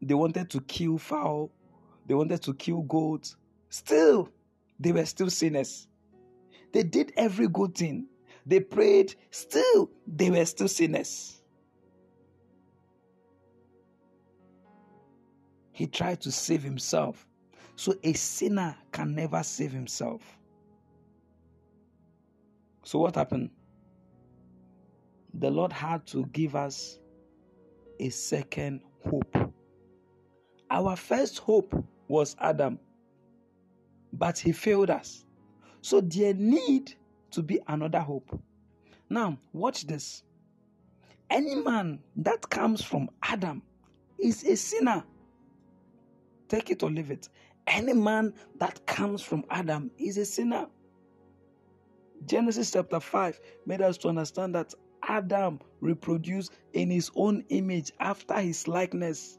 They 0.00 0.14
wanted 0.14 0.48
to 0.50 0.60
kill 0.62 0.98
fowl, 0.98 1.50
they 2.06 2.14
wanted 2.14 2.42
to 2.42 2.54
kill 2.54 2.82
goats. 2.82 3.36
Still, 3.68 4.30
they 4.78 4.92
were 4.92 5.04
still 5.04 5.30
sinners. 5.30 5.86
They 6.72 6.82
did 6.82 7.12
every 7.16 7.48
good 7.48 7.74
thing. 7.74 8.06
They 8.46 8.60
prayed, 8.60 9.14
still, 9.30 9.90
they 10.06 10.30
were 10.30 10.44
still 10.44 10.68
sinners. 10.68 11.42
He 15.72 15.86
tried 15.86 16.20
to 16.22 16.32
save 16.32 16.62
himself. 16.62 17.26
So 17.80 17.94
a 18.02 18.12
sinner 18.12 18.76
can 18.92 19.14
never 19.14 19.42
save 19.42 19.72
himself. 19.72 20.20
So 22.84 22.98
what 22.98 23.14
happened? 23.14 23.48
The 25.32 25.50
Lord 25.50 25.72
had 25.72 26.06
to 26.08 26.26
give 26.26 26.54
us 26.54 26.98
a 27.98 28.10
second 28.10 28.82
hope. 29.08 29.34
Our 30.70 30.94
first 30.94 31.38
hope 31.38 31.74
was 32.06 32.36
Adam, 32.38 32.78
but 34.12 34.38
he 34.38 34.52
failed 34.52 34.90
us. 34.90 35.24
So 35.80 36.02
there 36.02 36.34
need 36.34 36.92
to 37.30 37.42
be 37.42 37.60
another 37.66 38.00
hope. 38.00 38.38
Now, 39.08 39.38
watch 39.54 39.86
this. 39.86 40.22
Any 41.30 41.54
man 41.54 42.00
that 42.16 42.46
comes 42.50 42.84
from 42.84 43.08
Adam 43.22 43.62
is 44.18 44.44
a 44.44 44.54
sinner. 44.54 45.02
Take 46.46 46.70
it 46.70 46.82
or 46.82 46.90
leave 46.90 47.10
it. 47.10 47.30
Any 47.70 47.92
man 47.92 48.34
that 48.58 48.84
comes 48.86 49.22
from 49.22 49.44
Adam 49.48 49.92
is 49.96 50.18
a 50.18 50.24
sinner. 50.24 50.66
Genesis 52.26 52.72
chapter 52.72 52.98
5 52.98 53.40
made 53.64 53.80
us 53.80 53.96
to 53.98 54.08
understand 54.08 54.56
that 54.56 54.74
Adam 55.04 55.60
reproduced 55.80 56.52
in 56.72 56.90
his 56.90 57.10
own 57.14 57.44
image 57.48 57.92
after 58.00 58.34
his 58.34 58.66
likeness. 58.66 59.38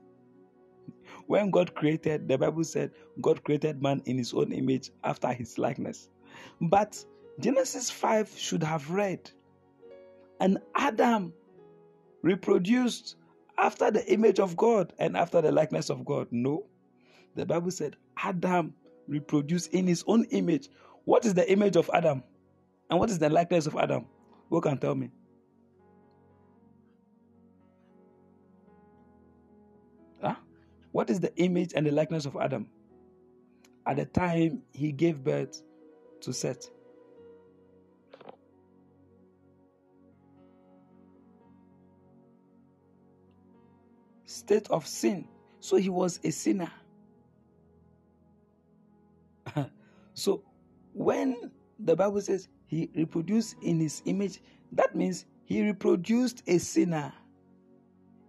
When 1.27 1.51
God 1.51 1.75
created, 1.75 2.29
the 2.29 2.37
Bible 2.37 2.63
said 2.63 2.91
God 3.19 3.43
created 3.43 3.81
man 3.81 4.01
in 4.05 4.17
his 4.17 4.33
own 4.33 4.53
image 4.53 4.91
after 5.03 5.27
his 5.33 5.57
likeness. 5.57 6.07
But 6.61 7.03
Genesis 7.39 7.91
5 7.91 8.33
should 8.37 8.63
have 8.63 8.89
read, 8.91 9.29
and 10.39 10.57
Adam 10.73 11.33
reproduced 12.21 13.17
after 13.57 13.91
the 13.91 14.11
image 14.11 14.39
of 14.39 14.55
God 14.55 14.93
and 14.99 15.17
after 15.17 15.41
the 15.41 15.51
likeness 15.51 15.89
of 15.89 16.05
God. 16.05 16.27
No. 16.31 16.65
The 17.35 17.45
Bible 17.45 17.71
said 17.71 17.95
Adam 18.17 18.73
reproduced 19.07 19.73
in 19.73 19.87
his 19.87 20.03
own 20.07 20.25
image. 20.25 20.69
What 21.05 21.25
is 21.25 21.33
the 21.33 21.49
image 21.51 21.75
of 21.75 21.89
Adam? 21.93 22.23
And 22.89 22.99
what 22.99 23.09
is 23.09 23.19
the 23.19 23.29
likeness 23.29 23.67
of 23.67 23.75
Adam? 23.75 24.05
Who 24.49 24.61
can 24.61 24.77
tell 24.77 24.95
me? 24.95 25.11
Huh? 30.21 30.35
What 30.91 31.09
is 31.09 31.19
the 31.19 31.35
image 31.37 31.73
and 31.75 31.85
the 31.85 31.91
likeness 31.91 32.25
of 32.25 32.35
Adam? 32.37 32.67
At 33.85 33.97
the 33.97 34.05
time 34.05 34.63
he 34.73 34.91
gave 34.91 35.23
birth 35.23 35.61
to 36.21 36.33
Seth. 36.33 36.69
State 44.25 44.69
of 44.69 44.87
sin. 44.87 45.27
So 45.59 45.77
he 45.77 45.89
was 45.89 46.19
a 46.23 46.31
sinner. 46.31 46.71
so 50.13 50.43
when 50.93 51.51
the 51.79 51.95
Bible 51.95 52.21
says 52.21 52.47
he 52.67 52.89
reproduced 52.95 53.55
in 53.61 53.79
his 53.79 54.01
image, 54.05 54.41
that 54.71 54.95
means 54.95 55.25
he 55.45 55.63
reproduced 55.63 56.43
a 56.47 56.57
sinner. 56.57 57.13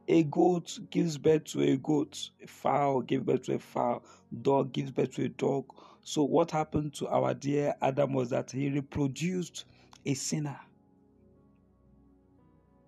A 0.09 0.25
goat 0.25 0.79
gives 0.91 1.17
birth 1.17 1.45
to 1.45 1.63
a 1.63 1.77
goat, 1.77 2.31
a 2.43 2.47
fowl 2.47 3.01
gives 3.03 3.25
birth 3.25 3.43
to 3.45 3.55
a 3.55 3.59
fowl, 3.59 4.03
dog 4.43 4.73
gives 4.73 4.91
birth 4.91 5.13
to 5.13 5.25
a 5.25 5.29
dog. 5.29 5.65
So, 6.03 6.25
what 6.25 6.51
happened 6.51 6.95
to 6.95 7.07
our 7.09 7.33
dear 7.33 7.75
Adam 7.81 8.13
was 8.13 8.31
that 8.31 8.51
he 8.51 8.69
reproduced 8.69 9.65
a 10.05 10.15
sinner. 10.15 10.59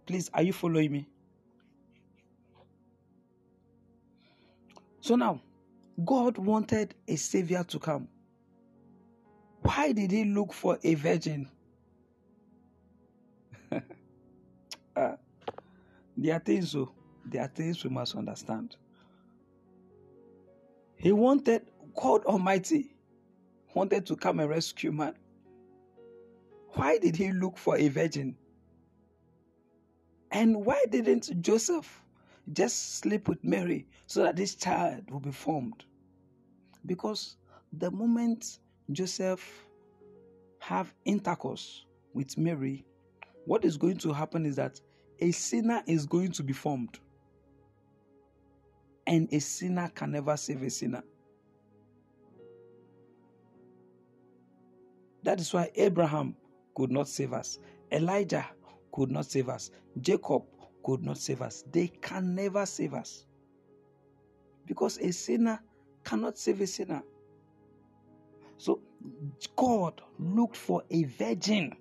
Please, 0.06 0.28
are 0.34 0.42
you 0.42 0.52
following 0.52 0.90
me? 0.92 1.08
So 5.00 5.16
now, 5.16 5.40
God 6.04 6.38
wanted 6.38 6.94
a 7.06 7.16
savior 7.16 7.62
to 7.64 7.78
come. 7.78 8.08
Why 9.64 9.92
did 9.92 10.10
he 10.10 10.24
look 10.24 10.52
for 10.52 10.78
a 10.84 10.94
virgin? 10.94 11.48
uh, 13.72 13.80
there 16.16 16.36
are 16.36 16.40
things, 16.40 16.72
so 16.72 16.92
there 17.24 17.42
are 17.42 17.48
things 17.48 17.82
we 17.82 17.88
must 17.90 18.14
understand. 18.14 18.76
He 20.96 21.12
wanted 21.12 21.62
God 21.96 22.24
Almighty 22.26 22.90
wanted 23.74 24.06
to 24.06 24.16
come 24.16 24.40
and 24.40 24.50
rescue 24.50 24.92
man. 24.92 25.14
Why 26.74 26.98
did 26.98 27.16
he 27.16 27.32
look 27.32 27.56
for 27.56 27.76
a 27.78 27.88
virgin? 27.88 28.36
And 30.30 30.64
why 30.64 30.84
didn't 30.90 31.40
Joseph 31.40 32.02
just 32.52 32.96
sleep 32.96 33.28
with 33.28 33.42
Mary 33.42 33.86
so 34.06 34.22
that 34.24 34.36
this 34.36 34.54
child 34.56 35.10
will 35.10 35.20
be 35.20 35.32
formed? 35.32 35.84
Because 36.84 37.36
the 37.72 37.90
moment 37.90 38.58
Joseph 38.92 39.66
have 40.58 40.92
intercourse 41.04 41.86
with 42.12 42.36
Mary, 42.38 42.84
what 43.46 43.64
is 43.64 43.76
going 43.76 43.98
to 43.98 44.12
happen 44.12 44.46
is 44.46 44.56
that 44.56 44.80
a 45.20 45.30
sinner 45.30 45.82
is 45.86 46.06
going 46.06 46.32
to 46.32 46.42
be 46.42 46.52
formed. 46.52 46.98
And 49.06 49.28
a 49.32 49.38
sinner 49.38 49.90
can 49.94 50.12
never 50.12 50.36
save 50.36 50.62
a 50.62 50.70
sinner. 50.70 51.02
That 55.22 55.40
is 55.40 55.52
why 55.52 55.70
Abraham 55.74 56.36
could 56.74 56.90
not 56.90 57.08
save 57.08 57.32
us. 57.32 57.58
Elijah 57.92 58.46
could 58.92 59.10
not 59.10 59.26
save 59.26 59.48
us. 59.48 59.70
Jacob 60.00 60.42
could 60.84 61.02
not 61.02 61.18
save 61.18 61.42
us. 61.42 61.64
They 61.72 61.88
can 61.88 62.34
never 62.34 62.66
save 62.66 62.94
us. 62.94 63.24
Because 64.66 64.98
a 64.98 65.12
sinner 65.12 65.60
cannot 66.04 66.38
save 66.38 66.60
a 66.60 66.66
sinner. 66.66 67.02
So 68.58 68.80
God 69.56 70.00
looked 70.18 70.56
for 70.56 70.82
a 70.90 71.04
virgin. 71.04 71.74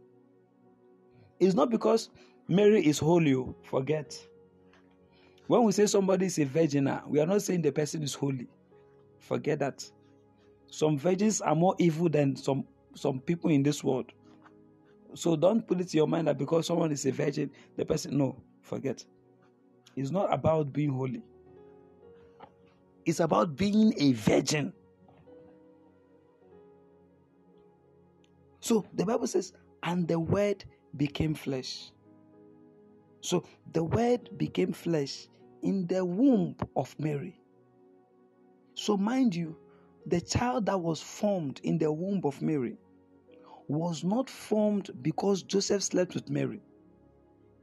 It's 1.40 1.56
not 1.56 1.70
because 1.70 2.10
Mary 2.48 2.86
is 2.86 3.00
holy, 3.00 3.36
oh, 3.36 3.56
forget. 3.64 4.18
When 5.48 5.64
we 5.64 5.72
say 5.72 5.86
somebody 5.86 6.28
is 6.28 6.40
a 6.40 6.46
virgin, 6.46 6.88
ah, 6.88 7.02
we 7.08 7.20
are 7.20 7.26
not 7.26 7.42
saying 7.42 7.62
the 7.62 7.72
person 7.72 8.04
is 8.04 8.14
holy. 8.14 8.48
Forget 9.20 9.60
that. 9.60 9.84
Some 10.68 10.98
virgins 10.98 11.42
are 11.42 11.56
more 11.56 11.76
evil 11.78 12.10
than 12.10 12.36
some, 12.36 12.66
some 12.96 13.20
people 13.20 13.52
in 13.52 13.62
this 13.64 13.84
world. 13.84 14.12
So 15.16 15.36
don't 15.36 15.66
put 15.68 15.80
it 15.80 15.94
in 15.94 15.98
your 15.98 16.08
mind 16.08 16.28
that 16.28 16.38
because 16.38 16.66
someone 16.68 16.92
is 16.92 17.06
a 17.06 17.12
virgin, 17.12 17.52
the 17.78 17.86
person, 17.86 18.18
no, 18.18 18.42
forget. 18.62 19.06
It's 19.96 20.10
not 20.12 20.34
about 20.34 20.74
being 20.74 20.92
holy, 20.92 21.22
it's 23.06 23.20
about 23.20 23.56
being 23.56 23.94
a 23.98 24.14
virgin. 24.14 24.74
So 28.64 28.86
the 28.94 29.06
Bible 29.06 29.28
says, 29.28 29.52
and 29.84 30.08
the 30.08 30.18
word 30.18 30.64
became 30.96 31.36
flesh. 31.36 31.92
So 33.20 33.44
the 33.74 33.84
word 33.84 34.30
became 34.38 34.72
flesh 34.72 35.28
in 35.64 35.86
the 35.88 36.06
womb 36.06 36.56
of 36.78 36.98
Mary. 36.98 37.38
So, 38.76 38.96
mind 38.96 39.36
you, 39.36 39.58
the 40.06 40.22
child 40.22 40.68
that 40.68 40.80
was 40.80 41.02
formed 41.02 41.60
in 41.64 41.78
the 41.78 41.92
womb 41.92 42.22
of 42.24 42.42
Mary 42.42 42.78
was 43.68 44.06
not 44.06 44.30
formed 44.30 44.92
because 45.02 45.44
Joseph 45.44 45.84
slept 45.84 46.14
with 46.14 46.30
Mary. 46.30 46.62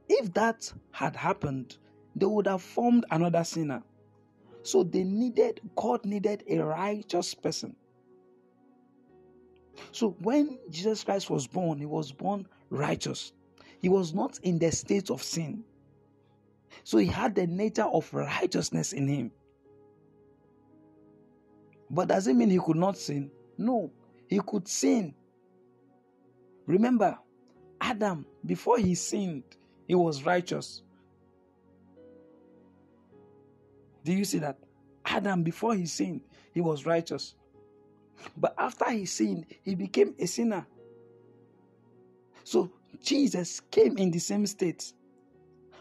If 0.07 0.35
that 0.35 0.71
had 0.93 1.17
happened, 1.17 1.79
they 2.15 2.27
would 2.27 2.47
have 2.47 2.61
formed 2.63 3.07
another 3.11 3.45
sinner. 3.45 3.83
So 4.65 4.83
they 4.83 5.05
needed, 5.05 5.63
God 5.77 6.05
needed 6.05 6.45
a 6.47 6.59
righteous 6.59 7.33
person. 7.33 7.75
So 9.93 10.17
when 10.21 10.59
Jesus 10.71 11.05
Christ 11.05 11.31
was 11.31 11.47
born, 11.47 11.79
he 11.79 11.87
was 11.87 12.13
born 12.13 12.47
righteous. 12.71 13.33
He 13.81 13.89
was 13.89 14.13
not 14.15 14.39
in 14.43 14.59
the 14.59 14.71
state 14.73 15.11
of 15.11 15.23
sin. 15.23 15.65
So 16.85 16.99
he 16.99 17.07
had 17.07 17.35
the 17.35 17.47
nature 17.47 17.85
of 17.85 18.13
righteousness 18.13 18.93
in 18.93 19.09
him. 19.09 19.31
But 21.91 22.09
does 22.09 22.27
it 22.27 22.35
mean 22.35 22.51
he 22.51 22.59
could 22.59 22.77
not 22.77 22.97
sin? 22.97 23.31
No, 23.59 23.91
he 24.29 24.41
could 24.41 24.69
sin. 24.69 25.15
Remember, 26.67 27.19
Adam, 27.81 28.25
before 28.47 28.79
he 28.79 28.95
sinned, 28.95 29.43
he 29.89 29.95
was 29.95 30.25
righteous. 30.25 30.83
Do 34.05 34.13
you 34.13 34.25
see 34.25 34.39
that? 34.39 34.59
Adam, 35.05 35.43
before 35.43 35.75
he 35.75 35.87
sinned, 35.87 36.21
he 36.55 36.61
was 36.61 36.87
righteous. 36.87 37.35
But 38.37 38.55
after 38.59 38.91
he 38.91 39.07
sinned, 39.07 39.47
he 39.63 39.75
became 39.75 40.15
a 40.19 40.27
sinner. 40.27 40.67
So 42.45 42.71
Jesus 43.03 43.61
came 43.71 43.99
in 43.99 44.11
the 44.11 44.19
same 44.19 44.47
state. 44.47 44.93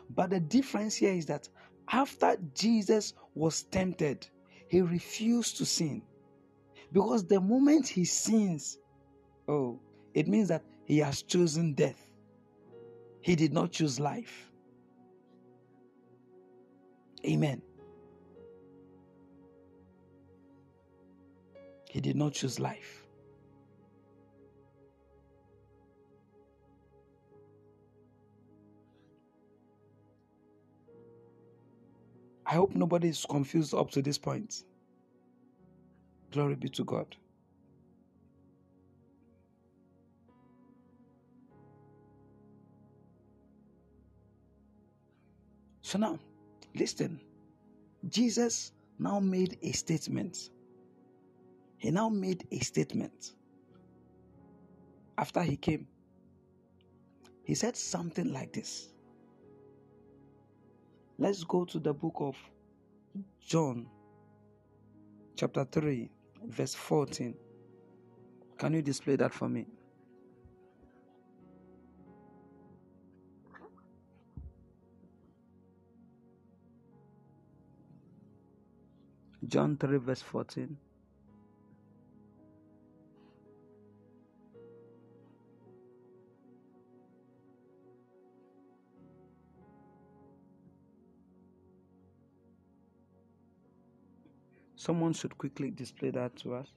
But 0.10 0.32
the 0.32 0.40
difference 0.40 0.96
here 0.96 1.14
is 1.14 1.26
that 1.28 1.48
after 1.92 2.38
Jesus 2.54 3.14
was 3.36 3.64
tempted, 3.64 4.28
he 4.68 4.82
refused 4.82 5.58
to 5.58 5.66
sin. 5.66 6.02
Because 6.92 7.26
the 7.26 7.40
moment 7.40 7.88
he 7.88 8.06
sins, 8.06 8.80
oh, 9.48 9.80
it 10.14 10.28
means 10.28 10.48
that 10.50 10.64
he 10.86 11.00
has 11.00 11.22
chosen 11.22 11.74
death. 11.74 12.08
He 13.22 13.36
did 13.36 13.54
not 13.54 13.72
choose 13.72 14.00
life. 14.00 14.52
Amen. 17.26 17.62
He 21.90 22.00
did 22.00 22.16
not 22.16 22.34
choose 22.34 22.60
life. 22.60 23.04
I 32.46 32.54
hope 32.54 32.76
nobody 32.76 33.10
is 33.10 33.26
confused 33.28 33.74
up 33.74 33.90
to 33.92 34.04
this 34.04 34.20
point. 34.20 34.64
Glory 36.32 36.56
be 36.56 36.70
to 36.70 36.84
God. 36.84 37.16
So 45.82 45.98
now, 45.98 46.20
listen. 46.76 47.20
Jesus 48.08 48.74
now 49.00 49.20
made 49.20 49.58
a 49.64 49.72
statement. 49.72 50.52
He 51.80 51.92
now 51.92 52.10
made 52.10 52.46
a 52.52 52.60
statement 52.60 53.32
after 55.18 55.42
he 55.42 55.56
came. 55.56 55.88
He 57.44 57.56
said 57.56 57.76
something 57.78 58.32
like 58.34 58.52
this. 58.52 58.90
Let's 61.18 61.44
go 61.46 61.66
to 61.66 61.80
the 61.80 61.94
book 61.94 62.16
of 62.18 62.36
John, 63.42 63.88
chapter 65.36 65.66
3, 65.66 66.12
verse 66.48 66.76
14. 66.76 67.34
Can 68.58 68.74
you 68.74 68.82
display 68.82 69.16
that 69.16 69.34
for 69.34 69.48
me? 69.48 69.66
John 79.48 79.78
3, 79.78 79.98
verse 79.98 80.22
14. 80.22 80.78
Someone 94.90 95.14
should 95.14 95.38
quickly 95.38 95.70
display 95.70 96.10
that 96.10 96.36
to 96.38 96.56
us. 96.56 96.68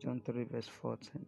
John 0.00 0.22
3, 0.24 0.44
verse 0.44 0.68
14. 0.68 1.26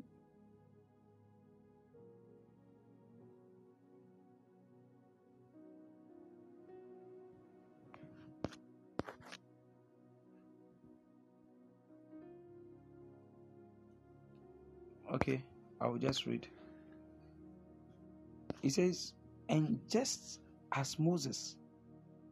Okay, 15.14 15.42
I 15.80 15.88
will 15.88 15.98
just 15.98 16.26
read. 16.26 16.46
It 18.62 18.70
says, 18.70 19.14
And 19.48 19.80
just 19.90 20.38
as 20.70 20.96
Moses 20.96 21.56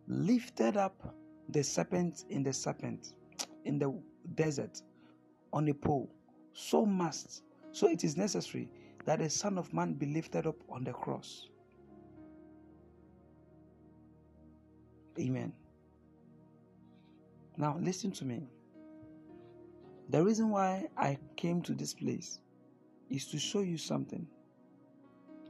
lifted 0.07 0.77
up 0.77 1.17
the 1.53 1.63
serpent 1.63 2.25
in 2.31 2.43
the 2.43 2.53
serpent 2.53 3.15
in 3.65 3.79
the 3.79 3.93
desert 4.35 4.83
on 5.53 5.69
a 5.69 5.75
pole, 5.75 6.11
so 6.53 6.85
must, 6.87 7.43
so 7.73 7.89
it 7.89 8.05
is 8.05 8.17
necessary 8.17 8.71
that 9.05 9.19
the 9.19 9.31
Son 9.31 9.59
of 9.59 9.73
Man 9.73 9.95
be 9.95 10.07
lifted 10.07 10.47
up 10.47 10.57
on 10.69 10.85
the 10.85 10.93
cross. 10.93 11.49
Amen. 15.19 15.53
Now, 17.57 17.77
listen 17.81 18.11
to 18.13 18.25
me. 18.25 18.49
The 20.09 20.23
reason 20.25 20.51
why 20.51 20.89
I 20.97 21.19
came 21.37 21.63
to 21.63 21.75
this 21.75 21.95
place 21.95 22.41
is 23.11 23.27
to 23.27 23.39
show 23.39 23.61
you 23.61 23.77
something. 23.77 24.27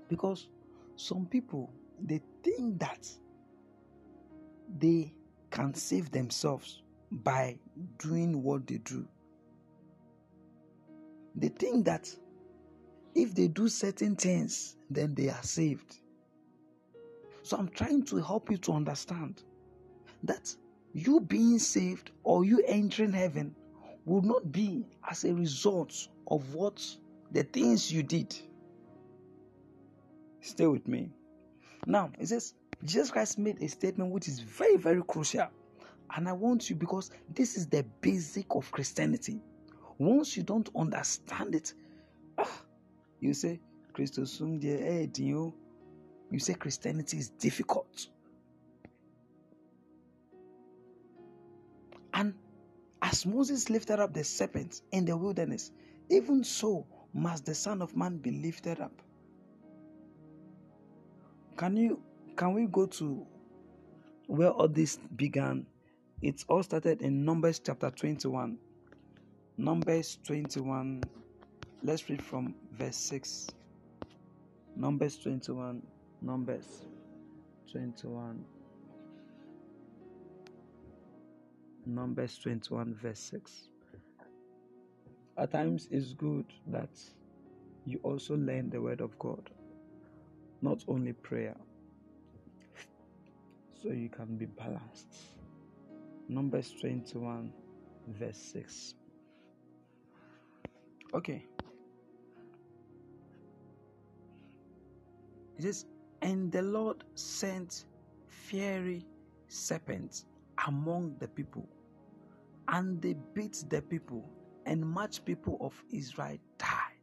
Because 0.09 0.49
some 0.97 1.27
people 1.27 1.73
they 2.03 2.21
think 2.43 2.79
that 2.81 3.09
they 4.79 5.13
can 5.51 5.75
save 5.75 6.11
themselves 6.11 6.83
by 7.11 7.59
doing 7.99 8.43
what 8.43 8.67
they 8.67 8.79
do. 8.79 9.07
They 11.35 11.49
think 11.49 11.85
that 11.87 12.15
if 13.15 13.35
they 13.35 13.49
do 13.49 13.69
certain 13.69 14.17
things, 14.17 14.77
then 14.89 15.15
they 15.15 15.29
are 15.29 15.43
saved. 15.43 15.99
So 17.43 17.57
I'm 17.57 17.69
trying 17.69 18.05
to 18.07 18.17
help 18.17 18.51
you 18.51 18.59
to 18.59 18.73
understand 18.73 19.43
that 20.23 20.55
you 20.93 21.21
being 21.21 21.59
saved 21.59 22.11
or 22.25 22.45
you 22.45 22.63
entering 22.67 23.13
heaven 23.13 23.55
will 24.05 24.23
not 24.23 24.53
be 24.53 24.87
as 25.09 25.25
a 25.25 25.33
result 25.33 26.09
of 26.29 26.55
what 26.55 26.85
the 27.33 27.43
things 27.45 27.93
you 27.93 28.03
did. 28.03 28.37
Stay 30.41 30.67
with 30.67 30.87
me. 30.89 31.11
Now, 31.87 32.11
it 32.19 32.29
says 32.29 32.55
Jesus 32.85 33.11
Christ 33.11 33.39
made 33.39 33.63
a 33.63 33.69
statement 33.69 34.11
which 34.11 34.29
is 34.29 34.41
very, 34.41 34.77
very 34.77 35.03
crucial. 35.07 35.49
And 36.17 36.29
I 36.29 36.33
want 36.33 36.71
you 36.71 36.77
because 36.77 37.11
this 37.33 37.57
is 37.57 37.67
the 37.67 37.85
basic 38.01 38.47
of 38.51 38.71
Christianity. 38.73 39.41
Once 39.99 40.37
you 40.37 40.43
don't 40.43 40.69
understand 40.75 41.55
it, 41.55 41.75
ah, 42.39 42.63
you 43.21 43.35
say, 43.35 43.61
Christosum 43.93 44.61
you 46.31 46.39
say 46.39 46.55
Christianity 46.55 47.19
is 47.19 47.29
difficult. 47.31 48.09
And 52.15 52.35
as 53.03 53.27
Moses 53.27 53.69
lifted 53.69 54.01
up 54.01 54.15
the 54.15 54.25
serpent 54.25 54.83
in 54.93 55.05
the 55.05 55.17
wilderness, 55.17 55.73
even 56.09 56.45
so 56.45 56.87
must 57.13 57.45
the 57.45 57.55
Son 57.55 57.83
of 57.83 57.97
Man 57.97 58.19
be 58.19 58.31
lifted 58.31 58.81
up. 58.81 58.93
Can 61.57 61.77
you 61.77 62.03
can 62.41 62.55
we 62.55 62.65
go 62.65 62.87
to 62.87 63.27
where 64.27 64.49
all 64.49 64.67
this 64.67 64.99
began? 65.17 65.67
It 66.23 66.43
all 66.49 66.63
started 66.63 67.03
in 67.03 67.23
Numbers 67.23 67.59
chapter 67.59 67.91
21. 67.91 68.57
Numbers 69.59 70.19
21. 70.25 71.03
Let's 71.83 72.09
read 72.09 72.23
from 72.23 72.55
verse 72.73 72.97
6. 72.97 73.49
Numbers 74.75 75.19
21. 75.19 75.83
Numbers 76.23 76.87
21. 77.71 78.43
Numbers 81.85 82.39
21, 82.39 82.95
verse 82.95 83.21
6. 83.21 83.69
At 85.37 85.51
times, 85.53 85.89
it's 85.91 86.15
good 86.15 86.47
that 86.69 86.89
you 87.85 88.01
also 88.03 88.35
learn 88.35 88.71
the 88.71 88.81
Word 88.81 89.03
of 89.03 89.19
God, 89.19 89.51
not 90.63 90.83
only 90.89 91.13
prayer, 91.13 91.55
so 93.83 93.91
you 93.91 94.09
can 94.09 94.37
be 94.37 94.47
balanced. 94.47 95.09
Numbers 96.29 96.73
21, 96.81 97.53
verse 98.09 98.37
6. 98.37 98.95
Okay. 101.15 101.47
It 105.59 105.63
says, 105.63 105.87
And 106.23 106.53
the 106.53 106.63
Lord 106.63 107.05
sent 107.15 107.87
fiery 108.29 109.07
serpents 109.49 110.27
among 110.67 111.17
the 111.19 111.29
people, 111.29 111.69
and 112.69 113.01
they 113.03 113.15
beat 113.35 113.65
the 113.69 113.83
people 113.83 114.29
and 114.67 114.87
much 114.87 115.25
people 115.25 115.57
of 115.61 115.75
Israel 115.91 116.37
died. 116.59 117.01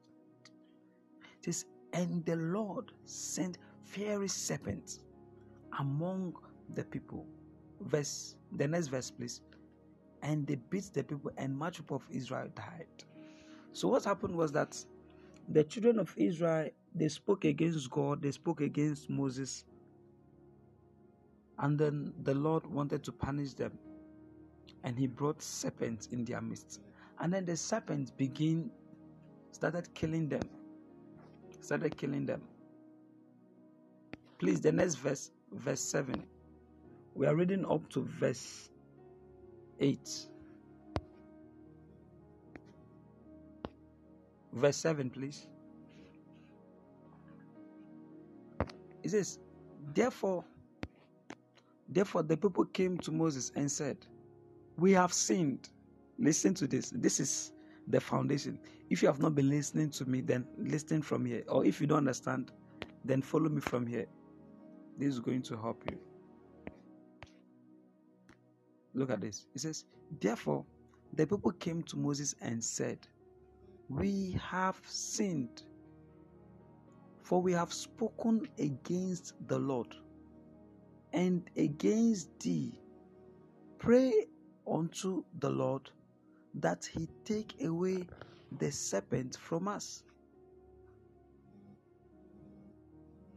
It 1.40 1.46
says, 1.46 1.66
and 1.94 2.26
the 2.26 2.36
Lord 2.36 2.92
sent 3.06 3.58
fiery 3.84 4.28
serpents 4.28 5.00
among 5.80 6.36
the 6.74 6.84
people. 6.84 7.26
Verse 7.82 8.36
the 8.56 8.68
next 8.68 8.88
verse, 8.88 9.12
please. 9.12 9.42
And 10.24 10.48
they 10.48 10.56
beat 10.56 10.90
the 10.94 11.04
people, 11.04 11.32
and 11.38 11.56
much 11.58 11.78
people 11.78 11.98
of 11.98 12.08
Israel 12.12 12.50
died. 12.56 12.88
So 13.74 13.88
what 13.88 14.04
happened 14.04 14.36
was 14.36 14.52
that 14.54 14.84
the 15.50 15.64
children 15.64 16.00
of 16.00 16.14
Israel 16.18 16.70
they 16.96 17.10
spoke 17.10 17.46
against 17.46 17.90
God, 17.92 18.22
they 18.22 18.32
spoke 18.32 18.62
against 18.62 19.10
Moses, 19.10 19.66
and 21.60 21.78
then 21.78 22.14
the 22.24 22.34
Lord 22.34 22.66
wanted 22.66 23.04
to 23.04 23.12
punish 23.12 23.54
them, 23.54 23.78
and 24.84 24.98
He 24.98 25.08
brought 25.08 25.42
serpents 25.42 26.08
in 26.12 26.26
their 26.26 26.42
midst. 26.42 26.82
And 27.20 27.34
then 27.34 27.46
the 27.46 27.58
serpents 27.58 28.12
begin 28.12 28.72
started 29.52 29.94
killing 29.94 30.30
them. 30.30 30.42
Started 31.62 31.98
killing 31.98 32.26
them. 32.26 32.42
Please, 34.40 34.62
the 34.62 34.72
next 34.72 34.96
verse, 34.96 35.32
verse 35.52 35.82
7. 35.82 36.24
We 37.18 37.28
are 37.28 37.36
reading 37.36 37.66
up 37.66 37.90
to 37.90 38.04
verse 38.20 38.70
8. 39.80 40.00
Verse 44.54 44.78
7, 44.78 45.10
please. 45.10 45.48
It 49.04 49.10
says, 49.10 49.40
Therefore, 49.94 50.46
therefore 51.90 52.24
the 52.24 52.38
people 52.38 52.66
came 52.66 52.98
to 53.00 53.12
Moses 53.12 53.52
and 53.56 53.72
said, 53.72 53.98
We 54.78 54.92
have 54.94 55.12
sinned 55.12 55.70
Listen 56.20 56.54
to 56.56 56.68
this. 56.68 56.92
This 56.96 57.20
is 57.20 57.54
the 57.88 58.00
foundation. 58.02 58.60
If 58.90 59.02
you 59.02 59.08
have 59.08 59.20
not 59.20 59.36
been 59.36 59.50
listening 59.50 59.92
to 59.92 60.06
me, 60.06 60.22
then 60.22 60.46
listen 60.58 61.02
from 61.02 61.26
here. 61.26 61.44
Or 61.48 61.64
if 61.64 61.80
you 61.80 61.88
don't 61.88 62.00
understand, 62.00 62.52
then 63.06 63.22
follow 63.22 63.50
me 63.50 63.62
from 63.62 63.86
here. 63.86 64.08
This 64.98 65.10
is 65.10 65.20
going 65.20 65.44
to 65.44 65.58
help 65.58 65.84
you. 65.92 66.00
Look 68.94 69.12
at 69.12 69.22
this. 69.22 69.48
It 69.56 69.62
says, 69.62 69.86
Therefore, 70.20 70.66
the 71.14 71.28
people 71.28 71.52
came 71.54 71.84
to 71.84 71.98
Moses 71.98 72.36
and 72.42 72.64
said, 72.64 73.08
We 73.90 74.34
have 74.44 74.82
sinned, 74.86 75.64
for 77.24 77.42
we 77.42 77.54
have 77.54 77.74
spoken 77.74 78.48
against 78.60 79.36
the 79.48 79.60
Lord 79.60 79.96
and 81.14 81.50
against 81.58 82.40
thee. 82.40 82.80
Pray 83.80 84.28
unto 84.68 85.24
the 85.40 85.50
Lord 85.50 85.92
that 86.56 86.86
he 86.86 87.08
take 87.26 87.64
away 87.64 88.08
the 88.60 88.72
serpent 88.72 89.38
from 89.38 89.68
us. 89.68 90.04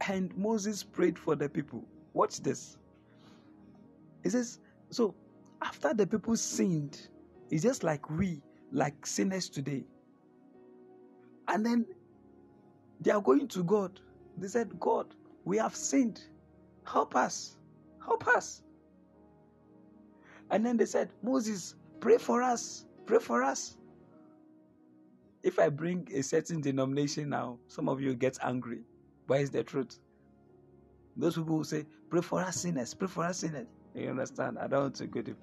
And 0.07 0.35
Moses 0.37 0.83
prayed 0.83 1.19
for 1.19 1.35
the 1.35 1.49
people. 1.49 1.85
Watch 2.13 2.41
this. 2.41 2.77
He 4.23 4.29
says, 4.29 4.59
So 4.91 5.15
after 5.61 5.93
the 5.93 6.07
people 6.07 6.35
sinned, 6.35 7.09
it's 7.49 7.63
just 7.63 7.83
like 7.83 8.09
we, 8.09 8.41
like 8.71 9.05
sinners 9.05 9.49
today. 9.49 9.83
And 11.47 11.65
then 11.65 11.85
they 13.01 13.11
are 13.11 13.21
going 13.21 13.47
to 13.49 13.63
God. 13.63 13.99
They 14.37 14.47
said, 14.47 14.79
God, 14.79 15.15
we 15.45 15.57
have 15.57 15.75
sinned. 15.75 16.21
Help 16.85 17.15
us. 17.15 17.57
Help 18.03 18.27
us. 18.27 18.63
And 20.49 20.65
then 20.65 20.77
they 20.77 20.85
said, 20.85 21.11
Moses, 21.23 21.75
pray 21.99 22.17
for 22.17 22.41
us. 22.41 22.85
Pray 23.05 23.19
for 23.19 23.43
us. 23.43 23.77
If 25.43 25.59
I 25.59 25.69
bring 25.69 26.07
a 26.13 26.21
certain 26.21 26.61
denomination 26.61 27.29
now, 27.29 27.59
some 27.67 27.89
of 27.89 28.01
you 28.01 28.13
get 28.15 28.37
angry. 28.43 28.81
But 29.27 29.41
it's 29.41 29.49
the 29.49 29.63
truth. 29.63 29.99
Those 31.17 31.35
people 31.35 31.57
who 31.57 31.63
say, 31.63 31.85
pray 32.09 32.21
for 32.21 32.41
us 32.41 32.57
sinners, 32.61 32.93
pray 32.93 33.07
for 33.07 33.25
us 33.25 33.39
sinners. 33.39 33.67
You 33.95 34.09
understand? 34.09 34.57
I 34.59 34.67
don't 34.67 34.81
want 34.83 34.95
to 34.95 35.07
go 35.07 35.21
deep. 35.21 35.37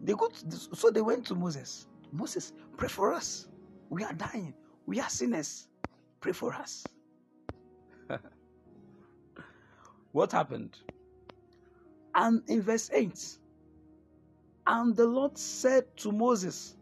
They 0.00 0.14
go 0.14 0.28
to, 0.28 0.56
so 0.76 0.90
they 0.90 1.02
went 1.02 1.26
to 1.26 1.34
Moses. 1.34 1.88
Moses, 2.12 2.52
pray 2.76 2.88
for 2.88 3.12
us. 3.12 3.48
We 3.90 4.04
are 4.04 4.12
dying. 4.12 4.54
We 4.86 5.00
are 5.00 5.08
sinners. 5.08 5.68
Pray 6.20 6.32
for 6.32 6.52
us. 6.54 6.94
what 10.12 10.32
happened? 10.32 10.78
And 12.14 12.42
in 12.48 12.62
verse 12.62 12.90
8, 12.92 13.38
and 14.66 14.96
the 14.96 15.06
Lord 15.06 15.36
said 15.38 15.96
to 15.98 16.12
Moses, 16.12 16.76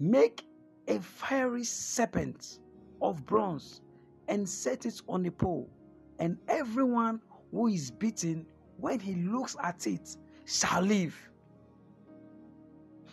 Make 0.00 0.44
a 0.88 0.98
fiery 1.00 1.64
serpent 1.64 2.60
of 3.00 3.24
bronze 3.26 3.82
and 4.28 4.48
set 4.48 4.86
it 4.86 5.02
on 5.08 5.26
a 5.26 5.30
pole, 5.30 5.70
and 6.18 6.38
everyone 6.48 7.20
who 7.52 7.68
is 7.68 7.90
beaten 7.90 8.46
when 8.78 8.98
he 8.98 9.14
looks 9.14 9.56
at 9.62 9.86
it 9.86 10.16
shall 10.44 10.82
live. 10.82 11.16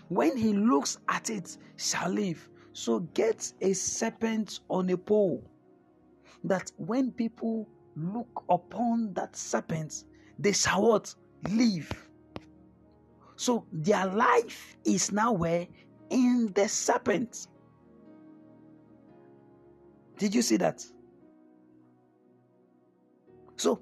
When 0.07 0.35
he 0.35 0.53
looks 0.53 0.97
at 1.07 1.29
it 1.29 1.57
shall 1.77 2.09
live. 2.09 2.49
So 2.73 2.99
get 3.13 3.51
a 3.61 3.73
serpent 3.73 4.61
on 4.69 4.89
a 4.89 4.97
pole 4.97 5.43
that 6.43 6.71
when 6.77 7.11
people 7.11 7.67
look 7.95 8.43
upon 8.49 9.13
that 9.13 9.35
serpent, 9.35 10.05
they 10.37 10.53
shall 10.53 10.83
what? 10.83 11.13
Live. 11.49 12.09
So 13.35 13.65
their 13.71 14.05
life 14.05 14.77
is 14.85 15.11
now 15.11 15.31
where? 15.31 15.67
In 16.09 16.51
the 16.53 16.67
serpent. 16.67 17.47
Did 20.17 20.35
you 20.35 20.41
see 20.41 20.57
that? 20.57 20.83
So 23.55 23.81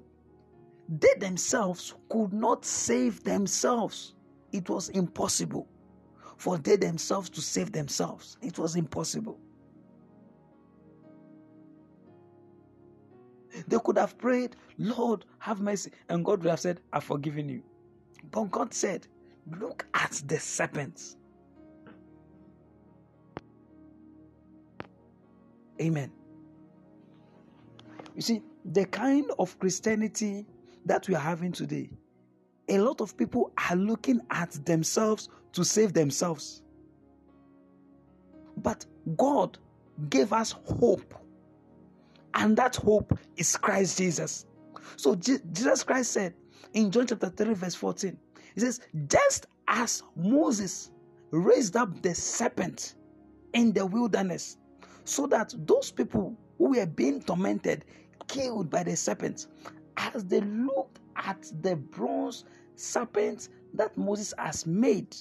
they 0.88 1.14
themselves 1.18 1.94
could 2.08 2.32
not 2.32 2.64
save 2.64 3.22
themselves. 3.24 4.14
It 4.52 4.68
was 4.70 4.88
impossible 4.90 5.68
for 6.38 6.56
they 6.56 6.76
themselves 6.76 7.28
to 7.30 7.42
save 7.42 7.72
themselves. 7.72 8.38
It 8.40 8.58
was 8.58 8.76
impossible. 8.76 9.38
They 13.66 13.78
could 13.84 13.98
have 13.98 14.16
prayed, 14.18 14.56
Lord, 14.78 15.24
have 15.40 15.60
mercy. 15.60 15.90
And 16.08 16.24
God 16.24 16.42
would 16.42 16.50
have 16.50 16.60
said, 16.60 16.80
I've 16.92 17.04
forgiven 17.04 17.48
you. 17.48 17.62
But 18.30 18.50
God 18.50 18.72
said, 18.72 19.06
Look 19.58 19.86
at 19.94 20.22
the 20.26 20.38
serpents. 20.38 21.16
Amen. 25.80 26.12
You 28.14 28.22
see, 28.22 28.42
the 28.64 28.84
kind 28.84 29.30
of 29.38 29.58
Christianity 29.58 30.46
that 30.88 31.08
we 31.08 31.14
are 31.14 31.20
having 31.20 31.52
today, 31.52 31.90
a 32.68 32.78
lot 32.78 33.00
of 33.00 33.16
people 33.16 33.52
are 33.70 33.76
looking 33.76 34.20
at 34.30 34.52
themselves 34.64 35.28
to 35.52 35.64
save 35.64 35.92
themselves. 35.92 36.62
But 38.56 38.84
God 39.16 39.58
gave 40.10 40.32
us 40.32 40.52
hope, 40.64 41.14
and 42.34 42.56
that 42.56 42.76
hope 42.76 43.18
is 43.36 43.56
Christ 43.56 43.98
Jesus. 43.98 44.46
So 44.96 45.14
Jesus 45.14 45.84
Christ 45.84 46.12
said 46.12 46.34
in 46.74 46.90
John 46.90 47.06
chapter 47.06 47.30
3, 47.30 47.54
verse 47.54 47.74
14, 47.74 48.18
He 48.54 48.60
says, 48.60 48.80
Just 49.06 49.46
as 49.66 50.02
Moses 50.16 50.90
raised 51.30 51.76
up 51.76 52.02
the 52.02 52.14
serpent 52.14 52.94
in 53.52 53.72
the 53.72 53.86
wilderness, 53.86 54.56
so 55.04 55.26
that 55.28 55.54
those 55.66 55.90
people 55.90 56.36
who 56.58 56.70
were 56.70 56.86
being 56.86 57.22
tormented, 57.22 57.84
killed 58.26 58.68
by 58.68 58.82
the 58.82 58.96
serpent, 58.96 59.46
as 59.98 60.24
they 60.24 60.40
looked 60.40 61.00
at 61.16 61.50
the 61.62 61.76
bronze 61.76 62.44
serpent 62.76 63.48
that 63.74 63.96
Moses 63.96 64.32
has 64.38 64.66
made, 64.66 65.16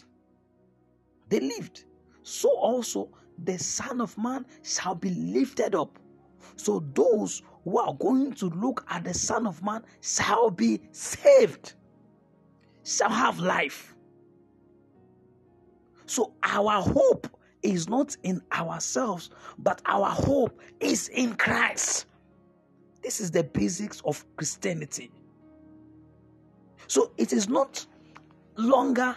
they 1.30 1.40
lived. 1.40 1.86
So 2.24 2.50
also 2.58 3.10
the 3.44 3.58
Son 3.58 4.02
of 4.02 4.18
Man 4.18 4.46
shall 4.64 4.96
be 4.96 5.10
lifted 5.10 5.76
up. 5.76 6.00
So 6.56 6.84
those 6.94 7.42
who 7.64 7.78
are 7.80 7.94
going 7.94 8.34
to 8.34 8.46
look 8.50 8.86
at 8.90 9.04
the 9.04 9.14
Son 9.14 9.48
of 9.48 9.62
Man 9.64 9.84
shall 10.02 10.50
be 10.50 10.80
saved, 10.92 11.74
shall 12.84 13.10
have 13.10 13.40
life. 13.40 13.96
So 16.06 16.34
our 16.44 16.82
hope 16.82 17.28
is 17.64 17.90
not 17.90 18.16
in 18.24 18.42
ourselves, 18.54 19.30
but 19.58 19.82
our 19.86 20.10
hope 20.10 20.62
is 20.80 21.10
in 21.10 21.36
Christ. 21.36 22.06
This 23.08 23.22
is 23.22 23.32
the 23.32 23.46
basics 23.46 24.02
of 24.04 24.26
Christianity. 24.36 25.10
So 26.88 27.14
it 27.16 27.32
is 27.32 27.48
not 27.48 27.86
longer, 28.58 29.16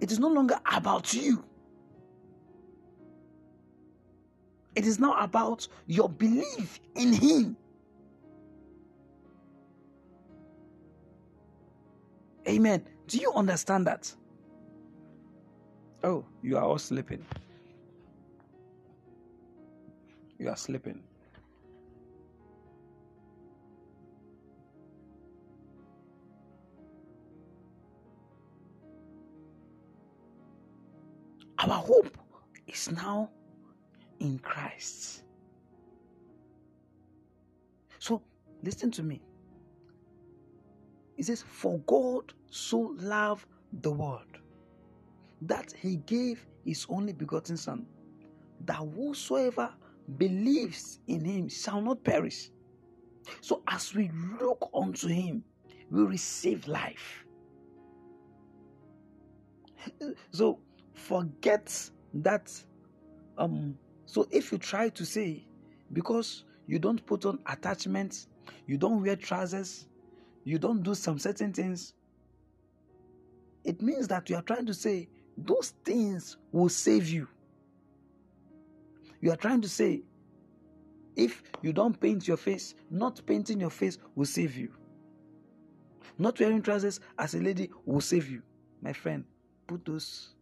it 0.00 0.10
is 0.10 0.18
no 0.18 0.28
longer 0.28 0.58
about 0.72 1.12
you. 1.12 1.44
It 4.74 4.86
is 4.86 4.98
now 4.98 5.22
about 5.22 5.68
your 5.86 6.08
belief 6.08 6.80
in 6.94 7.12
Him. 7.12 7.58
Amen. 12.48 12.82
Do 13.06 13.18
you 13.18 13.34
understand 13.34 13.86
that? 13.86 14.10
Oh, 16.02 16.24
you 16.42 16.56
are 16.56 16.64
all 16.64 16.78
sleeping. 16.78 17.22
You 20.38 20.48
are 20.48 20.56
sleeping. 20.56 21.02
Our 31.58 31.68
hope 31.82 32.18
is 32.66 32.90
now 32.90 33.30
in 34.20 34.38
Christ. 34.38 35.22
So, 37.98 38.22
listen 38.62 38.90
to 38.92 39.02
me. 39.02 39.22
It 41.16 41.24
says, 41.24 41.42
For 41.42 41.78
God 41.80 42.34
so 42.50 42.94
loved 42.98 43.46
the 43.80 43.90
world 43.90 44.38
that 45.42 45.72
he 45.72 45.96
gave 45.96 46.46
his 46.64 46.86
only 46.88 47.12
begotten 47.12 47.56
Son, 47.56 47.86
that 48.64 48.76
whosoever 48.76 49.72
believes 50.18 51.00
in 51.06 51.24
him 51.24 51.48
shall 51.48 51.80
not 51.80 52.04
perish. 52.04 52.50
So, 53.40 53.62
as 53.66 53.94
we 53.94 54.10
look 54.40 54.70
unto 54.74 55.08
him, 55.08 55.42
we 55.90 56.02
receive 56.02 56.68
life. 56.68 57.24
So, 60.30 60.60
forget 60.96 61.90
that 62.14 62.52
um 63.38 63.78
so 64.06 64.26
if 64.30 64.50
you 64.50 64.58
try 64.58 64.88
to 64.88 65.04
say 65.04 65.46
because 65.92 66.44
you 66.66 66.78
don't 66.78 67.04
put 67.06 67.24
on 67.24 67.38
attachments 67.46 68.28
you 68.66 68.76
don't 68.76 69.02
wear 69.02 69.16
trousers 69.16 69.86
you 70.44 70.58
don't 70.58 70.82
do 70.82 70.94
some 70.94 71.18
certain 71.18 71.52
things 71.52 71.94
it 73.64 73.82
means 73.82 74.08
that 74.08 74.30
you 74.30 74.36
are 74.36 74.42
trying 74.42 74.64
to 74.66 74.74
say 74.74 75.08
those 75.36 75.74
things 75.84 76.36
will 76.52 76.68
save 76.68 77.08
you. 77.08 77.28
You 79.20 79.32
are 79.32 79.36
trying 79.36 79.60
to 79.62 79.68
say 79.68 80.02
if 81.16 81.42
you 81.62 81.72
don't 81.72 81.98
paint 81.98 82.28
your 82.28 82.36
face 82.36 82.74
not 82.90 83.20
painting 83.26 83.60
your 83.60 83.70
face 83.70 83.98
will 84.14 84.26
save 84.26 84.56
you. 84.56 84.70
Not 86.18 86.38
wearing 86.40 86.62
trousers 86.62 87.00
as 87.18 87.34
a 87.34 87.38
lady 87.38 87.70
will 87.84 88.00
save 88.00 88.30
you. 88.30 88.42
My 88.80 88.92
friend 88.92 89.24
put 89.66 89.84
those 89.84 90.35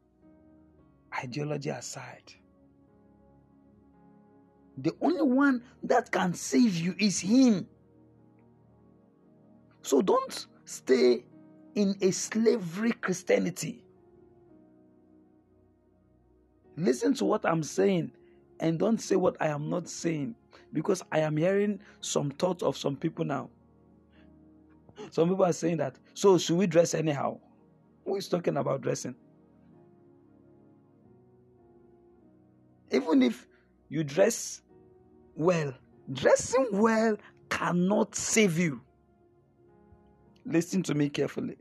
ideology 1.23 1.71
aside. 1.71 2.33
The 4.79 4.93
only 5.01 5.23
one 5.23 5.63
that 5.85 6.11
can 6.11 6.35
save 6.35 6.77
you 6.77 6.95
is 6.99 7.21
Him. 7.21 7.67
So 9.83 10.03
don't 10.03 10.47
stay 10.65 11.25
in 11.75 11.95
a 12.01 12.11
slavery 12.11 12.93
Christianity. 12.93 13.85
Listen 16.77 17.15
to 17.15 17.25
what 17.25 17.45
I'm 17.47 17.63
saying 17.63 18.11
and 18.61 18.79
don't 18.79 19.01
say 19.01 19.17
what 19.17 19.37
I 19.41 19.49
am 19.49 19.71
not 19.71 19.89
saying 19.89 20.35
because 20.73 21.03
I 21.13 21.21
am 21.21 21.37
hearing 21.37 21.81
some 22.01 22.31
thoughts 22.31 22.63
of 22.63 22.77
some 22.77 22.97
people 22.97 23.25
now. 23.25 23.51
Some 25.11 25.29
people 25.29 25.45
are 25.45 25.53
saying 25.53 25.77
that, 25.79 25.97
so 26.15 26.39
should 26.39 26.57
we 26.57 26.67
dress 26.67 26.95
anyhow? 26.95 27.39
Who 28.05 28.17
is 28.17 28.29
talking 28.29 28.57
about 28.57 28.81
dressing? 28.81 29.15
Even 32.95 33.23
if 33.23 33.47
you 33.89 34.05
dress 34.05 34.63
well, 35.35 35.75
dressing 36.13 36.69
well 36.71 37.17
cannot 37.51 38.15
save 38.15 38.57
you. 38.57 38.81
Listen 40.47 40.85
to 40.85 40.95
me 40.95 41.09
carefully. 41.09 41.57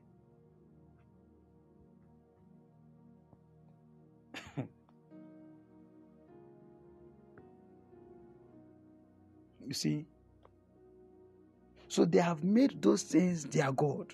you 9.66 9.74
see? 9.74 10.06
So 11.88 12.06
they 12.06 12.20
have 12.20 12.44
made 12.44 12.80
those 12.80 13.02
things 13.02 13.46
their 13.46 13.72
God. 13.72 14.14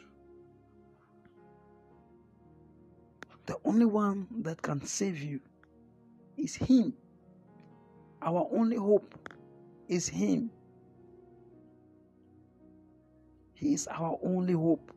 The 3.45 3.57
only 3.65 3.85
one 3.85 4.27
that 4.43 4.61
can 4.61 4.85
save 4.85 5.21
you 5.21 5.41
is 6.37 6.55
Him. 6.55 6.93
Our 8.21 8.47
only 8.51 8.77
hope 8.77 9.15
is 9.87 10.07
Him. 10.07 10.51
He 13.53 13.73
is 13.73 13.87
our 13.87 14.19
only 14.23 14.53
hope. 14.53 14.91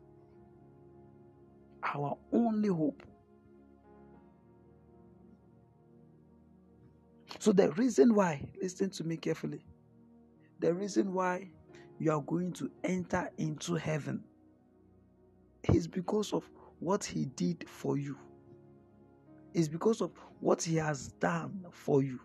Our 1.83 2.17
only 2.31 2.69
hope. 2.69 3.03
So, 7.39 7.51
the 7.51 7.71
reason 7.73 8.15
why, 8.15 8.41
listen 8.61 8.89
to 8.91 9.03
me 9.03 9.17
carefully, 9.17 9.65
the 10.59 10.73
reason 10.73 11.13
why 11.13 11.49
you 11.99 12.11
are 12.11 12.21
going 12.21 12.53
to 12.53 12.71
enter 12.83 13.29
into 13.37 13.75
heaven 13.75 14.23
is 15.73 15.87
because 15.87 16.31
of 16.33 16.49
what 16.79 17.03
He 17.03 17.25
did 17.25 17.67
for 17.67 17.97
you, 17.97 18.17
is 19.53 19.67
because 19.67 20.01
of 20.01 20.11
what 20.39 20.63
He 20.63 20.75
has 20.77 21.09
done 21.19 21.65
for 21.71 22.01
you. 22.01 22.19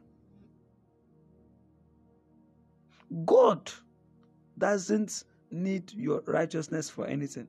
God 3.24 3.70
doesn't 4.58 5.24
need 5.50 5.92
your 5.92 6.22
righteousness 6.26 6.90
for 6.90 7.06
anything. 7.06 7.48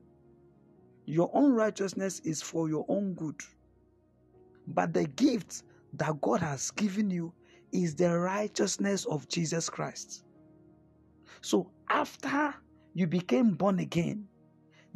Your 1.06 1.30
own 1.34 1.52
righteousness 1.52 2.20
is 2.20 2.42
for 2.42 2.68
your 2.68 2.84
own 2.88 3.14
good. 3.14 3.40
But 4.68 4.92
the 4.92 5.04
gift 5.06 5.64
that 5.94 6.20
God 6.20 6.40
has 6.40 6.70
given 6.70 7.10
you 7.10 7.32
is 7.72 7.94
the 7.94 8.16
righteousness 8.18 9.04
of 9.06 9.28
Jesus 9.28 9.68
Christ. 9.68 10.24
So 11.42 11.70
after 11.88 12.54
you 12.94 13.06
became 13.06 13.52
born 13.52 13.80
again, 13.80 14.28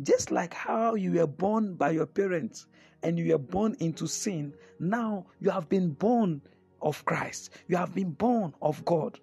just 0.02 0.30
like 0.30 0.52
how 0.54 0.94
you 0.94 1.12
were 1.12 1.26
born 1.26 1.74
by 1.74 1.90
your 1.90 2.06
parents 2.06 2.66
and 3.02 3.18
you 3.18 3.32
were 3.32 3.38
born 3.38 3.76
into 3.80 4.06
sin, 4.06 4.52
now 4.80 5.26
you 5.40 5.50
have 5.50 5.68
been 5.68 5.90
born 5.90 6.42
of 6.82 7.04
Christ. 7.04 7.50
You 7.68 7.76
have 7.76 7.94
been 7.94 8.10
born 8.10 8.54
of 8.60 8.84
God. 8.84 9.18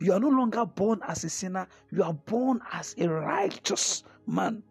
You 0.00 0.12
are 0.12 0.20
no 0.20 0.28
longer 0.28 0.64
born 0.64 1.00
as 1.06 1.24
a 1.24 1.30
sinner, 1.30 1.66
you 1.90 2.02
are 2.02 2.12
born 2.14 2.60
as 2.72 2.94
a 2.98 3.08
righteous 3.08 4.04
man. 4.26 4.62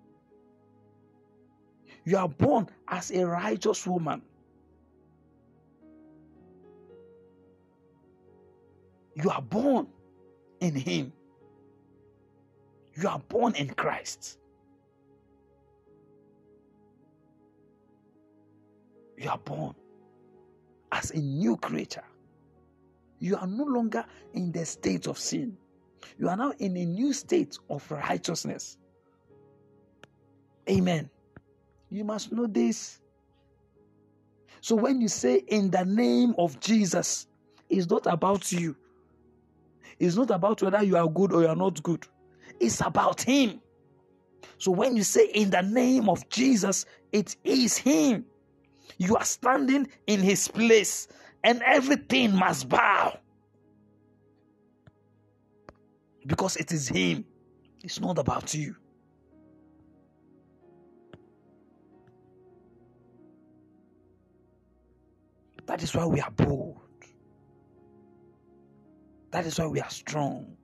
You 2.06 2.18
are 2.18 2.30
born 2.30 2.70
as 2.88 3.12
a 3.12 3.26
righteous 3.26 3.86
woman. 3.86 4.22
You 9.16 9.30
are 9.30 9.42
born 9.42 9.88
in 10.62 10.76
Him. 10.76 11.12
You 12.96 13.10
are 13.10 13.20
born 13.20 13.56
in 13.56 13.70
Christ. 13.70 14.38
You 19.18 19.30
are 19.30 19.38
born 19.40 19.76
as 20.92 21.12
a 21.12 21.18
new 21.18 21.58
creature. 21.58 22.04
You 23.20 23.38
are 23.38 23.48
no 23.48 23.64
longer 23.64 24.06
in 24.34 24.52
the 24.52 24.66
state 24.66 25.08
of 25.08 25.18
sin. 25.18 25.58
You 26.18 26.30
are 26.30 26.38
now 26.38 26.54
in 26.60 26.78
a 26.78 26.86
new 26.86 27.14
state 27.14 27.58
of 27.70 27.90
righteousness. 27.92 28.78
Amen. 30.70 31.10
You 31.90 32.04
must 32.04 32.32
know 32.32 32.48
this. 32.48 33.00
So 34.62 34.76
when 34.76 35.02
you 35.02 35.08
say 35.08 35.44
in 35.48 35.72
the 35.72 35.86
name 35.86 36.36
of 36.38 36.60
Jesus, 36.60 37.28
it's 37.70 37.90
not 37.90 38.06
about 38.08 38.52
you. 38.52 38.76
It's 40.00 40.16
not 40.16 40.30
about 40.32 40.62
whether 40.62 40.84
you 40.84 40.98
are 40.98 41.08
good 41.08 41.34
or 41.34 41.42
you 41.42 41.48
are 41.48 41.56
not 41.56 41.82
good. 41.84 42.06
It's 42.60 42.82
about 42.82 43.22
Him. 43.22 43.62
So 44.58 44.72
when 44.72 44.96
you 44.96 45.04
say 45.04 45.30
in 45.34 45.50
the 45.50 45.62
name 45.62 46.10
of 46.10 46.28
Jesus, 46.30 46.86
it 47.12 47.36
is 47.44 47.78
Him. 47.78 48.26
You 48.98 49.16
are 49.16 49.26
standing 49.26 49.88
in 50.08 50.22
His 50.22 50.48
place 50.48 51.08
and 51.48 51.64
everything 51.64 52.36
must 52.36 52.68
bow. 52.68 53.18
Because 56.26 56.58
it 56.58 56.74
is 56.74 56.90
Him, 56.90 57.24
it's 57.82 58.02
not 58.02 58.20
about 58.20 58.54
you. 58.54 58.76
That 65.68 65.82
is 65.82 65.96
why 65.96 66.06
we 66.06 66.20
are 66.20 66.32
bold. 66.32 66.82
That 69.32 69.46
is 69.46 69.58
why 69.58 69.68
we 69.68 69.80
are 69.80 69.90
strong. 69.90 70.58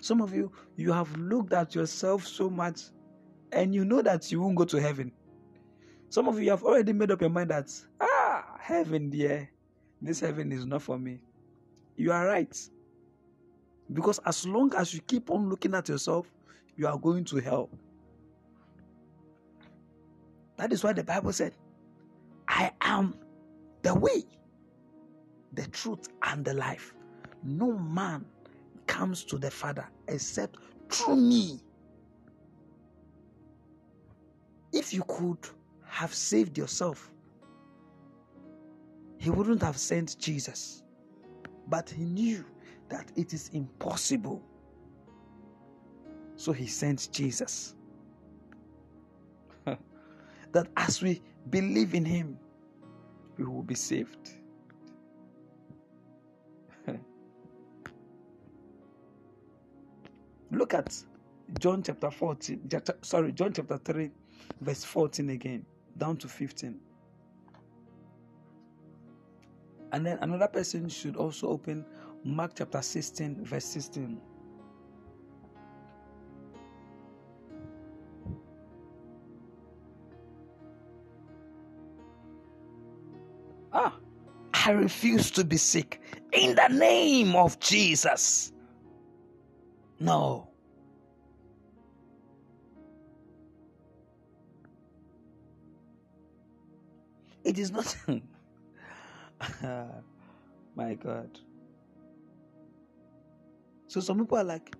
Some 0.00 0.22
of 0.22 0.34
you, 0.34 0.50
you 0.76 0.90
have 0.90 1.14
looked 1.18 1.52
at 1.52 1.74
yourself 1.74 2.26
so 2.26 2.48
much 2.48 2.80
and 3.52 3.74
you 3.74 3.84
know 3.84 4.00
that 4.00 4.32
you 4.32 4.40
won't 4.40 4.56
go 4.56 4.64
to 4.64 4.80
heaven. 4.80 5.12
Some 6.14 6.28
of 6.28 6.40
you 6.40 6.48
have 6.50 6.62
already 6.62 6.92
made 6.92 7.10
up 7.10 7.20
your 7.20 7.28
mind 7.28 7.50
that, 7.50 7.72
ah, 8.00 8.44
heaven, 8.60 9.10
dear, 9.10 9.50
this 10.00 10.20
heaven 10.20 10.52
is 10.52 10.64
not 10.64 10.80
for 10.80 10.96
me. 10.96 11.18
You 11.96 12.12
are 12.12 12.24
right. 12.24 12.56
Because 13.92 14.20
as 14.24 14.46
long 14.46 14.72
as 14.76 14.94
you 14.94 15.00
keep 15.00 15.28
on 15.28 15.50
looking 15.50 15.74
at 15.74 15.88
yourself, 15.88 16.30
you 16.76 16.86
are 16.86 16.96
going 16.96 17.24
to 17.24 17.38
hell. 17.38 17.68
That 20.56 20.72
is 20.72 20.84
why 20.84 20.92
the 20.92 21.02
Bible 21.02 21.32
said, 21.32 21.56
I 22.46 22.70
am 22.80 23.16
the 23.82 23.96
way, 23.96 24.22
the 25.54 25.66
truth, 25.66 26.10
and 26.22 26.44
the 26.44 26.54
life. 26.54 26.94
No 27.42 27.76
man 27.76 28.24
comes 28.86 29.24
to 29.24 29.36
the 29.36 29.50
Father 29.50 29.88
except 30.06 30.58
through 30.90 31.16
me. 31.16 31.58
If 34.72 34.94
you 34.94 35.02
could 35.08 35.38
have 35.94 36.12
saved 36.12 36.58
yourself, 36.58 37.12
he 39.16 39.30
wouldn't 39.30 39.62
have 39.62 39.76
sent 39.78 40.18
Jesus. 40.18 40.82
But 41.68 41.88
he 41.88 42.02
knew 42.02 42.44
that 42.88 43.12
it 43.14 43.32
is 43.32 43.50
impossible. 43.52 44.42
So 46.34 46.50
he 46.50 46.66
sent 46.66 47.10
Jesus. 47.12 47.76
that 49.64 50.66
as 50.76 51.00
we 51.00 51.22
believe 51.50 51.94
in 51.94 52.04
him, 52.04 52.40
we 53.38 53.44
will 53.44 53.62
be 53.62 53.76
saved. 53.76 54.30
Look 60.50 60.74
at 60.74 60.92
John 61.60 61.84
chapter 61.84 62.10
14, 62.10 62.68
sorry, 63.02 63.30
John 63.30 63.52
chapter 63.52 63.78
3, 63.78 64.10
verse 64.60 64.82
14 64.82 65.30
again, 65.30 65.64
down 65.98 66.16
to 66.18 66.28
15. 66.28 66.78
And 69.92 70.04
then 70.04 70.18
another 70.22 70.48
person 70.48 70.88
should 70.88 71.16
also 71.16 71.48
open 71.48 71.84
Mark 72.24 72.52
chapter 72.56 72.82
16, 72.82 73.44
verse 73.44 73.64
16. 73.64 74.20
Ah, 83.72 83.96
I 84.52 84.70
refuse 84.70 85.30
to 85.32 85.44
be 85.44 85.56
sick 85.56 86.00
in 86.32 86.56
the 86.56 86.68
name 86.68 87.36
of 87.36 87.60
Jesus. 87.60 88.52
No. 90.00 90.48
It 97.44 97.58
is 97.58 97.72
not. 97.72 97.96
My 100.76 100.94
God. 100.94 101.38
So 103.88 104.00
some 104.00 104.18
people 104.20 104.38
are 104.38 104.44
like, 104.44 104.74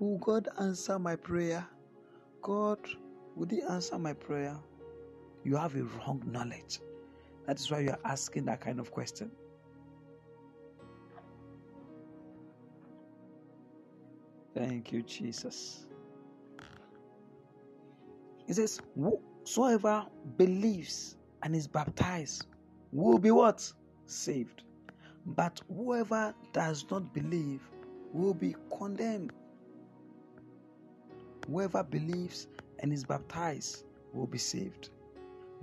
Will 0.00 0.18
God 0.18 0.48
answer 0.60 0.98
my 0.98 1.16
prayer? 1.16 1.66
God, 2.42 2.78
would 3.36 3.50
He 3.50 3.62
answer 3.62 3.98
my 3.98 4.12
prayer? 4.12 4.56
You 5.44 5.56
have 5.56 5.76
a 5.76 5.84
wrong 5.84 6.22
knowledge. 6.26 6.80
That 7.46 7.58
is 7.60 7.70
why 7.70 7.80
you 7.80 7.90
are 7.90 8.00
asking 8.04 8.46
that 8.46 8.60
kind 8.60 8.80
of 8.80 8.90
question. 8.90 9.30
Thank 14.54 14.92
you, 14.92 15.02
Jesus. 15.02 15.86
He 18.46 18.52
says, 18.52 18.80
Whosoever 18.96 20.06
believes 20.36 21.16
and 21.42 21.54
is 21.54 21.66
baptized 21.66 22.46
will 22.92 23.18
be 23.18 23.30
what? 23.30 23.72
Saved. 24.06 24.62
But 25.26 25.60
whoever 25.68 26.34
does 26.52 26.86
not 26.90 27.12
believe 27.12 27.60
will 28.12 28.34
be 28.34 28.54
condemned. 28.76 29.32
Whoever 31.48 31.82
believes 31.82 32.48
and 32.80 32.92
is 32.92 33.04
baptized 33.04 33.84
will 34.12 34.26
be 34.26 34.38
saved. 34.38 34.90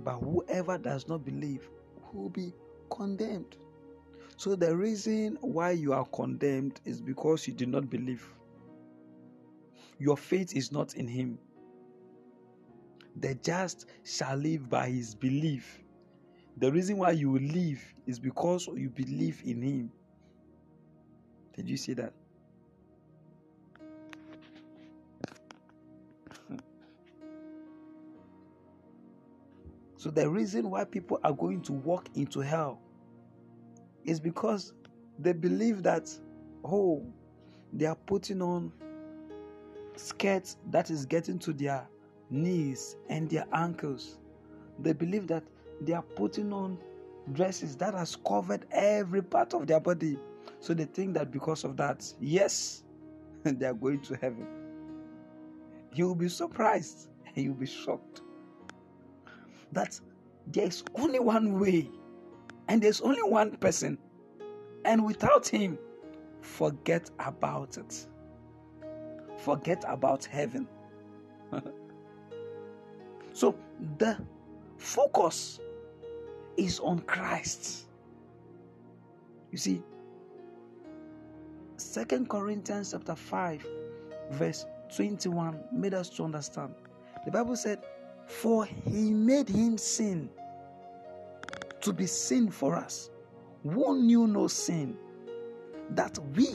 But 0.00 0.18
whoever 0.18 0.78
does 0.78 1.08
not 1.08 1.24
believe 1.24 1.68
will 2.12 2.28
be 2.30 2.52
condemned. 2.90 3.56
So 4.36 4.56
the 4.56 4.76
reason 4.76 5.38
why 5.40 5.70
you 5.72 5.92
are 5.92 6.06
condemned 6.06 6.80
is 6.84 7.00
because 7.00 7.46
you 7.46 7.54
did 7.54 7.68
not 7.68 7.88
believe. 7.88 8.26
Your 9.98 10.16
faith 10.16 10.56
is 10.56 10.72
not 10.72 10.94
in 10.94 11.06
him. 11.06 11.38
The 13.20 13.34
just 13.36 13.86
shall 14.04 14.36
live 14.36 14.68
by 14.68 14.88
his 14.90 15.14
belief. 15.14 15.78
The 16.56 16.70
reason 16.70 16.98
why 16.98 17.12
you 17.12 17.38
live 17.38 17.82
is 18.06 18.18
because 18.18 18.68
you 18.68 18.90
believe 18.90 19.42
in 19.44 19.62
him. 19.62 19.90
Did 21.54 21.68
you 21.68 21.76
see 21.76 21.94
that? 21.94 22.12
so 29.96 30.10
the 30.10 30.28
reason 30.28 30.70
why 30.70 30.84
people 30.84 31.20
are 31.22 31.32
going 31.32 31.62
to 31.62 31.72
walk 31.72 32.08
into 32.14 32.40
hell 32.40 32.80
is 34.04 34.20
because 34.20 34.74
they 35.18 35.32
believe 35.32 35.82
that 35.82 36.10
oh 36.64 37.04
they 37.72 37.86
are 37.86 37.94
putting 37.94 38.42
on 38.42 38.72
skirts 39.96 40.56
that 40.70 40.90
is 40.90 41.06
getting 41.06 41.38
to 41.38 41.52
their 41.52 41.86
knees 42.34 42.96
and 43.08 43.28
their 43.30 43.46
ankles 43.52 44.18
they 44.78 44.92
believe 44.92 45.26
that 45.26 45.42
they 45.80 45.92
are 45.92 46.02
putting 46.02 46.52
on 46.52 46.78
dresses 47.32 47.76
that 47.76 47.94
has 47.94 48.16
covered 48.16 48.66
every 48.72 49.22
part 49.22 49.54
of 49.54 49.66
their 49.66 49.80
body 49.80 50.18
so 50.60 50.74
they 50.74 50.84
think 50.84 51.14
that 51.14 51.30
because 51.30 51.64
of 51.64 51.76
that 51.76 52.04
yes 52.20 52.84
they 53.44 53.66
are 53.66 53.74
going 53.74 54.00
to 54.00 54.14
heaven 54.16 54.46
you 55.92 56.06
will 56.06 56.14
be 56.14 56.28
surprised 56.28 57.08
and 57.26 57.36
you'll 57.44 57.54
be 57.54 57.66
shocked 57.66 58.22
that 59.72 59.98
there's 60.46 60.84
only 60.96 61.18
one 61.18 61.58
way 61.58 61.90
and 62.68 62.82
there's 62.82 63.00
only 63.00 63.22
one 63.22 63.56
person, 63.56 63.98
and 64.84 65.04
without 65.04 65.46
him, 65.46 65.78
forget 66.40 67.10
about 67.18 67.76
it. 67.76 68.06
Forget 69.38 69.84
about 69.86 70.24
heaven. 70.24 70.66
so 73.34 73.56
the 73.98 74.16
focus 74.78 75.58
is 76.56 76.78
on 76.78 77.00
Christ. 77.00 77.86
You 79.50 79.58
see, 79.58 79.82
Second 81.76 82.28
Corinthians 82.28 82.92
chapter 82.92 83.16
5, 83.16 83.66
verse 84.30 84.66
21 84.96 85.58
made 85.72 85.94
us 85.94 86.08
to 86.10 86.22
understand. 86.22 86.74
The 87.24 87.32
Bible 87.32 87.56
said, 87.56 87.82
For 88.28 88.66
he 88.66 89.12
made 89.12 89.48
him 89.48 89.78
sin 89.78 90.30
to 91.80 91.92
be 91.92 92.06
sin 92.06 92.50
for 92.50 92.76
us, 92.76 93.10
who 93.64 94.00
knew 94.00 94.28
no 94.28 94.46
sin, 94.46 94.96
that 95.90 96.16
we 96.36 96.50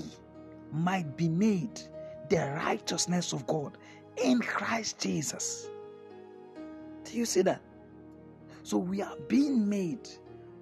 might 0.71 1.17
be 1.17 1.27
made 1.27 1.81
the 2.29 2.53
righteousness 2.63 3.33
of 3.33 3.45
God 3.47 3.77
in 4.15 4.39
Christ 4.39 4.99
Jesus. 4.99 5.69
Do 7.03 7.17
you 7.17 7.25
see 7.25 7.41
that? 7.43 7.61
So 8.63 8.77
we 8.77 9.01
are 9.01 9.15
being 9.27 9.67
made 9.67 10.07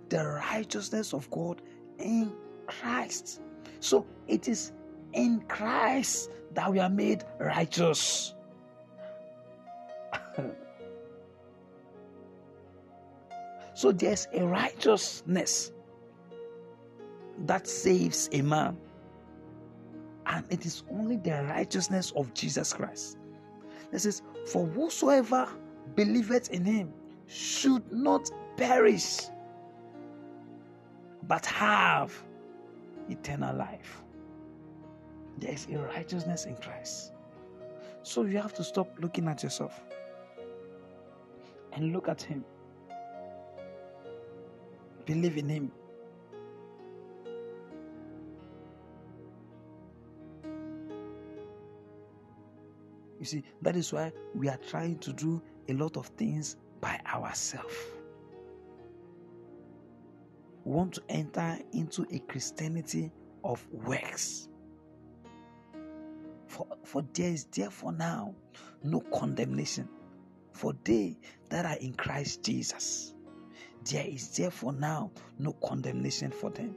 the 0.09 0.25
righteousness 0.25 1.13
of 1.13 1.29
God 1.31 1.61
in 1.99 2.31
Christ. 2.67 3.41
So 3.79 4.05
it 4.27 4.47
is 4.47 4.71
in 5.13 5.41
Christ 5.41 6.31
that 6.53 6.71
we 6.71 6.79
are 6.79 6.89
made 6.89 7.23
righteous. 7.39 8.33
So 13.77 13.91
there's 13.91 14.27
a 14.33 14.43
righteousness 14.43 15.71
that 17.45 17.67
saves 17.67 18.27
a 18.31 18.41
man. 18.41 18.75
And 20.25 20.43
it 20.49 20.65
is 20.65 20.81
only 20.89 21.17
the 21.17 21.45
righteousness 21.47 22.11
of 22.15 22.33
Jesus 22.33 22.73
Christ. 22.73 23.19
This 23.91 24.07
is 24.07 24.23
for 24.47 24.65
whosoever 24.65 25.47
believeth 25.95 26.49
in 26.51 26.65
him 26.65 26.93
should 27.27 27.91
not 27.91 28.29
perish, 28.57 29.17
but 31.23 31.45
have 31.45 32.13
eternal 33.09 33.55
life. 33.55 34.01
There 35.37 35.51
is 35.51 35.67
a 35.71 35.77
righteousness 35.77 36.45
in 36.45 36.55
Christ. 36.55 37.13
So 38.03 38.23
you 38.23 38.37
have 38.37 38.53
to 38.55 38.63
stop 38.63 38.89
looking 38.99 39.27
at 39.27 39.43
yourself 39.43 39.79
and 41.73 41.93
look 41.93 42.07
at 42.07 42.21
him. 42.21 42.43
Believe 45.07 45.37
in 45.37 45.47
Him. 45.47 45.71
You 53.19 53.25
see, 53.25 53.43
that 53.61 53.75
is 53.75 53.91
why 53.91 54.11
we 54.35 54.47
are 54.49 54.59
trying 54.69 54.99
to 54.99 55.13
do 55.13 55.41
a 55.69 55.73
lot 55.73 55.97
of 55.97 56.07
things 56.07 56.55
by 56.81 56.99
ourselves. 57.07 57.73
We 60.63 60.73
want 60.73 60.93
to 60.95 61.01
enter 61.09 61.57
into 61.73 62.05
a 62.11 62.19
Christianity 62.19 63.11
of 63.43 63.65
works. 63.71 64.49
For, 66.47 66.67
for 66.83 67.03
there 67.13 67.29
is 67.31 67.45
therefore 67.45 67.93
now 67.93 68.35
no 68.83 69.01
condemnation 69.01 69.89
for 70.53 70.73
they 70.83 71.17
that 71.49 71.65
are 71.65 71.77
in 71.77 71.93
Christ 71.93 72.43
Jesus 72.43 73.13
there 73.89 74.05
is 74.05 74.35
therefore 74.35 74.73
now 74.73 75.11
no 75.39 75.53
condemnation 75.53 76.31
for 76.31 76.49
them. 76.49 76.75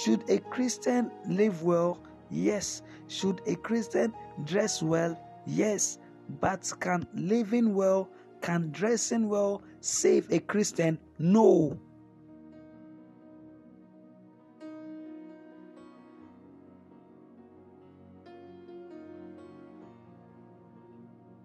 Should 0.00 0.30
a 0.30 0.38
Christian 0.38 1.10
live 1.28 1.62
well? 1.62 1.98
Yes. 2.30 2.80
Should 3.08 3.42
a 3.46 3.54
Christian 3.56 4.14
dress 4.44 4.82
well? 4.82 5.20
Yes. 5.46 5.98
But 6.40 6.72
can 6.80 7.06
living 7.12 7.74
well, 7.74 8.08
can 8.40 8.70
dressing 8.70 9.28
well 9.28 9.62
save 9.80 10.30
a 10.32 10.38
Christian? 10.40 10.98
No. 11.18 11.78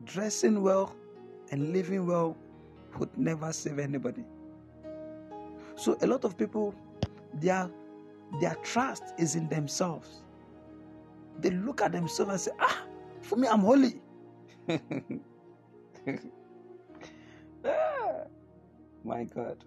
dressing 0.05 0.61
well 0.61 0.95
and 1.51 1.73
living 1.73 2.05
well 2.05 2.37
would 2.97 3.09
never 3.17 3.51
save 3.51 3.79
anybody. 3.79 4.23
So 5.75 5.97
a 6.01 6.07
lot 6.07 6.23
of 6.23 6.37
people, 6.37 6.73
their 7.33 7.69
their 8.39 8.55
trust 8.63 9.03
is 9.17 9.35
in 9.35 9.47
themselves. 9.49 10.23
They 11.39 11.51
look 11.51 11.81
at 11.81 11.91
themselves 11.93 12.31
and 12.31 12.41
say, 12.41 12.51
"Ah, 12.59 12.83
for 13.21 13.35
me, 13.37 13.47
I'm 13.47 13.61
holy." 13.61 14.01
ah, 17.65 18.23
my 19.03 19.23
God, 19.25 19.63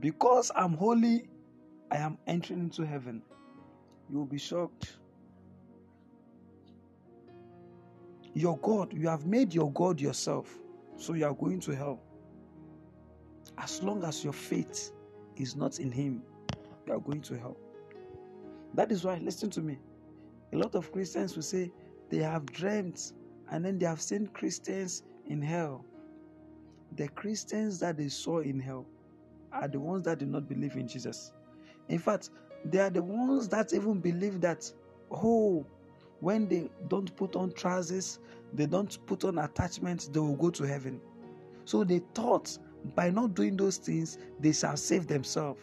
because 0.00 0.50
I'm 0.54 0.74
holy, 0.74 1.28
I 1.90 1.98
am 1.98 2.18
entering 2.26 2.60
into 2.60 2.86
heaven. 2.86 3.22
You 4.10 4.18
will 4.18 4.26
be 4.26 4.38
shocked. 4.38 4.98
Your 8.34 8.58
God, 8.58 8.92
you 8.92 9.08
have 9.08 9.26
made 9.26 9.54
your 9.54 9.72
God 9.72 10.00
yourself, 10.00 10.58
so 10.96 11.14
you 11.14 11.26
are 11.26 11.34
going 11.34 11.60
to 11.60 11.76
hell. 11.76 12.00
As 13.58 13.82
long 13.82 14.04
as 14.04 14.24
your 14.24 14.32
faith 14.32 14.92
is 15.36 15.56
not 15.56 15.80
in 15.80 15.92
Him, 15.92 16.22
you 16.86 16.92
are 16.92 17.00
going 17.00 17.22
to 17.22 17.38
hell. 17.38 17.56
That 18.74 18.90
is 18.90 19.04
why, 19.04 19.18
listen 19.18 19.50
to 19.50 19.60
me. 19.60 19.78
A 20.52 20.56
lot 20.56 20.74
of 20.74 20.92
Christians 20.92 21.34
will 21.34 21.42
say 21.42 21.70
they 22.10 22.18
have 22.18 22.46
dreamt 22.46 23.12
and 23.50 23.64
then 23.64 23.78
they 23.78 23.86
have 23.86 24.00
seen 24.00 24.26
Christians 24.28 25.02
in 25.26 25.42
hell. 25.42 25.84
The 26.96 27.08
Christians 27.08 27.78
that 27.80 27.96
they 27.96 28.08
saw 28.08 28.40
in 28.40 28.60
hell 28.60 28.86
are 29.52 29.68
the 29.68 29.80
ones 29.80 30.04
that 30.04 30.18
do 30.18 30.26
not 30.26 30.48
believe 30.48 30.76
in 30.76 30.88
Jesus. 30.88 31.32
In 31.88 31.98
fact, 31.98 32.30
they 32.64 32.78
are 32.78 32.90
the 32.90 33.02
ones 33.02 33.48
that 33.48 33.72
even 33.72 34.00
believe 34.00 34.40
that, 34.40 34.70
oh, 35.10 35.66
when 36.20 36.48
they 36.48 36.70
don't 36.88 37.14
put 37.16 37.34
on 37.34 37.52
trousers, 37.52 38.20
they 38.52 38.66
don't 38.66 39.04
put 39.06 39.24
on 39.24 39.38
attachments, 39.38 40.08
they 40.08 40.20
will 40.20 40.36
go 40.36 40.50
to 40.50 40.64
heaven. 40.64 41.00
So 41.64 41.84
they 41.84 42.00
thought 42.14 42.56
by 42.94 43.10
not 43.10 43.34
doing 43.34 43.56
those 43.56 43.76
things, 43.78 44.18
they 44.40 44.52
shall 44.52 44.76
save 44.76 45.06
themselves. 45.06 45.60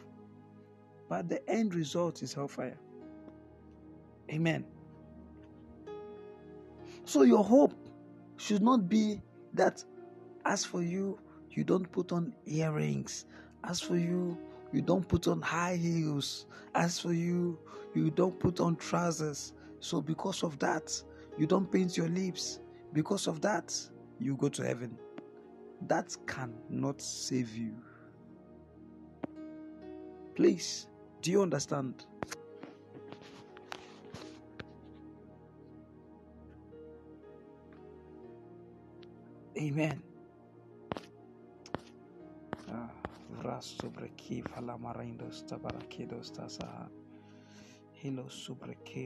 But 1.10 1.30
the 1.30 1.48
end 1.49 1.76
result 1.76 2.23
is 2.23 2.34
hellfire. 2.34 2.77
Amen. 4.31 4.65
So 7.06 7.23
your 7.23 7.44
hope 7.44 7.73
should 8.38 8.61
not 8.61 8.88
be 8.90 9.22
that 9.53 9.84
as 10.45 10.65
for 10.65 10.81
you, 10.84 11.19
you 11.52 11.64
don't 11.64 11.91
put 11.91 12.11
on 12.11 12.34
earrings. 12.45 13.26
As 13.64 13.81
for 13.81 13.98
you, 13.98 14.38
you 14.72 14.81
don't 14.81 15.07
put 15.07 15.27
on 15.27 15.41
high 15.41 15.76
heels. 15.76 16.45
As 16.76 16.99
for 16.99 17.14
you, 17.14 17.60
you 17.95 18.11
don't 18.11 18.40
put 18.40 18.60
on 18.60 18.76
trousers. 18.77 19.53
So, 19.80 20.02
because 20.02 20.44
of 20.44 20.60
that, 20.60 21.02
you 21.38 21.48
don't 21.48 21.72
paint 21.72 21.98
your 21.98 22.10
lips. 22.10 22.60
Because 22.94 23.27
of 23.27 23.41
that, 23.41 23.76
you 24.19 24.36
go 24.36 24.49
to 24.49 24.64
heaven. 24.64 24.98
that 25.88 26.15
cannot 26.27 27.02
save 27.02 27.56
you. 27.56 27.73
Please, 30.36 30.88
do 31.22 31.32
you 31.32 31.41
understand? 31.44 32.06
Amen. 39.58 40.04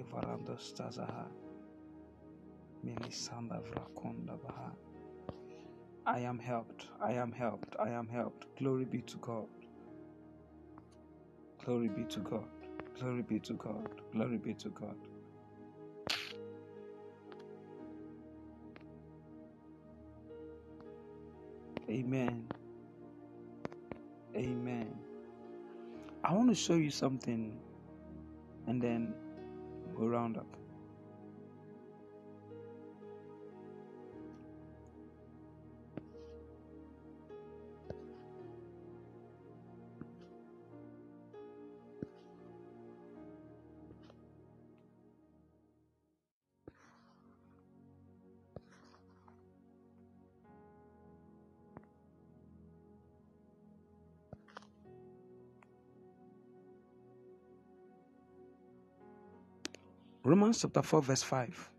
Varando 0.04 0.58
stazaha. 0.60 1.32
Minisanda 2.84 3.62
vrakonda 3.62 4.38
baha. 4.44 4.76
I 6.06 6.22
am 6.22 6.40
helped. 6.40 6.90
I 7.02 7.14
am 7.14 7.32
helped. 7.34 7.76
I 7.80 7.92
am 7.92 8.08
helped. 8.08 8.56
Glory 8.58 8.86
be 8.86 9.02
to 9.04 9.18
God. 9.20 9.63
Glory 11.66 11.90
be 11.90 12.04
to 12.06 12.20
God. 12.22 12.48
Glory 13.00 13.24
be 13.24 13.40
to 13.42 13.54
God. 13.54 13.90
Glory 14.14 14.38
be 14.38 14.54
to 14.56 14.70
God. 14.70 14.96
Amen. 21.90 22.48
Amen. 24.36 24.94
I 26.24 26.34
want 26.34 26.50
to 26.50 26.56
show 26.56 26.76
you 26.76 26.92
something 26.92 27.60
and 28.68 28.82
then 28.82 29.14
we'll 29.96 30.10
round 30.10 30.38
up. 30.38 30.48
Chapter 60.62 60.82
4, 60.82 61.02
verse 61.02 61.24
5. 61.24 61.70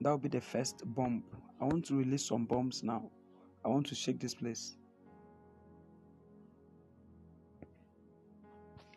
That 0.00 0.10
will 0.10 0.18
be 0.18 0.28
the 0.28 0.40
first 0.40 0.82
bomb. 0.84 1.22
I 1.60 1.64
want 1.64 1.84
to 1.86 1.96
release 1.96 2.26
some 2.26 2.44
bombs 2.44 2.82
now. 2.82 3.10
I 3.64 3.68
want 3.68 3.86
to 3.88 3.94
shake 3.94 4.18
this 4.18 4.34
place. 4.34 4.76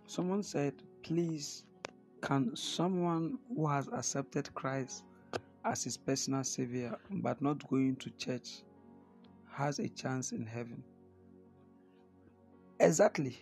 Someone 0.05 0.43
said, 0.43 0.73
Please, 1.01 1.65
can 2.21 2.55
someone 2.55 3.37
who 3.53 3.67
has 3.67 3.89
accepted 3.89 4.53
Christ 4.53 5.03
as 5.65 5.83
his 5.83 5.97
personal 5.97 6.43
savior 6.43 6.97
but 7.09 7.41
not 7.41 7.67
going 7.67 7.97
to 7.97 8.09
church 8.11 8.63
has 9.51 9.79
a 9.79 9.89
chance 9.89 10.31
in 10.31 10.45
heaven? 10.45 10.83
Exactly. 12.79 13.37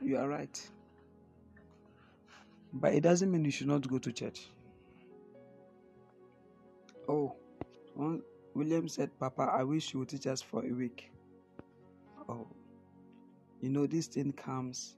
You 0.00 0.18
are 0.18 0.28
right. 0.28 0.70
But 2.80 2.94
it 2.94 3.00
doesn't 3.02 3.30
mean 3.32 3.44
you 3.44 3.50
should 3.50 3.68
not 3.68 3.88
go 3.88 3.98
to 3.98 4.12
church. 4.12 4.48
Oh, 7.08 7.34
William 8.54 8.88
said, 8.88 9.10
Papa, 9.18 9.50
I 9.52 9.64
wish 9.64 9.94
you 9.94 10.00
would 10.00 10.10
teach 10.10 10.26
us 10.26 10.42
for 10.42 10.64
a 10.64 10.70
week. 10.72 11.10
Oh, 12.28 12.46
you 13.62 13.70
know, 13.70 13.86
this 13.86 14.08
thing 14.08 14.32
comes 14.32 14.96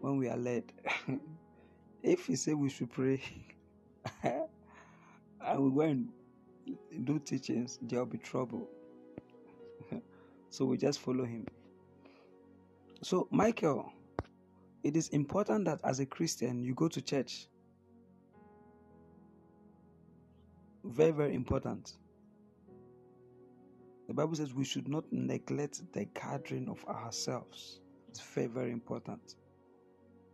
when 0.00 0.16
we 0.16 0.28
are 0.28 0.36
led. 0.36 0.64
if 2.02 2.28
we 2.28 2.34
say 2.34 2.54
we 2.54 2.70
should 2.70 2.90
pray 2.90 3.22
and 4.22 5.60
we 5.60 5.70
go 5.70 5.80
and 5.82 6.08
do 7.04 7.20
teachings, 7.20 7.78
there 7.82 8.00
will 8.00 8.06
be 8.06 8.18
trouble. 8.18 8.68
so 10.50 10.64
we 10.64 10.76
just 10.76 10.98
follow 10.98 11.24
him. 11.24 11.46
So, 13.02 13.28
Michael, 13.30 13.92
it 14.82 14.96
is 14.96 15.08
important 15.08 15.64
that 15.66 15.80
as 15.84 16.00
a 16.00 16.06
Christian 16.06 16.62
you 16.62 16.74
go 16.74 16.88
to 16.88 17.02
church. 17.02 17.48
Very, 20.84 21.10
very 21.10 21.34
important. 21.34 21.94
The 24.06 24.14
Bible 24.14 24.36
says 24.36 24.54
we 24.54 24.64
should 24.64 24.88
not 24.88 25.04
neglect 25.12 25.82
the 25.92 26.04
gathering 26.04 26.68
of 26.68 26.84
ourselves. 26.86 27.80
It's 28.08 28.20
very, 28.20 28.46
very 28.46 28.70
important. 28.70 29.34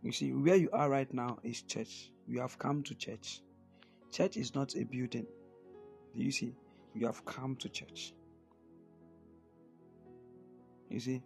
You 0.03 0.11
see, 0.11 0.31
where 0.33 0.55
you 0.55 0.69
are 0.71 0.89
right 0.89 1.11
now 1.13 1.39
is 1.43 1.63
church. 1.63 2.11
You 2.27 2.39
have 2.41 2.59
come 2.59 2.83
to 2.83 2.93
church. 2.93 3.41
Church 4.11 4.37
is 4.37 4.53
not 4.53 4.75
a 4.75 4.83
building. 4.83 5.25
Do 6.15 6.21
you 6.23 6.31
see? 6.31 6.53
You 6.93 7.07
have 7.07 7.25
come 7.25 7.55
to 7.55 7.69
church. 7.69 8.13
You 10.89 10.99
see? 10.99 11.23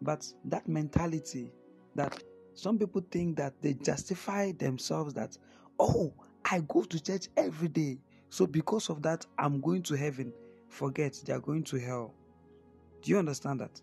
But 0.00 0.26
that 0.46 0.68
mentality 0.68 1.52
that 1.94 2.22
some 2.54 2.78
people 2.78 3.04
think 3.10 3.36
that 3.36 3.54
they 3.62 3.74
justify 3.74 4.52
themselves 4.52 5.14
that, 5.14 5.36
oh, 5.78 6.12
I 6.44 6.60
go 6.68 6.82
to 6.82 7.02
church 7.02 7.28
every 7.36 7.68
day. 7.68 7.98
So 8.28 8.46
because 8.46 8.90
of 8.90 9.02
that, 9.02 9.26
I'm 9.38 9.60
going 9.60 9.82
to 9.84 9.94
heaven. 9.96 10.32
Forget, 10.68 11.20
they 11.24 11.32
are 11.32 11.40
going 11.40 11.64
to 11.64 11.78
hell. 11.78 12.14
Do 13.02 13.10
you 13.10 13.18
understand 13.18 13.60
that? 13.60 13.80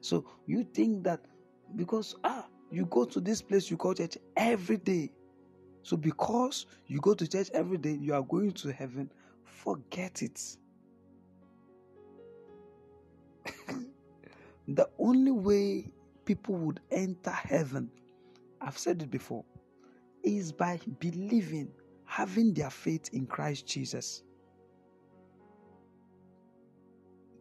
So 0.00 0.24
you 0.46 0.64
think 0.64 1.04
that 1.04 1.20
because 1.74 2.14
ah 2.24 2.46
you 2.70 2.86
go 2.86 3.04
to 3.04 3.20
this 3.20 3.42
place 3.42 3.70
you 3.70 3.76
call 3.76 3.94
church 3.94 4.16
every 4.36 4.76
day. 4.76 5.12
So 5.82 5.96
because 5.96 6.66
you 6.86 7.00
go 7.00 7.14
to 7.14 7.26
church 7.26 7.50
every 7.54 7.78
day, 7.78 7.92
you 7.92 8.14
are 8.14 8.22
going 8.22 8.52
to 8.52 8.72
heaven. 8.72 9.10
Forget 9.44 10.22
it. 10.22 10.40
the 14.68 14.88
only 14.98 15.30
way 15.30 15.92
people 16.26 16.56
would 16.56 16.80
enter 16.90 17.30
heaven, 17.30 17.90
I've 18.60 18.76
said 18.76 19.00
it 19.00 19.10
before, 19.10 19.44
is 20.22 20.52
by 20.52 20.78
believing, 20.98 21.68
having 22.04 22.52
their 22.52 22.68
faith 22.70 23.08
in 23.12 23.26
Christ 23.26 23.66
Jesus. 23.66 24.24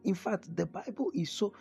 In 0.05 0.13
fact, 0.13 0.55
the 0.55 0.67
Bible 0.67 1.11
is 1.13 1.31
so 1.31 1.51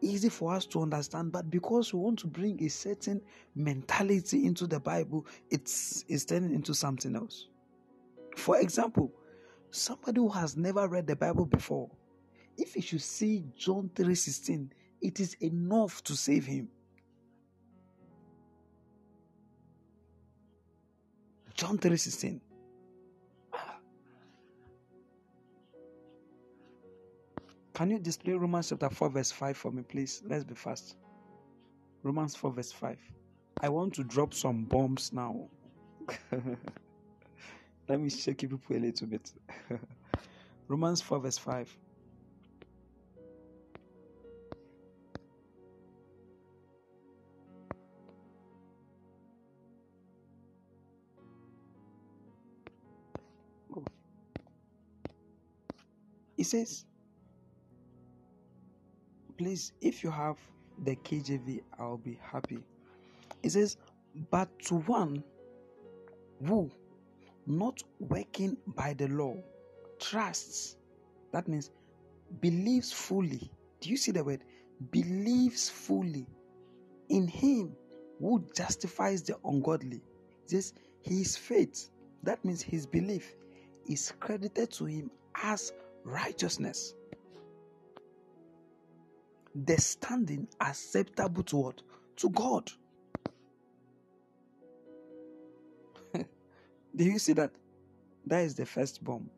easy 0.00 0.30
for 0.30 0.54
us 0.54 0.64
to 0.66 0.80
understand, 0.80 1.32
but 1.32 1.50
because 1.50 1.92
we 1.92 2.00
want 2.00 2.18
to 2.20 2.26
bring 2.26 2.62
a 2.64 2.68
certain 2.68 3.20
mentality 3.54 4.46
into 4.46 4.66
the 4.66 4.80
Bible, 4.80 5.26
it's, 5.50 6.04
it's 6.08 6.24
turning 6.24 6.54
into 6.54 6.74
something 6.74 7.14
else. 7.14 7.48
For 8.36 8.58
example, 8.58 9.12
somebody 9.70 10.18
who 10.18 10.30
has 10.30 10.56
never 10.56 10.88
read 10.88 11.06
the 11.06 11.16
Bible 11.16 11.44
before, 11.44 11.90
if 12.56 12.74
he 12.74 12.80
should 12.80 13.02
see 13.02 13.44
John 13.56 13.90
3:16, 13.94 14.70
it 15.00 15.20
is 15.20 15.34
enough 15.40 16.02
to 16.04 16.16
save 16.16 16.46
him. 16.46 16.68
John 21.54 21.78
3:16. 21.78 22.40
Can 27.74 27.90
you 27.90 27.98
display 27.98 28.34
Romans 28.34 28.68
chapter 28.68 28.90
4, 28.90 29.08
verse 29.08 29.32
5 29.32 29.56
for 29.56 29.70
me, 29.70 29.82
please? 29.82 30.22
Let's 30.26 30.44
be 30.44 30.54
fast. 30.54 30.96
Romans 32.02 32.36
4, 32.36 32.50
verse 32.50 32.72
5. 32.72 32.98
I 33.62 33.68
want 33.70 33.94
to 33.94 34.04
drop 34.04 34.34
some 34.34 34.64
bombs 34.64 35.12
now. 35.14 35.48
Let 37.88 38.00
me 38.00 38.10
shake 38.10 38.42
you 38.42 38.48
people 38.48 38.76
a 38.76 38.80
little 38.80 39.06
bit. 39.06 39.32
Romans 40.68 41.00
4, 41.00 41.20
verse 41.20 41.38
5. 41.38 41.74
It 56.40 56.46
says, 56.46 56.86
please, 59.36 59.72
if 59.82 60.02
you 60.02 60.10
have 60.10 60.38
the 60.84 60.96
KJV, 60.96 61.60
I'll 61.78 61.98
be 61.98 62.18
happy. 62.22 62.60
It 63.42 63.50
says, 63.50 63.76
but 64.30 64.48
to 64.60 64.76
one 64.76 65.22
who, 66.46 66.70
not 67.46 67.82
working 67.98 68.56
by 68.68 68.94
the 68.94 69.08
law, 69.08 69.36
trusts, 69.98 70.78
that 71.30 71.46
means 71.46 71.72
believes 72.40 72.90
fully. 72.90 73.52
Do 73.82 73.90
you 73.90 73.98
see 73.98 74.12
the 74.12 74.24
word? 74.24 74.42
Believes 74.90 75.68
fully 75.68 76.26
in 77.10 77.28
him 77.28 77.76
who 78.18 78.42
justifies 78.56 79.22
the 79.22 79.36
ungodly. 79.44 80.00
Says, 80.46 80.72
his 81.02 81.36
faith, 81.36 81.90
that 82.22 82.42
means 82.46 82.62
his 82.62 82.86
belief, 82.86 83.34
is 83.86 84.14
credited 84.20 84.70
to 84.70 84.86
him 84.86 85.10
as 85.34 85.74
righteousness. 86.04 86.94
the 89.54 89.76
standing 89.78 90.48
acceptable 90.60 91.42
to 91.44 91.56
what? 91.56 91.82
To 92.16 92.30
God. 92.30 92.70
Do 96.14 97.04
you 97.04 97.18
see 97.18 97.34
that? 97.34 97.52
That 98.26 98.40
is 98.44 98.54
the 98.54 98.66
first 98.66 99.02
bomb. 99.04 99.30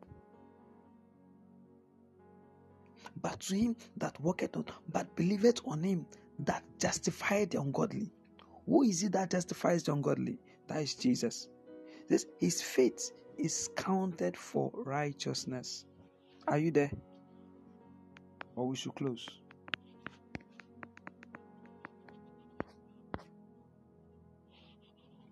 But 3.21 3.41
to 3.41 3.55
him 3.55 3.75
that 3.97 4.19
worketh 4.21 4.55
not, 4.55 4.71
but 4.91 5.15
believeth 5.15 5.61
on 5.65 5.83
him 5.83 6.05
that 6.39 6.63
justified 6.79 7.51
the 7.51 7.61
ungodly. 7.61 8.11
Who 8.67 8.83
is 8.83 9.03
it 9.03 9.13
that 9.13 9.31
justifies 9.31 9.83
the 9.83 9.93
ungodly? 9.93 10.39
That 10.67 10.81
is 10.81 10.95
Jesus. 10.95 11.49
This 12.09 12.25
his 12.39 12.61
faith 12.61 13.11
is 13.37 13.69
counted 13.75 14.37
for 14.37 14.71
righteousness. 14.73 15.85
Are 16.47 16.57
you 16.57 16.71
there? 16.71 16.91
Or 18.55 18.67
we 18.67 18.75
should 18.75 18.95
close. 18.95 19.27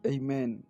Amen. 0.06 0.64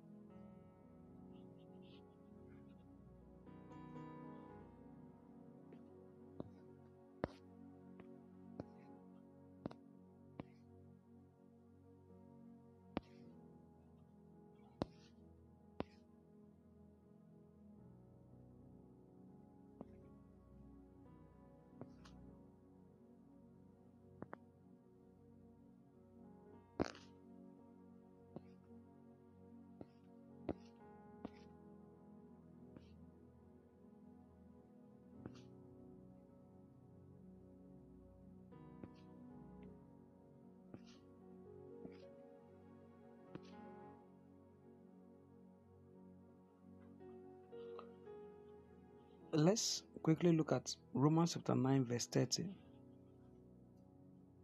Let's 49.34 49.84
quickly 50.04 50.34
look 50.34 50.52
at 50.52 50.76
Romans 50.94 51.36
chapter 51.36 51.56
9, 51.56 51.86
verse 51.86 52.06
30. 52.06 52.44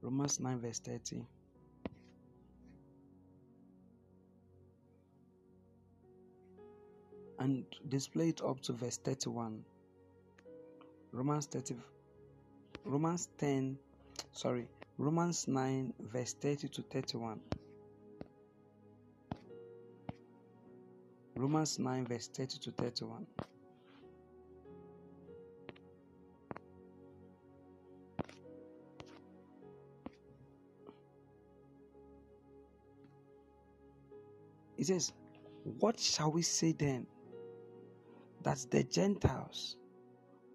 Romans 0.02 0.40
9, 0.40 0.60
verse 0.60 0.80
30. 0.80 1.26
And 7.40 7.66
display 7.90 8.30
it 8.30 8.42
up 8.42 8.62
to 8.62 8.72
verse 8.72 8.96
31. 8.96 9.62
Romans 11.12 11.48
30, 11.48 11.76
Romans 12.86 13.28
10, 13.40 13.78
sorry, 14.32 14.68
Romans 14.98 15.50
9, 15.50 15.94
verse 16.00 16.32
30 16.34 16.70
to 16.70 16.82
31. 16.84 17.42
Romans 21.36 21.78
9, 21.78 22.06
verse 22.06 22.28
30 22.30 22.58
to 22.60 22.72
31. 22.72 23.28
It 34.78 34.88
says, 34.88 35.14
What 35.80 36.00
shall 36.00 36.32
we 36.32 36.42
say 36.42 36.74
then? 36.74 37.08
That 38.44 38.66
the 38.72 38.84
Gentiles, 38.84 39.78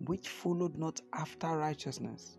which 0.04 0.28
followed 0.28 0.76
not 0.76 1.00
after 1.12 1.56
righteousness, 1.56 2.38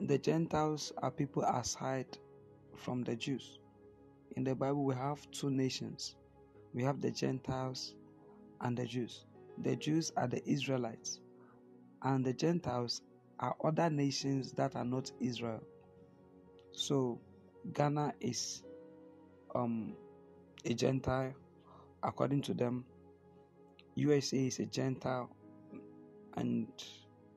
the 0.00 0.18
Gentiles 0.18 0.92
are 0.98 1.10
people 1.10 1.44
aside 1.44 2.18
from 2.76 3.02
the 3.04 3.16
Jews. 3.16 3.58
In 4.36 4.44
the 4.44 4.54
Bible, 4.54 4.84
we 4.84 4.94
have 4.94 5.30
two 5.30 5.50
nations 5.50 6.16
we 6.74 6.82
have 6.84 7.00
the 7.00 7.10
Gentiles 7.10 7.94
and 8.60 8.76
the 8.76 8.86
Jews. 8.86 9.26
The 9.58 9.76
Jews 9.76 10.10
are 10.16 10.26
the 10.26 10.42
Israelites, 10.48 11.20
and 12.02 12.24
the 12.24 12.32
Gentiles 12.32 13.02
are 13.38 13.54
other 13.62 13.90
nations 13.90 14.52
that 14.52 14.74
are 14.74 14.84
not 14.84 15.12
Israel. 15.20 15.62
So, 16.72 17.20
Ghana 17.74 18.14
is 18.20 18.62
um, 19.54 19.94
a 20.64 20.74
Gentile, 20.74 21.34
according 22.02 22.42
to 22.42 22.54
them. 22.54 22.84
USA 23.94 24.46
is 24.46 24.58
a 24.58 24.66
Gentile, 24.66 25.30
and 26.36 26.66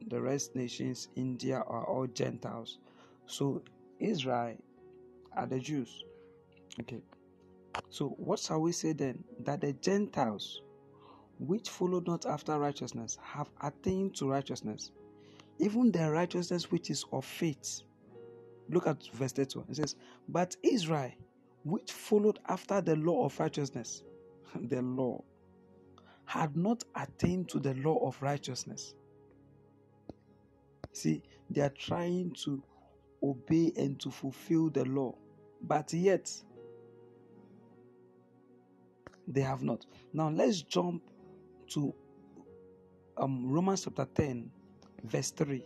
the 0.07 0.21
rest 0.21 0.55
nations, 0.55 1.09
India, 1.15 1.63
are 1.67 1.85
all 1.85 2.07
Gentiles. 2.07 2.79
So 3.25 3.61
Israel 3.99 4.55
are 5.35 5.45
the 5.45 5.59
Jews. 5.59 6.03
Okay. 6.79 7.01
So 7.89 8.09
what 8.17 8.39
shall 8.39 8.61
we 8.61 8.71
say 8.71 8.93
then? 8.93 9.23
That 9.43 9.61
the 9.61 9.73
Gentiles, 9.73 10.61
which 11.39 11.69
followed 11.69 12.07
not 12.07 12.25
after 12.25 12.57
righteousness, 12.57 13.17
have 13.21 13.49
attained 13.61 14.15
to 14.15 14.29
righteousness, 14.29 14.91
even 15.59 15.91
the 15.91 16.09
righteousness 16.11 16.71
which 16.71 16.89
is 16.89 17.05
of 17.11 17.25
faith. 17.25 17.81
Look 18.69 18.87
at 18.87 19.05
verse 19.13 19.33
31. 19.33 19.67
It 19.69 19.75
says, 19.75 19.95
But 20.27 20.55
Israel, 20.63 21.11
which 21.65 21.91
followed 21.91 22.39
after 22.47 22.79
the 22.79 22.95
law 22.95 23.25
of 23.25 23.37
righteousness, 23.39 24.03
the 24.69 24.81
law, 24.81 25.21
had 26.25 26.55
not 26.55 26.83
attained 26.95 27.49
to 27.49 27.59
the 27.59 27.73
law 27.75 27.97
of 28.07 28.21
righteousness. 28.21 28.93
See, 30.93 31.21
they 31.49 31.61
are 31.61 31.73
trying 31.77 32.31
to 32.45 32.63
obey 33.21 33.73
and 33.75 33.99
to 33.99 34.11
fulfill 34.11 34.69
the 34.69 34.85
law, 34.85 35.15
but 35.61 35.91
yet 35.91 36.31
they 39.27 39.41
have 39.41 39.63
not. 39.63 39.85
Now 40.13 40.29
let's 40.29 40.61
jump 40.61 41.01
to 41.71 41.93
um, 43.17 43.49
Romans 43.49 43.85
chapter 43.85 44.07
10, 44.13 44.51
verse 45.03 45.31
3. 45.31 45.63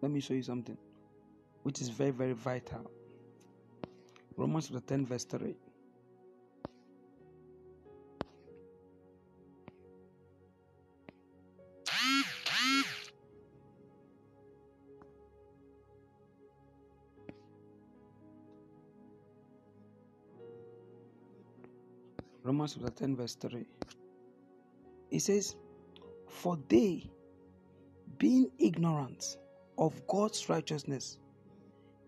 Let 0.00 0.12
me 0.12 0.20
show 0.20 0.34
you 0.34 0.42
something 0.42 0.78
which 1.64 1.80
is 1.80 1.88
very, 1.88 2.12
very 2.12 2.32
vital. 2.32 2.90
Romans 4.36 4.68
chapter 4.68 4.86
10, 4.86 5.06
verse 5.06 5.24
3. 5.24 5.54
Romans 22.44 22.74
chapter 22.74 22.90
10, 22.90 23.16
verse 23.16 23.34
3. 23.34 23.66
It 25.10 25.20
says, 25.20 25.56
For 26.28 26.56
they, 26.68 27.10
being 28.16 28.50
ignorant 28.58 29.36
of 29.78 30.06
God's 30.06 30.48
righteousness 30.48 31.18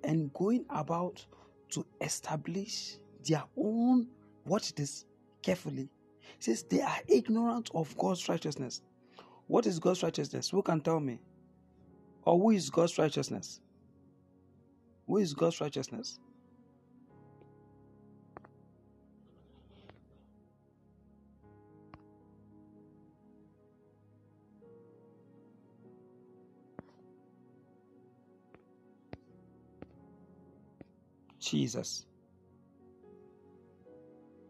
and 0.05 0.33
going 0.35 0.67
about 0.69 1.25
to 1.71 1.87
establish 2.01 2.97
their 3.27 3.45
own, 3.57 4.09
watch 4.45 4.75
this 4.75 5.05
carefully. 5.43 5.89
It 6.39 6.45
says, 6.45 6.65
They 6.65 6.83
are 6.83 6.99
ignorant 7.07 7.71
of 7.75 7.97
God's 7.97 8.29
righteousness. 8.29 8.83
What 9.47 9.67
is 9.67 9.79
God's 9.79 10.03
righteousness? 10.03 10.51
Who 10.51 10.63
can 10.63 10.81
tell 10.81 11.01
me? 11.01 11.21
Or 12.25 12.39
who 12.39 12.51
is 12.51 12.71
God's 12.71 12.99
righteousness? 12.99 13.61
Who 15.07 15.19
is 15.19 15.35
God's 15.35 15.61
righteousness? 15.61 16.19
Jesus. 31.51 32.07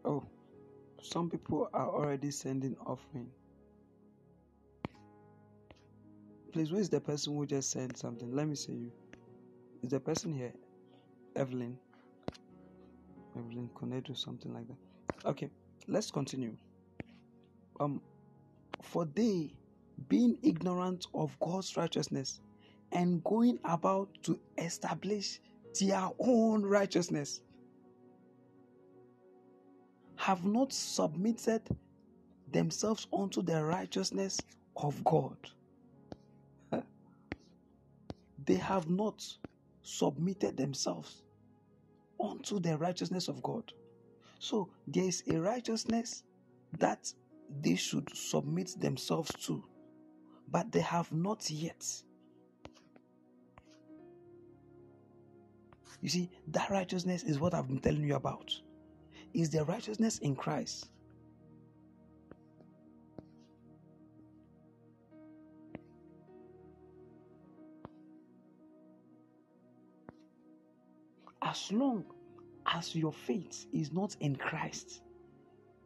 Oh, 0.05 0.23
some 1.01 1.29
people 1.29 1.69
are 1.73 1.89
already 1.89 2.31
sending 2.31 2.77
offering. 2.85 3.31
Please, 6.53 6.69
who 6.71 6.77
is 6.77 6.89
the 6.89 7.01
person 7.01 7.35
who 7.35 7.45
just 7.45 7.71
sent 7.71 7.97
something? 7.97 8.31
Let 8.33 8.47
me 8.47 8.55
see 8.55 8.73
you. 8.73 8.93
Is 9.83 9.91
the 9.91 9.99
person 9.99 10.33
here? 10.33 10.53
Evelyn. 11.35 11.79
Evelyn 13.37 13.69
Conedo, 13.75 14.17
something 14.17 14.53
like 14.53 14.67
that. 14.67 14.77
Okay, 15.27 15.51
let's 15.87 16.11
continue. 16.11 16.57
Um, 17.79 18.01
For 18.83 19.05
they, 19.05 19.51
being 20.09 20.39
ignorant 20.43 21.07
of 21.13 21.39
God's 21.39 21.77
righteousness 21.77 22.41
and 22.91 23.23
going 23.23 23.59
about 23.65 24.09
to 24.23 24.39
establish 24.57 25.39
their 25.79 26.09
own 26.19 26.63
righteousness, 26.63 27.41
have 30.15 30.45
not 30.45 30.71
submitted 30.71 31.63
themselves 32.51 33.07
unto 33.11 33.41
the 33.41 33.63
righteousness 33.63 34.39
of 34.75 35.03
God. 35.03 35.37
they 38.45 38.55
have 38.55 38.89
not 38.89 39.23
submitted 39.83 40.57
themselves 40.57 41.23
unto 42.19 42.59
the 42.59 42.77
righteousness 42.77 43.27
of 43.27 43.41
God. 43.41 43.71
So 44.39 44.69
there 44.87 45.05
is 45.05 45.23
a 45.27 45.39
righteousness 45.39 46.23
that 46.77 47.11
they 47.61 47.75
should 47.75 48.15
submit 48.15 48.75
themselves 48.79 49.31
to, 49.45 49.63
but 50.49 50.71
they 50.71 50.81
have 50.81 51.11
not 51.11 51.49
yet. 51.49 51.85
You 56.01 56.09
see, 56.09 56.29
that 56.47 56.69
righteousness 56.69 57.23
is 57.23 57.39
what 57.39 57.53
I've 57.53 57.67
been 57.67 57.79
telling 57.79 58.03
you 58.03 58.15
about. 58.15 58.51
Is 59.33 59.49
the 59.51 59.63
righteousness 59.65 60.17
in 60.19 60.35
Christ. 60.35 60.89
As 71.41 71.71
long 71.71 72.05
as 72.67 72.95
your 72.95 73.13
faith 73.13 73.67
is 73.73 73.91
not 73.91 74.15
in 74.19 74.35
Christ, 74.35 75.01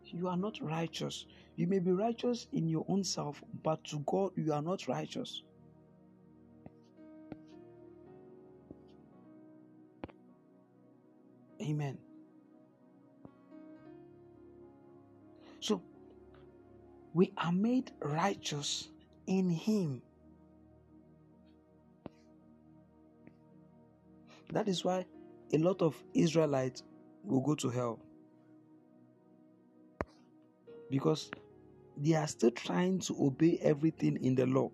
you 0.05 0.27
are 0.27 0.37
not 0.37 0.59
righteous. 0.61 1.25
You 1.55 1.67
may 1.67 1.79
be 1.79 1.91
righteous 1.91 2.47
in 2.53 2.67
your 2.67 2.85
own 2.89 3.03
self, 3.03 3.43
but 3.63 3.83
to 3.85 3.99
God, 4.05 4.31
you 4.35 4.53
are 4.53 4.61
not 4.61 4.87
righteous. 4.87 5.43
Amen. 11.65 11.97
So, 15.59 15.81
we 17.13 17.31
are 17.37 17.51
made 17.51 17.91
righteous 18.01 18.89
in 19.25 19.49
Him. 19.49 20.01
That 24.51 24.67
is 24.67 24.85
why 24.85 25.05
a 25.53 25.57
lot 25.57 25.81
of 25.81 25.95
Israelites 26.13 26.83
will 27.23 27.41
go 27.41 27.55
to 27.55 27.69
hell 27.69 27.99
because 30.89 31.31
they 31.97 32.13
are 32.13 32.27
still 32.27 32.51
trying 32.51 32.99
to 32.99 33.15
obey 33.19 33.57
everything 33.61 34.23
in 34.23 34.35
the 34.35 34.45
law. 34.45 34.69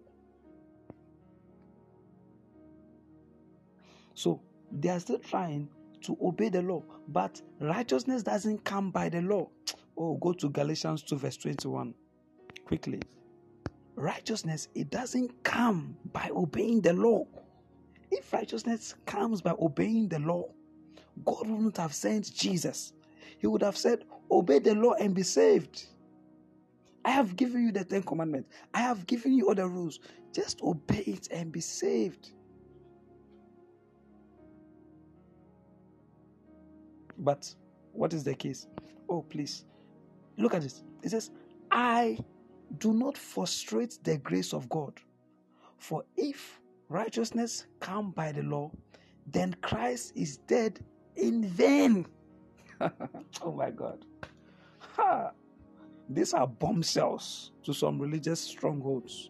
So 4.14 4.42
they 4.72 4.90
are 4.90 5.00
still 5.00 5.20
trying 5.20 5.70
to 6.04 6.18
obey 6.22 6.50
the 6.50 6.62
law, 6.62 6.84
but 7.08 7.42
righteousness 7.60 8.24
doesn't 8.24 8.64
come 8.64 8.92
by 8.92 9.10
the 9.10 9.22
law. 9.22 9.50
Oh, 9.98 10.16
go 10.16 10.34
to 10.34 10.50
Galatians 10.50 11.04
2, 11.04 11.18
verse 11.18 11.38
21 11.38 11.94
quickly. 12.66 13.02
Righteousness, 13.96 14.70
it 14.74 14.90
doesn't 14.90 15.44
come 15.44 15.98
by 16.14 16.30
obeying 16.34 16.82
the 16.82 16.94
law. 16.94 17.26
If 18.10 18.32
righteousness 18.34 18.96
comes 19.06 19.42
by 19.42 19.52
obeying 19.60 20.08
the 20.08 20.20
law, 20.20 20.50
God 21.26 21.48
wouldn't 21.48 21.78
have 21.78 21.94
sent 21.94 22.34
Jesus. 22.34 22.94
He 23.38 23.48
would 23.48 23.62
have 23.62 23.78
said, 23.78 24.06
Obey 24.30 24.60
the 24.60 24.76
law 24.76 24.94
and 24.94 25.14
be 25.14 25.24
saved. 25.24 25.86
I 27.04 27.12
have 27.12 27.36
given 27.36 27.66
you 27.66 27.72
the 27.72 27.84
Ten 27.84 28.04
Commandments. 28.04 28.50
I 28.74 28.80
have 28.80 29.06
given 29.08 29.34
you 29.34 29.48
all 29.48 29.56
the 29.56 29.68
rules. 29.68 30.00
Just 30.34 30.62
obey 30.62 31.04
it 31.08 31.28
and 31.32 31.52
be 31.52 31.60
saved. 31.60 32.32
But 37.22 37.54
what 37.94 38.14
is 38.14 38.24
the 38.24 38.34
case? 38.34 38.68
Oh, 39.08 39.22
please. 39.22 39.66
Look 40.38 40.54
at 40.54 40.64
this. 40.64 40.84
It 41.04 41.12
says, 41.12 41.32
I 41.72 42.18
do 42.80 42.94
not 42.94 43.18
frustrate 43.18 44.00
the 44.04 44.18
grace 44.18 44.54
of 44.54 44.68
God. 44.68 45.00
For 45.78 46.04
if 46.18 46.60
righteousness 46.90 47.68
come 47.80 48.12
by 48.12 48.32
the 48.32 48.44
law, 48.44 48.72
then 49.28 49.56
Christ 49.62 50.14
is 50.16 50.38
dead 50.38 50.84
in 51.16 51.46
vain. 51.46 52.08
oh 53.42 53.52
my 53.52 53.70
God. 53.70 54.04
Ha. 54.96 55.32
These 56.10 56.34
are 56.34 56.48
bombshells 56.48 57.52
to 57.64 57.74
some 57.74 58.00
religious 58.00 58.42
strongholds. 58.42 59.30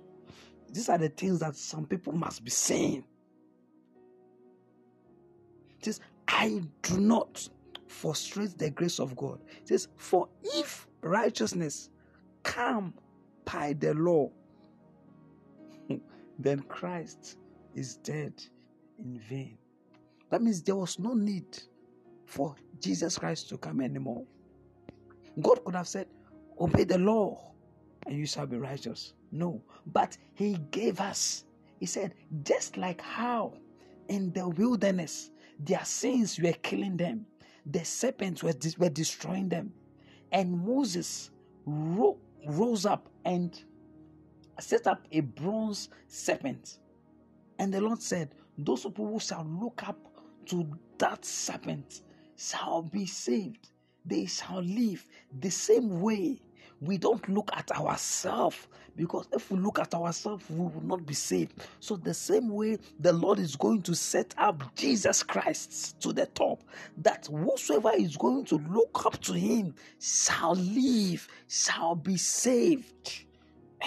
These 0.72 0.90
are 0.90 0.98
the 0.98 1.10
things 1.10 1.40
that 1.40 1.56
some 1.56 1.86
people 1.86 2.14
must 2.14 2.44
be 2.44 2.50
saying. 2.50 3.04
It 5.80 5.86
says, 5.86 6.00
I 6.28 6.62
do 6.82 7.00
not 7.00 7.48
frustrate 7.92 8.58
the 8.58 8.70
grace 8.70 9.00
of 9.00 9.16
God. 9.16 9.40
It 9.62 9.68
says, 9.68 9.88
For 9.98 10.28
if 10.44 10.88
righteousness 11.02 11.90
come 12.44 12.94
by 13.46 13.74
the 13.74 13.94
law, 13.94 14.32
then 16.40 16.62
Christ 16.62 17.38
is 17.76 17.98
dead 17.98 18.34
in 18.98 19.20
vain. 19.20 19.58
That 20.30 20.42
means 20.42 20.62
there 20.62 20.76
was 20.76 20.98
no 20.98 21.14
need 21.14 21.62
for 22.26 22.56
Jesus 22.80 23.18
Christ 23.18 23.50
to 23.50 23.58
come 23.58 23.82
anymore. 23.82 24.24
God 25.42 25.64
could 25.66 25.76
have 25.76 25.88
said, 25.88 26.08
Obey 26.60 26.86
the 26.86 26.98
law 26.98 27.52
and 28.08 28.18
you 28.18 28.26
shall 28.26 28.48
be 28.48 28.58
righteous. 28.58 29.14
No, 29.32 29.62
but 29.88 30.18
He 30.34 30.58
gave 30.72 31.00
us, 31.00 31.46
He 31.80 31.86
said, 31.86 32.14
just 32.44 32.78
like 32.78 33.02
how 33.02 33.54
in 34.08 34.32
the 34.34 34.48
wilderness 34.48 35.32
their 35.60 35.84
sins 35.84 36.40
were 36.40 36.54
killing 36.64 36.98
them, 36.98 37.26
the 37.66 37.86
serpents 37.86 38.44
were, 38.44 38.54
were 38.78 38.90
destroying 38.90 39.50
them, 39.50 39.74
and 40.32 40.66
Moses 40.66 41.32
ro- 41.66 42.20
rose 42.48 42.86
up 42.86 43.10
and 43.26 43.60
set 44.60 44.88
up 44.88 45.08
a 45.12 45.22
bronze 45.22 45.90
serpent. 46.08 46.80
And 47.60 47.74
the 47.74 47.82
Lord 47.82 48.02
said, 48.02 48.36
Those 48.58 48.84
people 48.84 49.08
who 49.08 49.20
shall 49.20 49.46
look 49.46 49.88
up 49.88 49.98
to 50.48 50.68
that 51.00 51.26
serpent 51.26 52.02
shall 52.38 52.82
be 52.82 53.06
saved. 53.06 53.70
They 54.06 54.26
shall 54.26 54.62
live 54.62 55.06
the 55.40 55.50
same 55.52 56.02
way. 56.02 56.42
We 56.82 56.98
don't 56.98 57.28
look 57.30 57.52
at 57.54 57.72
ourselves 57.72 58.68
because 58.96 59.28
if 59.32 59.52
we 59.52 59.60
look 59.60 59.80
at 59.80 59.94
ourselves, 59.94 60.44
we 60.50 60.58
will 60.58 60.84
not 60.84 61.06
be 61.06 61.14
saved. 61.14 61.54
So, 61.80 61.96
the 61.96 62.14
same 62.14 62.50
way 62.50 62.78
the 63.00 63.14
Lord 63.14 63.40
is 63.40 63.56
going 63.56 63.84
to 63.84 63.96
set 63.96 64.34
up 64.38 64.76
Jesus 64.76 65.24
Christ 65.24 66.00
to 66.02 66.12
the 66.12 66.26
top, 66.26 66.64
that 66.98 67.28
whosoever 67.28 67.92
is 67.96 68.18
going 68.18 68.46
to 68.46 68.58
look 68.70 69.06
up 69.06 69.20
to 69.22 69.34
him 69.34 69.76
shall 70.00 70.56
live, 70.56 71.28
shall 71.48 71.96
be 71.96 72.18
saved. 72.18 73.26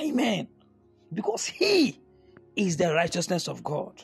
Amen. 0.01 0.49
Because 1.13 1.47
he 1.47 2.01
is 2.57 2.77
the 2.77 2.95
righteousness 2.95 3.49
of 3.49 3.63
God. 3.63 4.03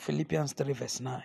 Philippians 0.00 0.54
3, 0.54 0.72
verse 0.72 1.00
9. 1.00 1.22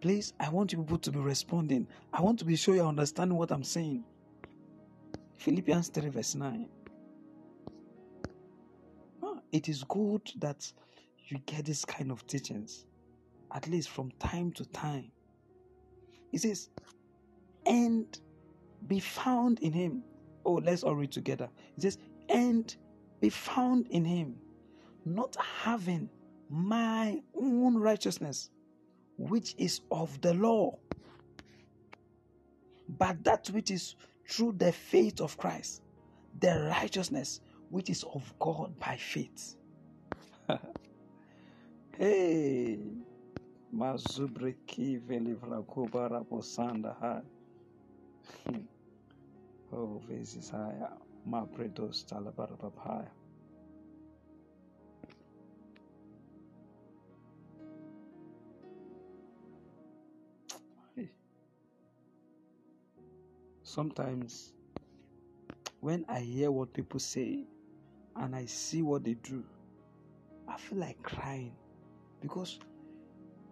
Please, 0.00 0.32
I 0.40 0.48
want 0.48 0.72
you 0.72 0.78
people 0.78 0.96
to 0.96 1.10
be 1.10 1.18
responding. 1.18 1.86
I 2.14 2.22
want 2.22 2.38
to 2.38 2.46
be 2.46 2.56
sure 2.56 2.74
you 2.74 2.86
understand 2.86 3.36
what 3.36 3.50
I'm 3.50 3.62
saying. 3.62 4.04
Philippians 5.36 5.88
3, 5.88 6.08
verse 6.08 6.34
9. 6.34 6.66
Ah, 9.22 9.34
it 9.52 9.68
is 9.68 9.84
good 9.84 10.22
that 10.38 10.72
you 11.26 11.38
get 11.44 11.66
this 11.66 11.84
kind 11.84 12.10
of 12.10 12.26
teachings, 12.26 12.86
at 13.52 13.68
least 13.68 13.90
from 13.90 14.10
time 14.12 14.50
to 14.52 14.64
time. 14.64 15.10
He 16.32 16.38
says, 16.38 16.70
and 17.66 18.18
be 18.86 18.98
found 18.98 19.58
in 19.58 19.74
him. 19.74 20.04
Oh, 20.46 20.54
let's 20.54 20.82
all 20.82 20.96
read 20.96 21.12
together. 21.12 21.50
He 21.74 21.82
says, 21.82 21.98
and 22.28 22.76
be 23.20 23.30
found 23.30 23.88
in 23.88 24.04
him, 24.04 24.40
not 25.04 25.36
having 25.36 26.10
my 26.50 27.22
own 27.34 27.76
righteousness, 27.78 28.50
which 29.18 29.54
is 29.58 29.82
of 29.90 30.20
the 30.22 30.34
law, 30.34 30.78
but 32.88 33.24
that 33.24 33.48
which 33.48 33.70
is 33.70 33.96
through 34.28 34.52
the 34.52 34.72
faith 34.72 35.20
of 35.20 35.36
Christ, 35.38 35.82
the 36.38 36.68
righteousness 36.70 37.40
which 37.70 37.90
is 37.90 38.04
of 38.04 38.34
God 38.38 38.78
by 38.78 38.96
faith. 38.96 39.56
hey, 41.98 42.78
Mazubreki 43.74 45.00
velivrakubara 45.00 46.24
posanda 46.26 46.96
ha. 47.00 47.22
Oh, 49.72 50.02
Vesisaya, 50.08 50.98
Mapredos 50.98 51.07
Mabridos 51.26 52.04
Talabarbabhaya. 52.04 53.08
Sometimes 63.62 64.54
when 65.80 66.04
I 66.08 66.20
hear 66.20 66.50
what 66.50 66.72
people 66.72 66.98
say 66.98 67.44
and 68.16 68.34
I 68.34 68.46
see 68.46 68.80
what 68.80 69.04
they 69.04 69.14
do, 69.14 69.44
I 70.48 70.56
feel 70.56 70.78
like 70.78 71.00
crying 71.02 71.52
because 72.20 72.58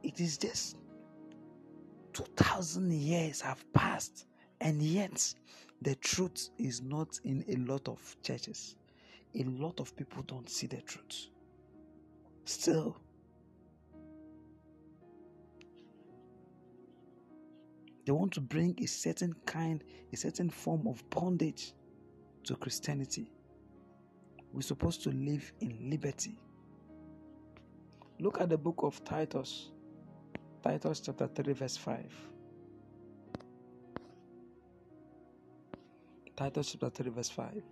it 0.03 0.19
is 0.19 0.39
just 0.39 0.79
2000 2.15 2.91
years 2.93 3.43
have 3.43 3.63
passed 3.75 4.27
and 4.61 4.81
yet 4.81 5.35
the 5.83 5.95
truth 5.97 6.51
is 6.59 6.83
not 6.83 7.19
in 7.25 7.45
a 7.49 7.57
lot 7.71 7.89
of 7.89 8.17
churches. 8.23 8.77
A 9.39 9.45
lot 9.45 9.81
of 9.81 9.95
people 9.97 10.23
don't 10.23 10.49
see 10.49 10.67
the 10.67 10.81
truth. 10.81 11.27
Still, 12.45 12.97
they 18.07 18.13
want 18.13 18.33
to 18.33 18.41
bring 18.41 18.75
a 18.83 18.87
certain 18.87 19.35
kind, 19.45 19.83
a 20.13 20.17
certain 20.17 20.49
form 20.49 20.87
of 20.87 21.09
bondage 21.11 21.73
to 22.45 22.55
Christianity. 22.57 23.31
We're 24.53 24.63
supposed 24.63 25.03
to 25.03 25.11
live 25.11 25.53
in 25.61 25.91
liberty. 25.91 26.39
Look 28.19 28.41
at 28.41 28.49
the 28.49 28.57
book 28.57 28.81
of 28.83 29.05
Titus, 29.05 29.71
Titus 30.63 31.01
chapter 31.01 31.27
3, 31.27 31.53
verse 31.53 31.77
5. 31.77 32.07
Titus 36.37 36.73
chapter 36.73 36.91
3, 36.91 37.11
verse 37.13 37.31
5. 37.31 37.63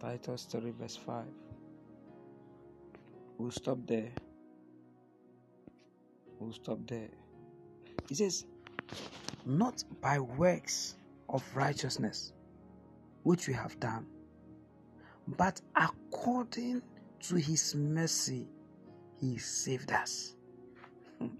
Titus 0.00 0.48
3, 0.50 0.72
verse 0.72 0.96
5. 0.96 1.24
We'll 3.38 3.52
stop 3.52 3.78
there. 3.86 4.10
We'll 6.40 6.52
stop 6.52 6.80
there. 6.88 7.10
He 8.08 8.16
says, 8.16 8.46
Not 9.46 9.84
by 10.00 10.18
works 10.18 10.96
of 11.28 11.44
righteousness 11.54 12.32
which 13.22 13.46
we 13.46 13.54
have 13.54 13.78
done, 13.78 14.06
but 15.28 15.60
according 15.76 16.82
to 17.28 17.36
his 17.36 17.76
mercy, 17.76 18.48
he 19.20 19.36
saved 19.38 19.92
us. 19.92 20.34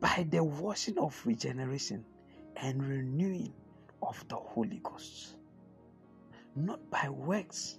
by 0.00 0.26
the 0.30 0.42
washing 0.42 0.98
of 0.98 1.20
regeneration 1.26 2.04
and 2.56 2.82
renewing 2.82 3.52
of 4.02 4.24
the 4.28 4.36
Holy 4.36 4.80
Ghost, 4.82 5.36
not 6.56 6.80
by 6.90 7.08
works 7.08 7.78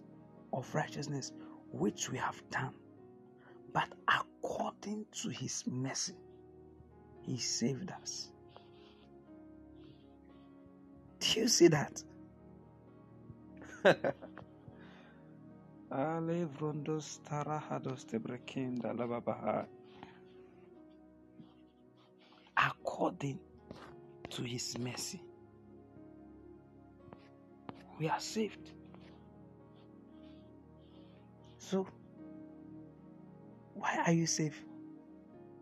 of 0.53 0.73
righteousness 0.75 1.31
which 1.71 2.09
we 2.11 2.17
have 2.17 2.41
done, 2.49 2.73
but 3.73 3.87
according 4.07 5.05
to 5.11 5.29
his 5.29 5.63
mercy, 5.67 6.15
he 7.23 7.37
saved 7.37 7.91
us. 7.91 8.31
Do 11.19 11.39
you 11.39 11.47
see 11.47 11.67
that? 11.67 12.03
Alevrondos 15.91 17.19
tarahados 17.25 18.05
tebrekinda 18.05 18.93
lababaha. 18.93 19.67
According 22.55 23.39
to 24.29 24.43
his 24.43 24.77
mercy, 24.77 25.21
we 27.99 28.07
are 28.07 28.19
saved. 28.21 28.71
So, 31.57 31.85
why 33.73 34.01
are 34.05 34.13
you 34.13 34.27
saved? 34.27 34.63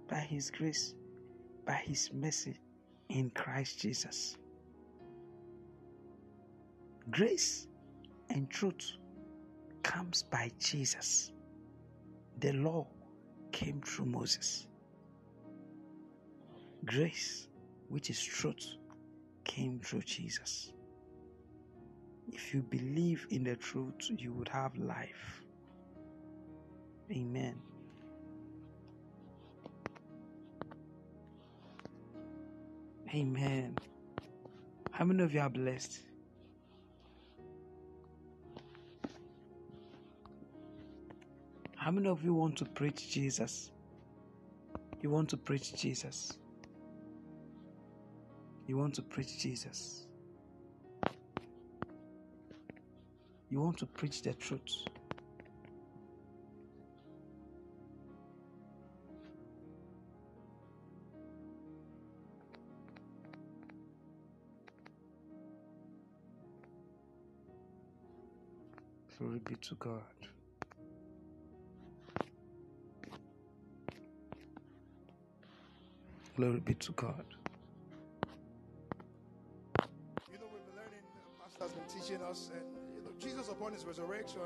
By 0.07 0.19
his 0.19 0.51
grace, 0.51 0.93
by 1.65 1.81
his 1.85 2.11
mercy 2.13 2.59
in 3.09 3.31
Christ 3.31 3.79
Jesus. 3.79 4.37
Grace 7.09 7.67
and 8.29 8.47
truth 8.49 8.98
comes 9.89 10.21
by 10.21 10.51
Jesus. 10.59 11.31
The 12.41 12.51
law 12.51 12.85
came 13.51 13.81
through 13.81 14.05
Moses. 14.05 14.67
Grace, 16.85 17.47
which 17.87 18.11
is 18.11 18.23
truth, 18.23 18.75
came 19.45 19.79
through 19.83 20.03
Jesus. 20.03 20.73
If 22.31 22.53
you 22.53 22.61
believe 22.61 23.25
in 23.31 23.43
the 23.43 23.55
truth, 23.55 24.11
you 24.15 24.31
would 24.33 24.47
have 24.49 24.77
life. 24.77 25.41
Amen. 27.11 27.55
Amen. 33.11 33.75
How 34.91 35.03
many 35.03 35.23
of 35.23 35.33
you 35.33 35.39
are 35.39 35.49
blessed? 35.49 36.08
How 41.89 41.93
many 41.93 42.07
of 42.07 42.23
you 42.23 42.35
want 42.35 42.55
to 42.57 42.65
preach 42.65 43.09
Jesus? 43.09 43.71
You 45.01 45.09
want 45.09 45.27
to 45.29 45.37
preach 45.37 45.73
Jesus? 45.73 46.37
You 48.67 48.77
want 48.77 48.93
to 48.93 49.01
preach 49.01 49.39
Jesus? 49.39 50.05
You 53.49 53.59
want 53.59 53.79
to 53.79 53.87
preach 53.87 54.21
the 54.21 54.35
truth? 54.35 54.61
Glory 69.17 69.39
be 69.39 69.55
to 69.55 69.73
God. 69.73 70.03
Glory 76.39 76.61
be 76.61 76.73
to 76.75 76.93
God. 76.93 77.25
You 80.31 80.37
know, 80.37 80.45
we've 80.53 80.65
been 80.65 80.75
learning, 80.77 81.03
uh, 81.03 81.43
Pastor 81.43 81.63
has 81.63 81.73
been 81.73 81.87
teaching 81.89 82.21
us, 82.23 82.49
and 82.55 82.95
you 82.95 83.01
know, 83.03 83.11
Jesus 83.19 83.49
upon 83.49 83.73
his 83.73 83.83
resurrection, 83.83 84.43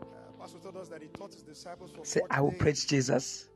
uh, 0.00 0.32
Pastor 0.40 0.58
told 0.58 0.76
us 0.78 0.88
that 0.88 1.00
he 1.00 1.06
taught 1.08 1.32
his 1.32 1.44
disciples 1.44 1.92
for 1.92 2.04
Say, 2.04 2.18
40 2.18 2.34
I 2.34 2.40
will 2.40 2.50
days. 2.50 2.58
preach 2.60 2.88
Jesus 2.88 3.50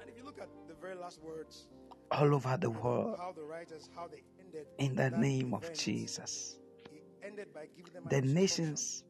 And 0.00 0.10
if 0.10 0.16
you 0.18 0.24
look 0.24 0.40
at 0.40 0.48
the 0.66 0.74
very 0.74 0.96
last 0.96 1.22
words, 1.22 1.68
all 2.10 2.34
over 2.34 2.56
the 2.56 2.70
world 2.70 3.18
how 3.18 3.30
the 3.30 3.44
writers, 3.44 3.88
how 3.94 4.08
they 4.08 4.24
ended 4.40 4.66
in 4.78 4.96
the 4.96 5.10
name 5.10 5.54
of 5.54 5.72
Jesus. 5.74 6.58
He 6.90 7.02
ended 7.22 7.54
by 7.54 7.68
giving 7.76 7.92
them 7.92 8.02
The 8.10 8.22
nations, 8.22 9.04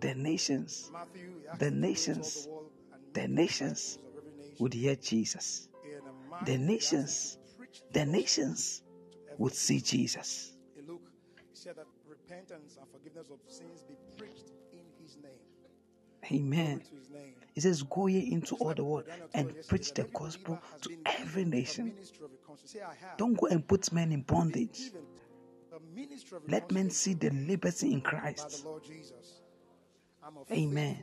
the 0.00 0.14
nations, 0.14 0.90
Matthew, 0.90 1.42
the 1.58 1.58
them 1.58 1.60
to 1.60 1.60
go 1.60 1.66
into 1.66 1.74
all 1.74 1.82
nations, 1.82 2.44
the 2.44 2.50
world 2.50 2.72
the 3.12 3.28
nations 3.28 3.80
disciples 3.98 4.12
of 4.12 4.18
every 4.18 4.32
nation. 4.38 4.56
would 4.60 4.74
hear 4.74 4.96
Jesus. 4.96 5.69
In 6.46 6.46
a 6.46 6.46
Mark, 6.46 6.46
The 6.46 6.52
he 6.52 6.56
asked 6.56 6.90
them 6.90 6.98
nations, 7.00 7.38
the 7.92 8.06
nations 8.06 8.82
would 9.38 9.54
see 9.54 9.80
Jesus. 9.80 10.52
In 10.76 10.86
Luke, 10.86 11.02
he 11.50 11.56
said 11.56 11.76
that 11.76 11.86
repentance 12.08 12.76
and 12.80 12.88
forgiveness 12.90 13.30
of 13.30 13.38
sins 13.46 13.82
be 13.82 13.94
preached 14.18 14.50
in 14.72 14.80
his 15.02 15.16
name. 15.16 15.32
Amen. 16.32 16.78
Glory 16.78 16.84
to 16.84 16.96
his 16.96 17.10
name. 17.10 17.34
He 17.54 17.60
says, 17.60 17.82
Go 17.82 18.06
ye 18.06 18.32
into 18.32 18.54
all 18.56 18.74
the 18.74 18.84
world 18.84 19.04
and 19.34 19.54
preach 19.68 19.92
the 19.94 20.04
gospel 20.04 20.58
to 20.82 20.90
every 21.06 21.44
nation. 21.44 21.86
ministry 21.86 22.24
of 22.24 22.30
reconciliation. 22.32 22.80
Say, 22.80 22.80
I 22.82 22.94
have. 23.08 23.16
Don't 23.18 23.34
go 23.34 23.46
and 23.46 23.66
put 23.66 23.92
men 23.92 24.12
in 24.12 24.22
bondage. 24.22 24.78
given 24.92 25.02
a 25.76 25.80
ministry 25.96 26.36
of 26.36 26.48
Let 26.48 26.70
men 26.70 26.90
see 26.90 27.14
the 27.14 27.30
liberty 27.30 27.92
in 27.92 28.00
Christ. 28.00 28.62
the 28.62 28.68
Lord 28.68 28.84
Jesus. 28.84 29.40
I'm 30.22 30.36
a 30.36 30.52
Amen. 30.54 31.02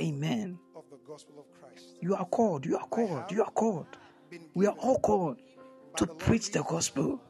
Amen. 0.00 0.58
of 0.74 0.84
the 0.90 0.96
gospel 1.06 1.34
of 1.38 1.44
Christ. 1.60 1.96
You 2.00 2.14
are 2.14 2.24
called, 2.24 2.64
you 2.64 2.76
are 2.76 2.86
called, 2.86 3.30
you 3.30 3.42
are 3.42 3.50
called. 3.50 3.86
We 4.54 4.66
are 4.66 4.76
all 4.78 4.98
called 4.98 5.38
to 5.96 6.06
preach 6.06 6.50
the 6.52 6.62
gospel. 6.62 7.20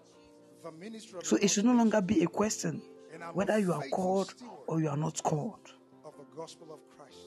The 0.63 0.71
ministry 0.73 1.19
of 1.19 1.27
So 1.27 1.37
it 1.37 1.49
should 1.49 1.65
no 1.65 1.73
longer 1.73 2.01
be 2.01 2.23
a 2.23 2.27
question 2.27 2.83
And 3.13 3.25
I'm 3.25 3.31
a 3.31 3.33
whether 3.33 3.59
you 3.59 3.73
are 3.73 3.83
called 3.91 4.35
or 4.67 4.81
you 4.81 4.89
are 4.89 4.97
not 4.97 5.23
called. 5.23 5.73
of 6.05 6.15
the 6.17 6.37
gospel 6.37 6.69
of 6.73 6.79
Christ. 6.97 7.19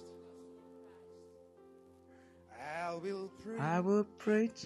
I 2.86 2.96
will 2.96 3.30
preach. 3.44 3.60
I 3.60 3.80
will 3.80 4.04
preach. 4.18 4.66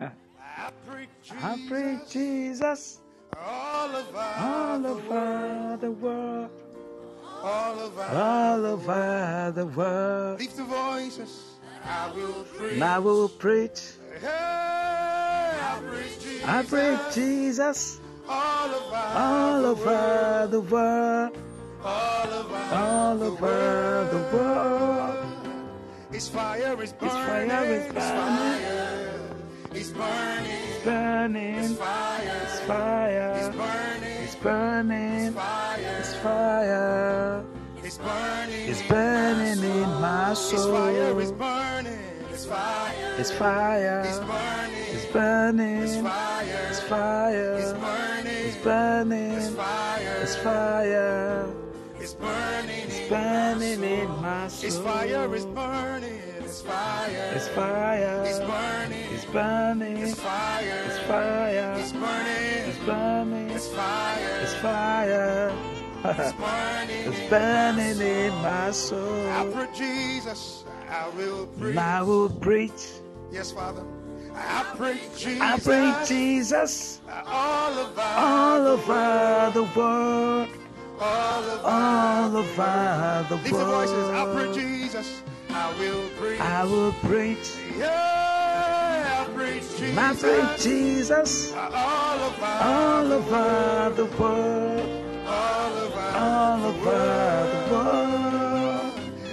I 0.00 0.70
preach 0.86 1.08
I 1.30 1.58
preach 1.68 2.10
Jesus 2.10 3.00
all 3.36 3.96
over 3.96 4.18
all 4.18 5.76
the 5.78 5.90
world. 5.90 6.50
All 7.42 7.80
over. 7.80 8.02
All 8.02 8.66
over 8.66 9.52
the 9.54 9.66
world. 9.66 10.40
Lift 10.40 10.56
the 10.56 10.64
voices. 10.64 11.44
I 11.84 12.10
will 12.14 12.44
preach. 12.56 12.72
And 12.74 12.84
I 12.84 12.98
will 12.98 13.28
preach. 13.28 13.80
Hey, 14.20 14.28
I 14.28 15.80
preach 15.88 16.20
Jesus. 16.22 16.48
I 16.48 16.62
preach 16.62 17.14
Jesus 17.14 18.00
all 18.28 18.68
over, 18.68 18.96
all 18.96 19.66
over 19.66 20.48
the 20.50 20.60
world, 20.60 21.36
all 21.82 22.32
over, 22.32 22.56
all 22.74 23.22
over 23.22 24.08
the 24.12 24.36
world. 24.36 25.26
His 26.12 26.28
fire 26.28 26.82
is 26.82 26.92
burning. 26.92 27.50
fire 27.50 27.64
is 27.64 27.86
His 29.72 29.90
burning. 29.92 30.56
Burning, 30.84 31.54
His 31.54 31.76
fire. 31.76 32.40
it's 32.42 32.60
fire, 32.60 33.34
His 33.34 33.48
burning. 33.48 33.48
it's 33.48 33.56
burning, 33.56 33.89
Fire. 34.42 35.96
it's 35.98 36.14
fire, 36.16 37.44
It's 37.84 37.98
burning. 37.98 38.68
it's 38.70 38.82
burning 38.88 39.62
in 39.62 39.90
my 40.00 40.34
fire 40.34 40.34
soul. 40.34 40.72
burning. 41.32 41.98
His 42.30 42.46
fire. 42.46 43.14
It's 43.18 43.30
fire, 43.32 44.00
It's 44.06 44.18
burning. 44.18 44.94
it's 44.94 45.06
burning, 45.12 46.04
fire. 46.04 46.66
it's 46.70 46.80
fire, 46.80 47.54
It's 47.58 47.72
burning. 47.74 48.46
it's 48.46 48.56
burning, 48.64 49.40
fire. 49.56 50.18
it's 50.22 50.36
fire, 50.36 51.46
It's 52.00 52.14
burning. 52.14 52.86
it's 52.86 53.08
burning 53.10 53.82
in 53.84 54.08
my 54.22 54.44
His 54.44 54.78
fire 54.78 55.34
is 55.34 55.42
soul. 55.42 55.52
burning. 55.52 56.22
His 56.50 56.62
fire. 56.62 57.32
It's 57.36 57.46
fire, 57.48 58.24
It's 58.26 58.38
burning. 58.40 59.14
it's 59.14 59.24
burning, 59.26 59.96
His 59.98 60.14
fire. 60.18 60.82
it's 60.84 60.98
fire, 60.98 61.76
It's 61.78 61.92
burning. 61.92 62.68
it's 62.68 62.78
burning, 62.78 63.50
It's 63.50 63.68
fire. 63.68 64.38
it's 64.42 64.54
fire. 64.56 65.52
It's 66.02 66.32
burning. 66.32 67.12
It's 67.12 67.30
burning 67.30 68.00
in 68.00 68.32
my 68.42 68.66
I 68.66 68.70
soul. 68.72 69.52
preach 69.52 69.78
Jesus. 69.78 70.64
I 70.88 71.08
will 71.10 71.46
preach. 71.46 71.76
I 71.76 72.02
will 72.02 72.28
preach. 72.28 72.82
Yes, 73.30 73.52
Father. 73.52 73.84
I 74.34 74.64
preach 74.76 74.98
Jesus. 75.16 75.40
I 75.40 75.58
preach 75.60 76.08
Jesus 76.08 77.00
All 77.28 77.78
over. 77.78 78.00
all 78.00 78.66
over 78.66 79.50
the 79.54 79.62
world. 79.78 80.48
All 81.00 81.44
over. 81.44 81.62
All 81.64 82.36
over 82.38 83.26
the 83.28 83.36
Lift 83.36 83.50
your 83.50 83.64
voices. 83.66 84.08
I 84.08 84.24
preach 84.34 84.46
world. 84.46 84.54
Jesus. 84.58 85.22
I 85.54 85.74
will 85.78 86.08
preach. 86.18 86.40
I 86.40 86.64
will 86.64 86.92
preach. 87.04 87.56
Yeah, 87.78 89.26
I 89.26 89.32
preach 89.34 89.62
Jesus. 89.78 89.98
I 89.98 90.14
preach 90.14 90.62
Jesus 90.62 91.52
All 91.54 92.20
over. 92.28 92.46
all 92.46 93.12
over 93.12 93.94
the 93.96 94.04
world. 94.20 95.26
All 95.26 95.72
over. 95.84 96.00
All 96.00 96.64
over 96.66 97.00
the 97.52 97.74
world. 97.74 98.92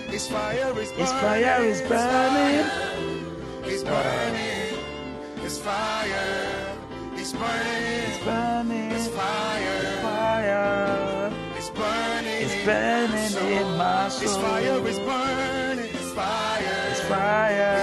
His 0.10 0.27
fire 0.27 0.73
is 0.80 0.91
burning. 0.91 0.98
His 0.98 1.11
fire 1.11 1.61
is 1.64 1.81
burning. 1.81 2.65
It's 3.64 3.84
burning. 3.84 4.73
His 5.44 5.57
fire. 5.60 6.77
It's 7.15 7.34
burning. 7.34 8.03
It's 8.07 8.23
burning. 8.26 8.89
His 8.91 9.07
fire. 9.10 10.02
Fire. 10.02 11.31
It's 11.57 11.69
burning. 11.69 12.41
It's 12.44 12.56
burning 12.65 13.34
in 13.57 13.77
my 13.77 14.06
His 14.06 14.31
soul. 14.31 14.41
fire 14.41 14.88
is 14.88 14.99
burning. 14.99 15.77
Fire. 16.18 16.88
It's 16.89 17.02
fire. 17.02 17.73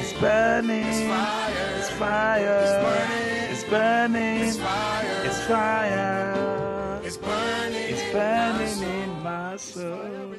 It's 0.00 0.12
burning. 0.14 0.86
It's 0.86 1.02
fire. 1.02 1.76
It's 1.76 1.90
fire. 1.90 2.80
burning. 2.80 3.52
It's 3.52 3.64
burning. 3.64 4.40
It's 4.40 4.56
fire. 4.56 5.22
It's 5.26 5.44
fire. 5.44 7.00
It's 7.04 7.16
burning. 7.18 7.92
It's 7.92 8.12
burning 8.12 9.02
in 9.02 9.22
my 9.22 9.56
soul. 9.58 10.34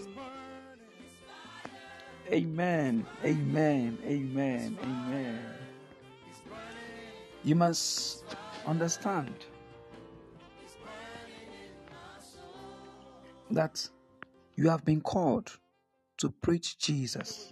Amen. 2.31 3.05
Amen. 3.23 3.99
Amen. 4.03 4.77
Amen. 4.81 5.39
You 7.43 7.53
must 7.53 8.23
understand 8.65 9.35
that 13.51 13.87
you 14.55 14.67
have 14.67 14.83
been 14.83 15.01
called 15.01 15.59
to 16.23 16.29
preach 16.29 16.77
Jesus. 16.77 17.51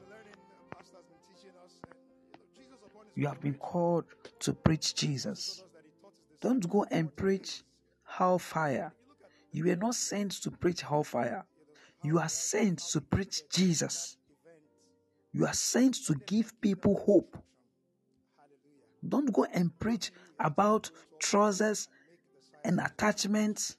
You 3.15 3.27
have 3.27 3.41
been 3.41 3.55
called 3.55 4.05
to 4.39 4.53
preach 4.53 4.95
Jesus. 4.95 5.65
Don't 6.39 6.69
go 6.69 6.85
and 6.89 7.13
preach 7.13 7.63
hellfire. 8.05 8.93
You 9.51 9.65
were 9.65 9.75
not 9.75 9.95
sent 9.95 10.31
to 10.43 10.51
preach 10.51 10.83
hellfire. 10.83 11.43
You 12.01 12.19
are 12.19 12.29
sent 12.29 12.79
to 12.93 13.01
preach 13.01 13.41
Jesus. 13.49 14.15
You 15.33 15.45
are 15.47 15.53
sent 15.53 15.95
to 16.05 16.15
give 16.25 16.53
people 16.61 16.97
hope. 17.05 17.37
Don't 19.05 19.33
go 19.33 19.45
and 19.53 19.77
preach 19.79 20.11
about 20.39 20.89
trousers 21.19 21.89
and 22.63 22.79
attachments 22.79 23.75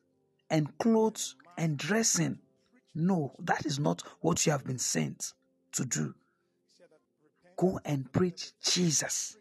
and 0.51 0.77
clothes 0.77 1.35
and 1.56 1.78
dressing. 1.78 2.41
No, 2.94 3.35
that 3.39 3.64
is 3.64 3.78
not 3.78 4.02
what 4.20 4.44
you 4.44 4.52
have 4.52 4.64
been 4.64 4.78
sent 4.78 5.32
to 5.73 5.85
do. 5.85 6.14
Go 7.56 7.81
and 7.85 8.10
preach 8.12 8.52
Jesus. 8.62 9.36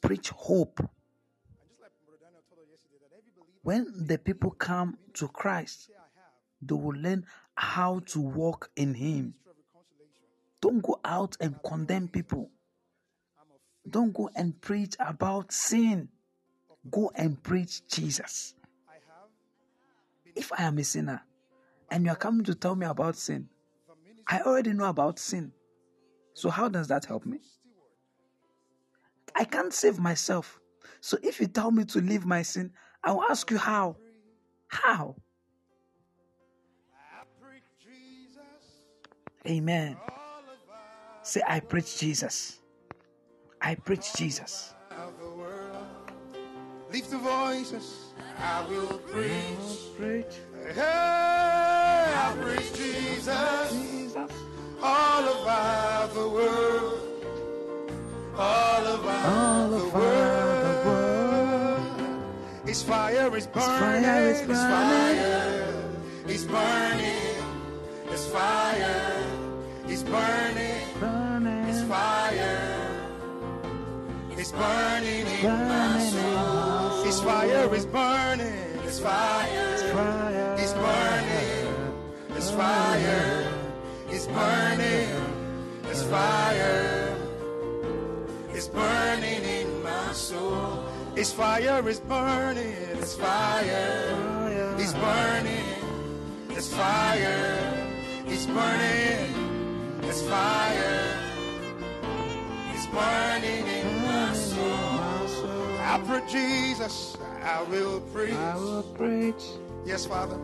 Preach 0.00 0.30
hope. 0.30 0.80
When 3.62 3.86
the 4.06 4.18
people 4.18 4.50
come 4.50 4.98
to 5.14 5.28
Christ, 5.28 5.90
they 6.60 6.74
will 6.74 6.96
learn 6.96 7.26
how 7.54 8.00
to 8.06 8.20
walk 8.20 8.70
in 8.76 8.94
Him. 8.94 9.34
Don't 10.60 10.82
go 10.82 11.00
out 11.04 11.36
and 11.40 11.60
condemn 11.62 12.08
people. 12.08 12.50
Don't 13.88 14.12
go 14.12 14.30
and 14.34 14.60
preach 14.60 14.94
about 15.00 15.52
sin. 15.52 16.08
Go 16.90 17.12
and 17.14 17.40
preach 17.42 17.86
Jesus. 17.86 18.54
If 20.34 20.52
I 20.52 20.64
am 20.64 20.78
a 20.78 20.84
sinner 20.84 21.22
and 21.90 22.04
you 22.04 22.10
are 22.10 22.16
coming 22.16 22.44
to 22.44 22.54
tell 22.54 22.74
me 22.74 22.86
about 22.86 23.16
sin, 23.16 23.48
I 24.28 24.40
already 24.40 24.72
know 24.72 24.86
about 24.86 25.18
sin. 25.18 25.52
So, 26.34 26.48
how 26.48 26.68
does 26.68 26.88
that 26.88 27.04
help 27.04 27.26
me? 27.26 27.38
I 29.34 29.44
can't 29.44 29.72
save 29.72 29.98
myself. 29.98 30.58
So, 31.00 31.18
if 31.22 31.40
you 31.40 31.46
tell 31.46 31.70
me 31.70 31.84
to 31.86 32.00
leave 32.00 32.24
my 32.24 32.42
sin, 32.42 32.72
I 33.04 33.12
will 33.12 33.24
ask 33.24 33.50
you 33.50 33.58
how. 33.58 33.96
How? 34.68 35.16
Amen. 39.46 39.96
Say, 41.22 41.42
I 41.46 41.60
preach 41.60 41.98
Jesus. 41.98 42.60
I 43.60 43.74
preach 43.74 44.14
Jesus. 44.14 44.74
The 47.10 47.18
voices. 47.18 48.01
I 48.38 48.66
will 48.68 48.98
preach. 49.10 49.96
Preach 49.98 50.34
Hey, 50.74 50.80
I 50.82 52.34
preach 52.40 52.72
Jesus. 52.74 53.72
Jesus. 53.72 54.30
All 54.82 55.22
over 55.34 56.14
the 56.14 56.28
world. 56.28 57.00
All 58.36 58.86
over 58.86 59.10
All 59.10 59.68
the 59.68 59.76
over 59.76 59.98
world. 59.98 60.64
the 60.64 60.88
world. 60.88 62.66
His 62.66 62.82
fire 62.82 63.36
is 63.36 63.46
burning. 63.46 64.02
fire 64.04 64.22
is 64.30 64.40
His 64.40 64.46
burning. 64.48 64.70
fire 64.70 65.74
is 66.28 66.44
burning. 66.46 67.36
His 68.10 68.26
fire 68.26 69.24
is 69.88 70.02
burning. 70.04 70.86
Burning. 71.00 71.64
His 71.66 71.82
fire 71.84 72.88
is 74.38 74.52
burning 74.52 75.26
in 75.26 75.68
my 75.68 75.98
soul. 76.10 76.51
His 77.22 77.30
fire 77.30 77.74
is 77.76 77.86
burning. 77.86 78.82
His 78.82 78.98
fire 78.98 79.74
is 80.58 80.72
burning. 80.72 81.54
His 82.34 82.50
fire 82.50 83.46
is 84.10 84.26
burning. 84.26 85.08
His 85.86 86.02
fire 86.02 87.16
is 88.52 88.66
burning 88.66 89.44
in 89.44 89.82
my 89.84 90.12
soul. 90.12 90.84
His 91.14 91.32
fire 91.32 91.88
is 91.88 92.00
burning. 92.00 92.74
His 92.98 93.14
fire 93.14 94.74
is 94.80 94.92
burning. 94.92 95.64
His 96.48 96.74
fire 96.74 97.86
is 98.26 98.46
burning. 98.48 100.02
His 100.02 100.22
fire 100.22 101.18
is 102.74 102.86
burning 102.88 103.81
I 105.92 105.98
preach 105.98 106.32
Jesus. 106.32 107.18
I 107.44 107.62
will 107.64 108.00
preach. 108.14 108.32
I 108.32 108.56
will 108.56 108.82
preach. 108.96 109.44
Yes, 109.84 110.06
Father. 110.06 110.38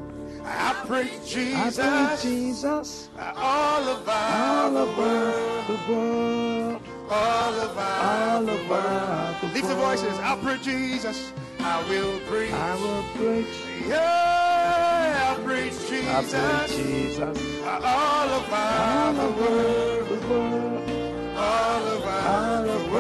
I 0.45 0.75
preach 0.87 1.09
I 1.09 1.71
Jesus. 1.71 1.79
preach 1.79 2.23
Jesus. 2.23 3.09
All 3.19 3.89
over 3.89 4.11
All 4.11 4.71
the 4.71 4.85
world. 5.01 5.67
the 5.69 5.93
world. 5.93 6.83
All 7.11 7.55
over 7.55 7.81
All 7.81 8.43
the 8.45 8.61
world. 8.69 9.55
Lift 9.55 9.69
the 9.69 9.75
voices. 9.75 10.19
I 10.19 10.37
preach 10.43 10.63
Jesus. 10.65 11.33
I 11.61 11.83
will 11.89 12.19
preach. 12.29 12.53
I 12.53 12.75
will 12.75 13.05
preach. 13.17 13.47
Yeah, 13.89 15.33
I 15.33 15.43
preach 15.45 15.73
I 15.73 16.21
preach 16.21 16.77
Jesus. 16.77 16.77
Jesus. 16.77 17.39
All 17.65 18.29
over 18.29 18.55
All 18.55 19.13
the 19.15 19.31
world. 19.41 20.09
the 20.11 20.29
world. 20.29 21.39
All 21.39 21.83
over 21.97 22.11
All 22.11 22.63
the 22.65 22.73
the 22.73 22.91
world. 22.93 22.98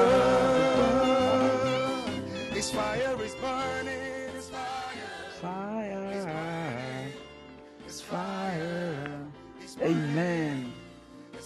Amen. 10.19 10.73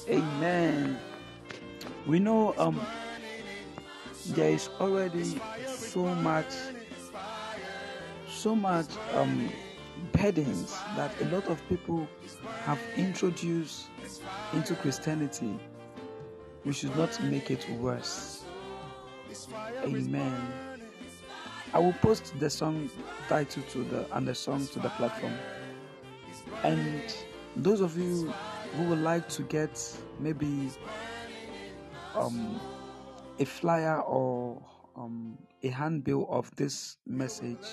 Amen. 0.09 0.99
We 2.07 2.19
know 2.19 2.55
um, 2.57 2.81
there 4.29 4.49
is 4.49 4.71
already 4.81 5.39
so 5.67 6.07
much, 6.07 6.47
so 8.27 8.57
much 8.57 8.87
um, 9.13 9.51
burdens 10.13 10.73
that 10.97 11.13
a 11.21 11.27
lot 11.27 11.49
of 11.49 11.61
people 11.69 12.09
have 12.65 12.79
introduced 12.97 13.89
into 14.55 14.75
Christianity. 14.77 15.53
We 16.65 16.73
should 16.73 16.97
not 16.97 17.23
make 17.25 17.51
it 17.51 17.69
worse. 17.73 18.43
Amen. 19.85 20.53
I 21.75 21.79
will 21.79 21.95
post 22.01 22.33
the 22.41 22.49
song 22.49 22.89
title 23.29 23.65
to 23.73 23.85
the 23.85 24.17
and 24.17 24.27
the 24.27 24.35
song 24.35 24.67
to 24.69 24.79
the 24.79 24.89
platform. 24.91 25.35
And 26.65 27.03
those 27.57 27.83
of 27.83 27.99
you 27.99 28.33
who 28.77 28.85
would 28.85 29.01
like 29.01 29.29
to 29.29 29.43
get 29.43 29.79
maybe 30.19 30.71
um, 32.15 32.61
a 33.39 33.45
flyer 33.45 34.01
or 34.01 34.63
um, 34.97 35.37
a 35.63 35.69
handbill 35.69 36.27
of 36.31 36.55
this 36.57 36.97
message, 37.07 37.67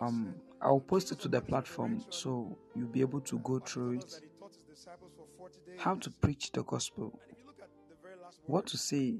um, 0.00 0.34
I'll 0.60 0.80
post 0.80 1.12
it 1.12 1.18
to 1.20 1.28
the 1.28 1.40
platform 1.40 2.04
so 2.10 2.56
you'll 2.74 2.88
be 2.88 3.00
able 3.00 3.20
to 3.22 3.38
go 3.40 3.58
through 3.58 3.98
it. 3.98 4.20
How 5.76 5.94
to 5.96 6.10
preach 6.10 6.52
the 6.52 6.62
gospel, 6.62 7.18
what 8.46 8.66
to 8.66 8.78
say. 8.78 9.16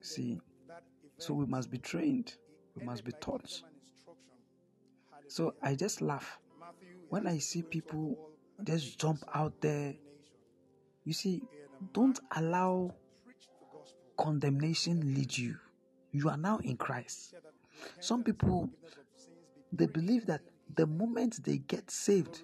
See, 0.00 0.40
so 1.18 1.34
we 1.34 1.46
must 1.46 1.70
be 1.70 1.78
trained, 1.78 2.34
we 2.76 2.84
must 2.84 3.04
be 3.04 3.12
taught. 3.20 3.62
So 5.28 5.54
I 5.62 5.74
just 5.74 6.02
laugh 6.02 6.38
when 7.14 7.28
I 7.28 7.38
see 7.38 7.62
people 7.62 8.18
just 8.64 8.98
jump 8.98 9.22
out 9.32 9.60
there. 9.60 9.94
You 11.04 11.12
see, 11.12 11.42
don't 11.92 12.18
allow 12.34 12.92
condemnation 14.18 15.14
lead 15.14 15.38
you. 15.38 15.54
You 16.10 16.28
are 16.28 16.36
now 16.36 16.58
in 16.64 16.76
Christ. 16.76 17.34
Some 18.00 18.24
people 18.24 18.68
they 19.72 19.86
believe 19.86 20.26
that 20.26 20.40
the 20.74 20.88
moment 20.88 21.44
they 21.44 21.58
get 21.58 21.88
saved, 21.88 22.42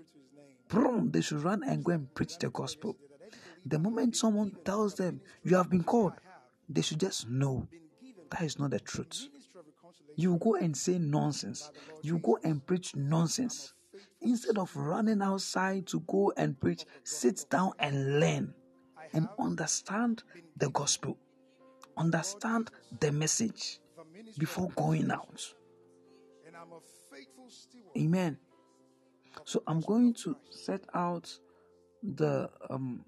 boom, 0.69 1.11
they 1.11 1.21
should 1.21 1.43
run 1.43 1.65
and 1.65 1.85
go 1.85 1.91
and 1.91 2.15
preach 2.15 2.39
the 2.39 2.51
gospel. 2.51 2.97
The 3.67 3.81
moment 3.81 4.15
someone 4.15 4.53
tells 4.65 4.95
them 4.95 5.21
you 5.43 5.57
have 5.57 5.69
been 5.69 5.83
called, 5.83 6.13
they 6.69 6.83
should 6.83 7.01
just 7.01 7.29
know 7.29 7.67
that 8.31 8.43
is 8.43 8.57
not 8.57 8.71
the 8.71 8.79
truth. 8.79 9.27
You 10.15 10.37
go 10.37 10.55
and 10.55 10.77
say 10.77 10.99
nonsense. 10.99 11.73
You 12.03 12.19
go 12.19 12.39
and 12.45 12.65
preach 12.65 12.95
nonsense. 12.95 13.75
Instead 14.23 14.59
of 14.59 14.75
running 14.77 15.23
outside 15.23 15.87
to 15.87 16.01
go 16.01 16.33
and 16.37 16.59
preach, 16.61 16.85
sit 17.05 17.47
down 17.51 17.73
and 17.79 18.21
learn 18.21 18.53
and 19.13 19.29
understand 19.39 20.23
the 20.57 20.69
gospel. 20.71 21.17
Understand 21.97 22.71
the 23.01 23.13
message 23.13 23.79
before 24.39 24.69
going 24.77 25.11
out. 25.11 25.43
Amen. 27.97 28.39
So 29.45 29.63
I'm 29.67 29.81
going 29.81 30.15
to 30.15 30.37
set 30.51 30.85
out 30.95 31.33
the 32.03 32.51
um 32.69 33.05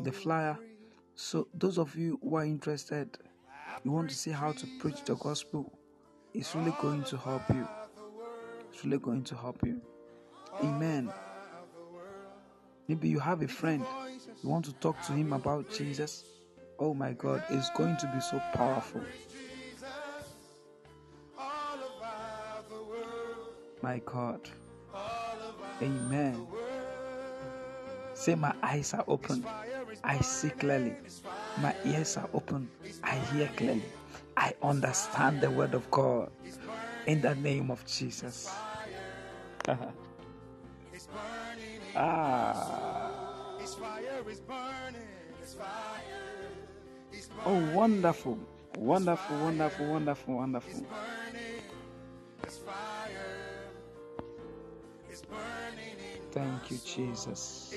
the 0.00 0.12
flyer. 0.12 0.58
So 1.14 1.48
those 1.54 1.78
of 1.78 1.96
you 1.96 2.18
who 2.22 2.36
are 2.36 2.44
interested, 2.44 3.16
you 3.84 3.90
want 3.90 4.10
to 4.10 4.16
see 4.16 4.30
how 4.30 4.52
to 4.52 4.66
preach 4.78 5.02
the 5.04 5.14
gospel, 5.14 5.72
it's 6.34 6.54
really 6.54 6.74
going 6.80 7.04
to 7.04 7.16
help 7.16 7.48
you. 7.48 7.66
It's 8.72 8.84
really 8.84 8.98
going 8.98 9.24
to 9.24 9.34
help 9.34 9.64
you. 9.64 9.80
Amen. 10.62 11.12
Maybe 12.88 13.08
you 13.08 13.18
have 13.18 13.42
a 13.42 13.48
friend, 13.48 13.84
you 14.42 14.48
want 14.48 14.64
to 14.66 14.72
talk 14.74 15.00
to 15.06 15.12
him 15.12 15.32
about 15.32 15.70
Jesus. 15.70 16.24
Oh 16.78 16.94
my 16.94 17.12
God, 17.12 17.42
it's 17.50 17.70
going 17.70 17.96
to 17.96 18.06
be 18.14 18.20
so 18.20 18.40
powerful. 18.54 19.02
My 23.82 24.00
God. 24.04 24.40
Amen. 25.82 26.46
Say, 28.14 28.34
My 28.34 28.54
eyes 28.62 28.94
are 28.94 29.04
open. 29.06 29.44
I 30.02 30.18
see 30.20 30.50
clearly. 30.50 30.94
My 31.60 31.74
ears 31.84 32.16
are 32.16 32.28
open. 32.32 32.68
I 33.02 33.16
hear 33.16 33.48
clearly. 33.56 33.84
I 34.36 34.54
understand 34.62 35.40
the 35.40 35.50
word 35.50 35.74
of 35.74 35.90
God. 35.90 36.30
In 37.06 37.20
the 37.20 37.34
name 37.34 37.70
of 37.70 37.84
Jesus. 37.86 38.50
ah. 41.96 43.56
His 43.58 43.74
fire 43.74 44.22
is 44.30 44.40
burning. 44.40 45.08
His 45.40 45.54
fire 45.54 45.64
is 47.12 47.28
burning. 47.28 47.70
Oh, 47.72 47.76
wonderful. 47.76 48.38
Wonderful, 48.76 49.36
wonderful, 49.38 49.86
wonderful, 49.86 50.34
wonderful. 50.34 50.86
Thank 56.32 56.70
you, 56.70 56.78
Jesus. 56.84 57.72